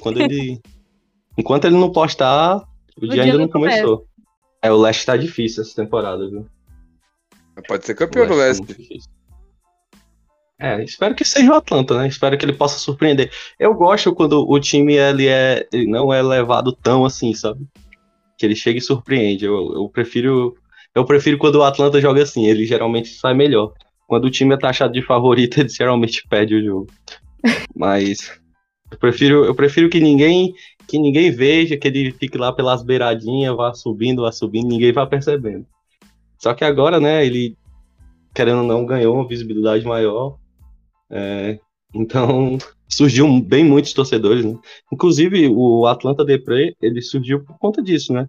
Quando 0.00 0.22
ele 0.22 0.60
enquanto 1.36 1.66
ele 1.66 1.76
não 1.76 1.92
postar, 1.92 2.56
o, 2.96 3.00
dia, 3.00 3.10
dia 3.10 3.22
ainda 3.24 3.38
não 3.38 3.48
começou. 3.48 4.06
É, 4.62 4.70
o 4.70 4.76
Leste 4.76 5.06
tá 5.06 5.16
difícil 5.16 5.62
essa 5.62 5.74
temporada, 5.74 6.28
viu? 6.28 6.46
Pode 7.66 7.84
ser 7.84 7.94
campeão 7.94 8.26
do 8.26 8.34
O 8.34 8.36
tá 8.36 8.42
Leste. 8.42 8.66
difícil. 8.66 9.10
É, 10.58 10.84
espero 10.84 11.14
que 11.14 11.24
seja 11.24 11.50
o 11.50 11.54
Atlanta, 11.54 11.96
né? 11.96 12.06
Espero 12.06 12.36
que 12.36 12.44
ele 12.44 12.52
possa 12.52 12.78
surpreender. 12.78 13.32
Eu 13.58 13.72
gosto 13.74 14.14
quando 14.14 14.46
o 14.46 14.60
time 14.60 14.94
ele 14.94 15.26
é, 15.26 15.66
ele 15.72 15.86
não 15.86 16.12
é 16.12 16.20
levado 16.20 16.72
tão 16.72 17.04
assim, 17.06 17.32
sabe? 17.32 17.66
Que 18.36 18.44
ele 18.44 18.54
chega 18.54 18.78
e 18.78 18.82
surpreende. 18.82 19.46
Eu, 19.46 19.72
eu 19.72 19.88
prefiro 19.88 20.54
eu 20.94 21.04
prefiro 21.04 21.38
quando 21.38 21.56
o 21.56 21.62
Atlanta 21.62 22.00
joga 22.00 22.22
assim, 22.22 22.46
ele 22.46 22.66
geralmente 22.66 23.08
sai 23.10 23.34
melhor. 23.34 23.72
Quando 24.06 24.24
o 24.24 24.30
time 24.30 24.54
é 24.54 24.58
taxado 24.58 24.92
de 24.92 25.02
favorito, 25.02 25.58
ele 25.60 25.68
geralmente 25.68 26.26
perde 26.28 26.54
o 26.54 26.64
jogo. 26.64 26.86
Mas 27.74 28.38
eu 28.90 28.98
prefiro, 28.98 29.44
eu 29.44 29.54
prefiro 29.54 29.88
que 29.88 30.00
ninguém 30.00 30.52
que 30.90 30.98
ninguém 30.98 31.30
veja, 31.30 31.76
que 31.76 31.86
ele 31.86 32.10
fique 32.10 32.36
lá 32.36 32.52
pelas 32.52 32.82
beiradinhas, 32.82 33.56
vá 33.56 33.72
subindo, 33.72 34.22
vá 34.22 34.32
subindo, 34.32 34.66
ninguém 34.66 34.92
vá 34.92 35.06
percebendo. 35.06 35.64
Só 36.36 36.52
que 36.52 36.64
agora, 36.64 36.98
né, 36.98 37.24
ele 37.24 37.56
querendo 38.34 38.58
ou 38.62 38.66
não 38.66 38.84
ganhou 38.84 39.14
uma 39.14 39.28
visibilidade 39.28 39.84
maior. 39.84 40.36
É, 41.08 41.60
então 41.94 42.58
surgiu 42.88 43.40
bem 43.40 43.64
muitos 43.64 43.92
torcedores, 43.92 44.44
né? 44.44 44.58
Inclusive 44.92 45.48
o 45.48 45.86
Atlanta 45.86 46.24
Depre, 46.24 46.74
ele 46.82 47.00
surgiu 47.00 47.44
por 47.44 47.56
conta 47.58 47.80
disso, 47.80 48.12
né? 48.12 48.28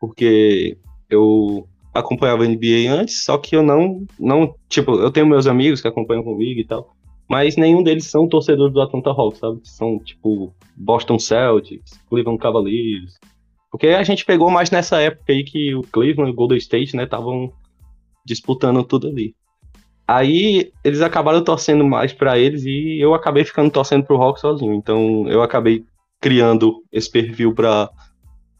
Porque 0.00 0.76
eu 1.08 1.68
acompanhava 1.94 2.42
a 2.42 2.48
NBA 2.48 2.90
antes, 2.90 3.24
só 3.24 3.38
que 3.38 3.54
eu 3.54 3.62
não, 3.62 4.04
não, 4.18 4.56
tipo, 4.68 4.92
eu 4.94 5.10
tenho 5.10 5.26
meus 5.26 5.46
amigos 5.46 5.80
que 5.80 5.86
acompanham 5.86 6.24
comigo 6.24 6.58
e 6.58 6.64
tal, 6.64 6.96
mas 7.32 7.56
nenhum 7.56 7.82
deles 7.82 8.04
são 8.04 8.28
torcedores 8.28 8.74
do 8.74 8.82
Atlanta 8.82 9.08
Hawks, 9.08 9.38
sabe? 9.38 9.58
São, 9.64 9.98
tipo, 9.98 10.54
Boston 10.76 11.18
Celtics, 11.18 11.98
Cleveland 12.10 12.38
Cavaliers, 12.38 13.18
porque 13.70 13.86
a 13.86 14.02
gente 14.02 14.26
pegou 14.26 14.50
mais 14.50 14.70
nessa 14.70 15.00
época 15.00 15.32
aí 15.32 15.42
que 15.42 15.74
o 15.74 15.80
Cleveland 15.80 16.30
e 16.30 16.34
o 16.34 16.36
Golden 16.36 16.58
State, 16.58 16.94
né, 16.94 17.04
estavam 17.04 17.50
disputando 18.22 18.84
tudo 18.84 19.08
ali. 19.08 19.34
Aí 20.06 20.70
eles 20.84 21.00
acabaram 21.00 21.42
torcendo 21.42 21.82
mais 21.86 22.12
pra 22.12 22.38
eles 22.38 22.66
e 22.66 22.98
eu 23.00 23.14
acabei 23.14 23.46
ficando 23.46 23.70
torcendo 23.70 24.04
pro 24.04 24.20
Hawks 24.20 24.42
sozinho. 24.42 24.74
Então 24.74 25.26
eu 25.26 25.42
acabei 25.42 25.86
criando 26.20 26.82
esse 26.92 27.10
perfil 27.10 27.54
pra. 27.54 27.88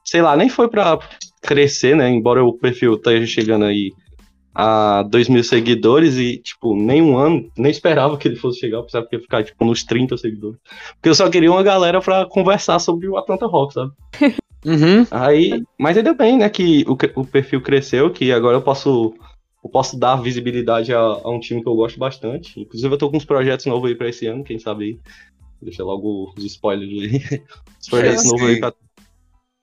Sei 0.03 0.23
lá, 0.23 0.35
nem 0.35 0.49
foi 0.49 0.67
pra 0.67 0.99
crescer, 1.43 1.95
né? 1.95 2.09
Embora 2.09 2.43
o 2.43 2.57
perfil 2.57 2.95
esteja 2.95 3.27
chegando 3.27 3.67
aí 3.67 3.91
a 4.55 5.03
2 5.05 5.29
mil 5.29 5.43
seguidores 5.43 6.17
e, 6.17 6.39
tipo, 6.39 6.77
nem 6.77 7.01
um 7.01 7.17
ano, 7.17 7.51
nem 7.57 7.71
esperava 7.71 8.17
que 8.19 8.29
ele 8.29 8.37
fosse 8.37 8.61
chegar, 8.61 8.83
que 8.83 9.17
ia 9.17 9.21
ficar, 9.21 9.45
tipo, 9.45 9.65
nos 9.65 9.83
30 9.85 10.17
seguidores. 10.17 10.59
Porque 10.95 11.09
eu 11.09 11.15
só 11.15 11.29
queria 11.31 11.51
uma 11.51 11.63
galera 11.63 12.01
pra 12.01 12.27
conversar 12.27 12.79
sobre 12.79 13.09
o 13.09 13.17
Atlanta 13.17 13.47
Hawks, 13.47 13.75
sabe? 13.75 13.93
Uhum. 14.65 15.05
Aí, 15.11 15.61
mas 15.77 15.97
ainda 15.97 16.15
bem, 16.15 16.39
né, 16.39 16.49
que 16.49 16.85
o, 16.87 16.93
o 17.21 17.27
perfil 17.27 17.61
cresceu, 17.61 18.13
que 18.13 18.31
agora 18.31 18.57
eu 18.57 18.63
posso, 18.63 19.13
eu 19.65 19.69
posso 19.69 19.99
dar 19.99 20.23
visibilidade 20.23 20.95
a, 20.95 21.01
a 21.01 21.31
um 21.31 21.41
time 21.41 21.61
que 21.61 21.69
eu 21.69 21.75
gosto 21.75 21.99
bastante. 21.99 22.61
Inclusive, 22.61 22.95
eu 22.95 22.97
tô 22.97 23.11
com 23.11 23.17
uns 23.17 23.25
projetos 23.25 23.67
novos 23.67 23.91
aí 23.91 23.97
pra 23.97 24.09
esse 24.09 24.25
ano, 24.27 24.45
quem 24.45 24.61
sabe 24.61 24.85
aí. 24.85 25.01
Deixa 25.61 25.83
logo 25.83 26.33
os 26.37 26.45
spoilers 26.45 26.91
aí. 26.91 27.43
Os 27.81 27.89
projetos 27.89 28.25
novos 28.27 28.43
aí 28.43 28.61
pra, 28.61 28.73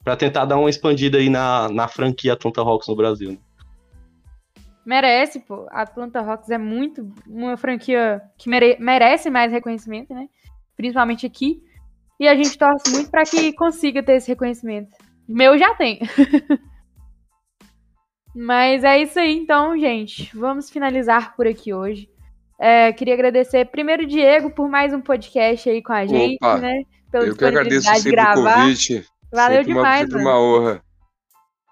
pra 0.03 0.15
tentar 0.17 0.43
dar 0.43 0.57
uma 0.57 0.69
expandida 0.69 1.17
aí 1.17 1.29
na, 1.29 1.69
na 1.69 1.87
franquia 1.87 2.33
Atlanta 2.33 2.59
Hawks 2.61 2.87
no 2.89 2.95
Brasil. 2.95 3.31
Né? 3.31 3.37
Merece, 4.89 5.39
pô. 5.41 5.67
A 5.69 5.83
Atlanta 5.83 6.19
Hawks 6.19 6.49
é 6.49 6.57
muito 6.57 7.13
uma 7.27 7.55
franquia 7.55 8.19
que 8.39 8.49
mere- 8.49 8.75
merece 8.79 9.29
mais 9.29 9.51
reconhecimento, 9.51 10.15
né? 10.15 10.27
Principalmente 10.75 11.27
aqui. 11.27 11.61
E 12.19 12.27
a 12.27 12.35
gente 12.35 12.57
torce 12.57 12.89
muito 12.91 13.11
pra 13.11 13.21
que 13.23 13.53
consiga 13.53 14.01
ter 14.01 14.13
esse 14.13 14.27
reconhecimento. 14.29 14.89
Meu 15.27 15.59
já 15.59 15.75
tem. 15.75 15.99
Mas 18.35 18.83
é 18.83 18.99
isso 18.99 19.19
aí, 19.19 19.37
então, 19.37 19.77
gente. 19.77 20.35
Vamos 20.35 20.71
finalizar 20.71 21.35
por 21.35 21.45
aqui 21.45 21.71
hoje. 21.71 22.09
É, 22.59 22.91
queria 22.91 23.13
agradecer 23.13 23.65
primeiro 23.65 24.07
Diego 24.07 24.49
por 24.49 24.67
mais 24.67 24.91
um 24.91 25.01
podcast 25.01 25.69
aí 25.69 25.83
com 25.83 25.93
a 25.93 26.07
gente, 26.07 26.37
Opa, 26.37 26.57
né? 26.57 26.81
Pela 27.11 27.25
Eu 27.25 27.37
que 27.37 27.45
agradeço 27.45 27.87
sempre 27.93 28.09
o 28.09 28.11
gravar. 28.11 28.55
convite. 28.55 29.05
Valeu 29.31 29.57
sempre 29.59 29.73
uma, 29.73 29.81
demais, 29.83 29.99
sempre 30.01 30.23
mano. 30.23 30.29
uma 30.29 30.41
honra. 30.41 30.81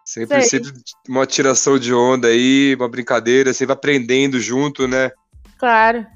Sempre, 0.07 0.41
Sei. 0.43 0.61
sempre 0.61 0.71
uma 1.09 1.25
tiração 1.25 1.77
de 1.77 1.93
onda 1.93 2.29
aí, 2.29 2.73
uma 2.75 2.87
brincadeira, 2.87 3.53
sempre 3.53 3.73
aprendendo 3.73 4.39
junto, 4.39 4.87
né? 4.87 5.11
Claro. 5.57 6.07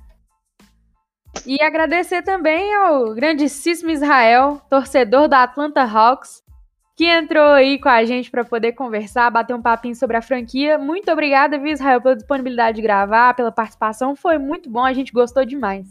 E 1.45 1.61
agradecer 1.61 2.21
também 2.21 2.73
ao 2.73 3.13
grandíssimo 3.13 3.91
Israel, 3.91 4.61
torcedor 4.69 5.27
da 5.27 5.43
Atlanta 5.43 5.83
Hawks, 5.83 6.41
que 6.95 7.03
entrou 7.03 7.49
aí 7.49 7.77
com 7.79 7.89
a 7.89 8.05
gente 8.05 8.31
para 8.31 8.45
poder 8.45 8.71
conversar, 8.71 9.29
bater 9.29 9.53
um 9.53 9.61
papinho 9.61 9.93
sobre 9.93 10.15
a 10.15 10.21
franquia. 10.21 10.77
Muito 10.77 11.11
obrigada, 11.11 11.59
viu, 11.59 11.73
Israel, 11.73 11.99
pela 11.99 12.15
disponibilidade 12.15 12.77
de 12.77 12.81
gravar, 12.81 13.33
pela 13.33 13.51
participação. 13.51 14.15
Foi 14.15 14.37
muito 14.37 14.69
bom, 14.69 14.85
a 14.85 14.93
gente 14.93 15.11
gostou 15.11 15.43
demais. 15.43 15.85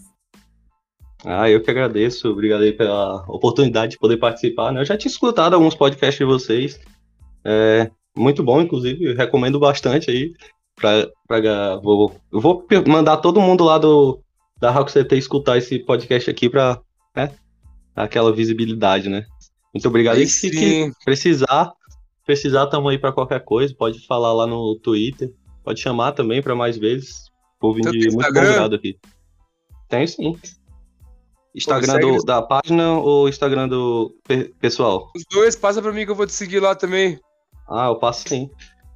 Ah, 1.22 1.50
eu 1.50 1.62
que 1.62 1.70
agradeço. 1.70 2.30
Obrigado 2.30 2.62
aí 2.62 2.72
pela 2.72 3.26
oportunidade 3.28 3.92
de 3.92 3.98
poder 3.98 4.16
participar. 4.16 4.72
Né? 4.72 4.80
Eu 4.80 4.86
já 4.86 4.96
tinha 4.96 5.10
escutado 5.10 5.52
alguns 5.52 5.74
podcasts 5.74 6.18
de 6.18 6.24
vocês. 6.24 6.80
É, 7.44 7.90
muito 8.16 8.42
bom, 8.42 8.60
inclusive. 8.60 9.14
Recomendo 9.14 9.58
bastante 9.58 10.10
aí. 10.10 10.32
Pra, 10.76 11.08
pra, 11.28 11.76
vou, 11.76 12.14
eu 12.32 12.40
vou 12.40 12.66
mandar 12.86 13.18
todo 13.18 13.40
mundo 13.40 13.64
lá 13.64 13.76
do, 13.76 14.20
da 14.58 14.70
Rock 14.70 14.92
CT 14.92 15.16
escutar 15.16 15.58
esse 15.58 15.78
podcast 15.80 16.30
aqui 16.30 16.48
pra 16.48 16.80
né, 17.14 17.32
dar 17.94 18.04
aquela 18.04 18.32
visibilidade, 18.32 19.08
né? 19.08 19.24
Muito 19.74 19.86
obrigado. 19.88 20.18
E 20.18 20.26
se 20.26 20.50
que 20.50 20.90
precisar, 21.04 21.70
precisar, 22.24 22.66
tamo 22.66 22.88
aí 22.88 22.98
pra 22.98 23.12
qualquer 23.12 23.44
coisa. 23.44 23.74
Pode 23.76 24.06
falar 24.06 24.32
lá 24.32 24.46
no 24.46 24.76
Twitter. 24.76 25.32
Pode 25.62 25.80
chamar 25.80 26.12
também 26.12 26.42
pra 26.42 26.54
mais 26.54 26.78
vezes. 26.78 27.30
Povo 27.58 27.78
Você 27.82 27.90
de 27.90 28.10
muito 28.10 28.32
convidado 28.32 28.74
aqui. 28.74 28.98
Tem 29.88 30.06
sim. 30.06 30.36
Instagram 31.54 31.98
do- 32.00 32.24
da 32.24 32.40
página 32.40 32.92
ou 32.98 33.28
Instagram 33.28 33.68
do 33.68 34.14
pe- 34.26 34.54
pessoal? 34.60 35.10
Os 35.14 35.24
dois, 35.30 35.56
passa 35.56 35.82
pra 35.82 35.92
mim 35.92 36.04
que 36.04 36.10
eu 36.10 36.14
vou 36.14 36.26
te 36.26 36.32
seguir 36.32 36.60
lá 36.60 36.74
também. 36.74 37.18
Ah, 37.70 37.86
eu 37.86 37.96
passo 37.96 38.28
sim. 38.28 38.50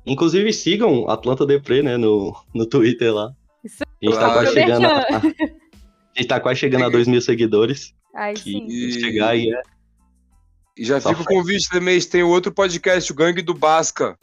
Inclusive 0.07 0.53
sigam 0.53 1.09
Atlanta 1.09 1.47
Depre, 1.47 1.83
né, 1.83 1.97
no, 1.97 2.35
no 2.55 2.67
Twitter 2.67 3.13
lá. 3.15 3.31
Isso 3.65 3.83
A 3.83 4.05
gente 4.05 4.15
tá 4.15 4.21
Claro. 4.21 4.33
quase 4.35 4.53
chegando 4.53 4.87
a, 4.87 4.99
a 5.17 6.19
gente 6.19 6.29
tá 6.29 6.41
quase 6.41 6.61
chegando 6.61 6.85
a 6.85 6.89
2 6.89 7.07
mil 7.09 7.21
seguidores. 7.21 7.95
Aí 8.15 8.35
Que 8.35 8.43
sim. 8.43 8.67
E- 8.67 8.93
se 8.93 9.01
chegar 9.01 9.31
aí 9.31 9.51
é. 9.53 9.63
E 10.77 10.85
já 10.85 11.01
Só 11.01 11.11
fica 11.11 11.23
o 11.23 11.25
convite 11.25 11.69
também, 11.71 12.01
tem 12.01 12.23
o 12.25 12.29
outro 12.29 12.53
podcast, 12.53 13.11
o 13.11 13.15
Gangue 13.15 13.41
do 13.43 13.55
Basca. 13.55 14.19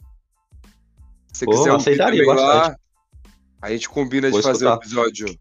Se 1.32 1.40
você 1.40 1.44
Pô, 1.46 1.52
quiser 1.52 1.72
ouvir 1.72 1.80
aceitaria 1.82 2.26
lá, 2.26 2.76
a 3.62 3.70
gente 3.70 3.88
combina 3.88 4.26
de 4.28 4.32
Vou 4.34 4.42
fazer 4.42 4.66
o 4.66 4.68
escutar. 4.68 4.86
episódio. 4.86 5.38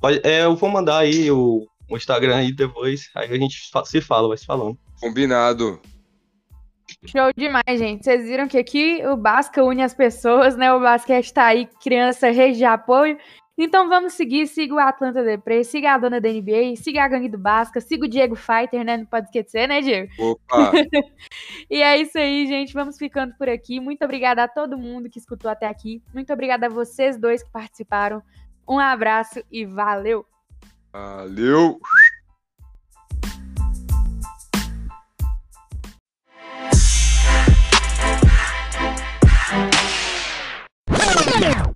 Pode- 0.00 0.20
é, 0.24 0.44
eu 0.44 0.54
vou 0.54 0.70
mandar 0.70 0.98
aí 0.98 1.28
o, 1.32 1.66
o 1.90 1.96
Instagram 1.96 2.36
aí 2.36 2.52
depois. 2.54 3.10
Aí 3.16 3.30
a 3.32 3.36
gente 3.36 3.68
fa- 3.72 3.84
se 3.84 4.00
fala, 4.00 4.28
vai 4.28 4.38
se 4.38 4.46
falando. 4.46 4.78
Combinado. 5.00 5.80
Show 7.06 7.32
demais, 7.36 7.78
gente. 7.78 8.04
Vocês 8.04 8.24
viram 8.24 8.48
que 8.48 8.58
aqui 8.58 9.02
o 9.06 9.16
Basca 9.16 9.62
une 9.62 9.82
as 9.82 9.94
pessoas, 9.94 10.56
né? 10.56 10.72
O 10.72 10.80
basquete 10.80 11.32
tá 11.32 11.46
aí, 11.46 11.66
criança, 11.82 12.30
rede 12.30 12.58
de 12.58 12.64
apoio. 12.64 13.18
Então 13.60 13.88
vamos 13.88 14.12
seguir, 14.12 14.46
siga 14.46 14.74
o 14.74 14.78
Atlanta 14.78 15.24
Depre, 15.24 15.64
siga 15.64 15.92
a 15.92 15.98
dona 15.98 16.20
da 16.20 16.28
NBA, 16.28 16.76
siga 16.76 17.02
a 17.02 17.08
gangue 17.08 17.28
do 17.28 17.36
Basca, 17.36 17.80
siga 17.80 18.04
o 18.04 18.08
Diego 18.08 18.36
Fighter, 18.36 18.84
né? 18.84 18.96
Não 18.96 19.04
pode 19.04 19.26
esquecer, 19.26 19.66
né, 19.66 19.80
Diego? 19.80 20.08
Opa, 20.16 20.70
E 21.68 21.82
é 21.82 21.98
isso 21.98 22.16
aí, 22.16 22.46
gente. 22.46 22.72
Vamos 22.72 22.96
ficando 22.96 23.34
por 23.36 23.48
aqui. 23.48 23.80
Muito 23.80 24.04
obrigada 24.04 24.44
a 24.44 24.48
todo 24.48 24.78
mundo 24.78 25.10
que 25.10 25.18
escutou 25.18 25.50
até 25.50 25.66
aqui. 25.66 26.00
Muito 26.14 26.32
obrigada 26.32 26.66
a 26.66 26.70
vocês 26.70 27.18
dois 27.18 27.42
que 27.42 27.50
participaram. 27.50 28.22
Um 28.68 28.78
abraço 28.78 29.42
e 29.50 29.64
valeu! 29.64 30.24
valeu. 30.92 31.80
Yeah. 41.40 41.67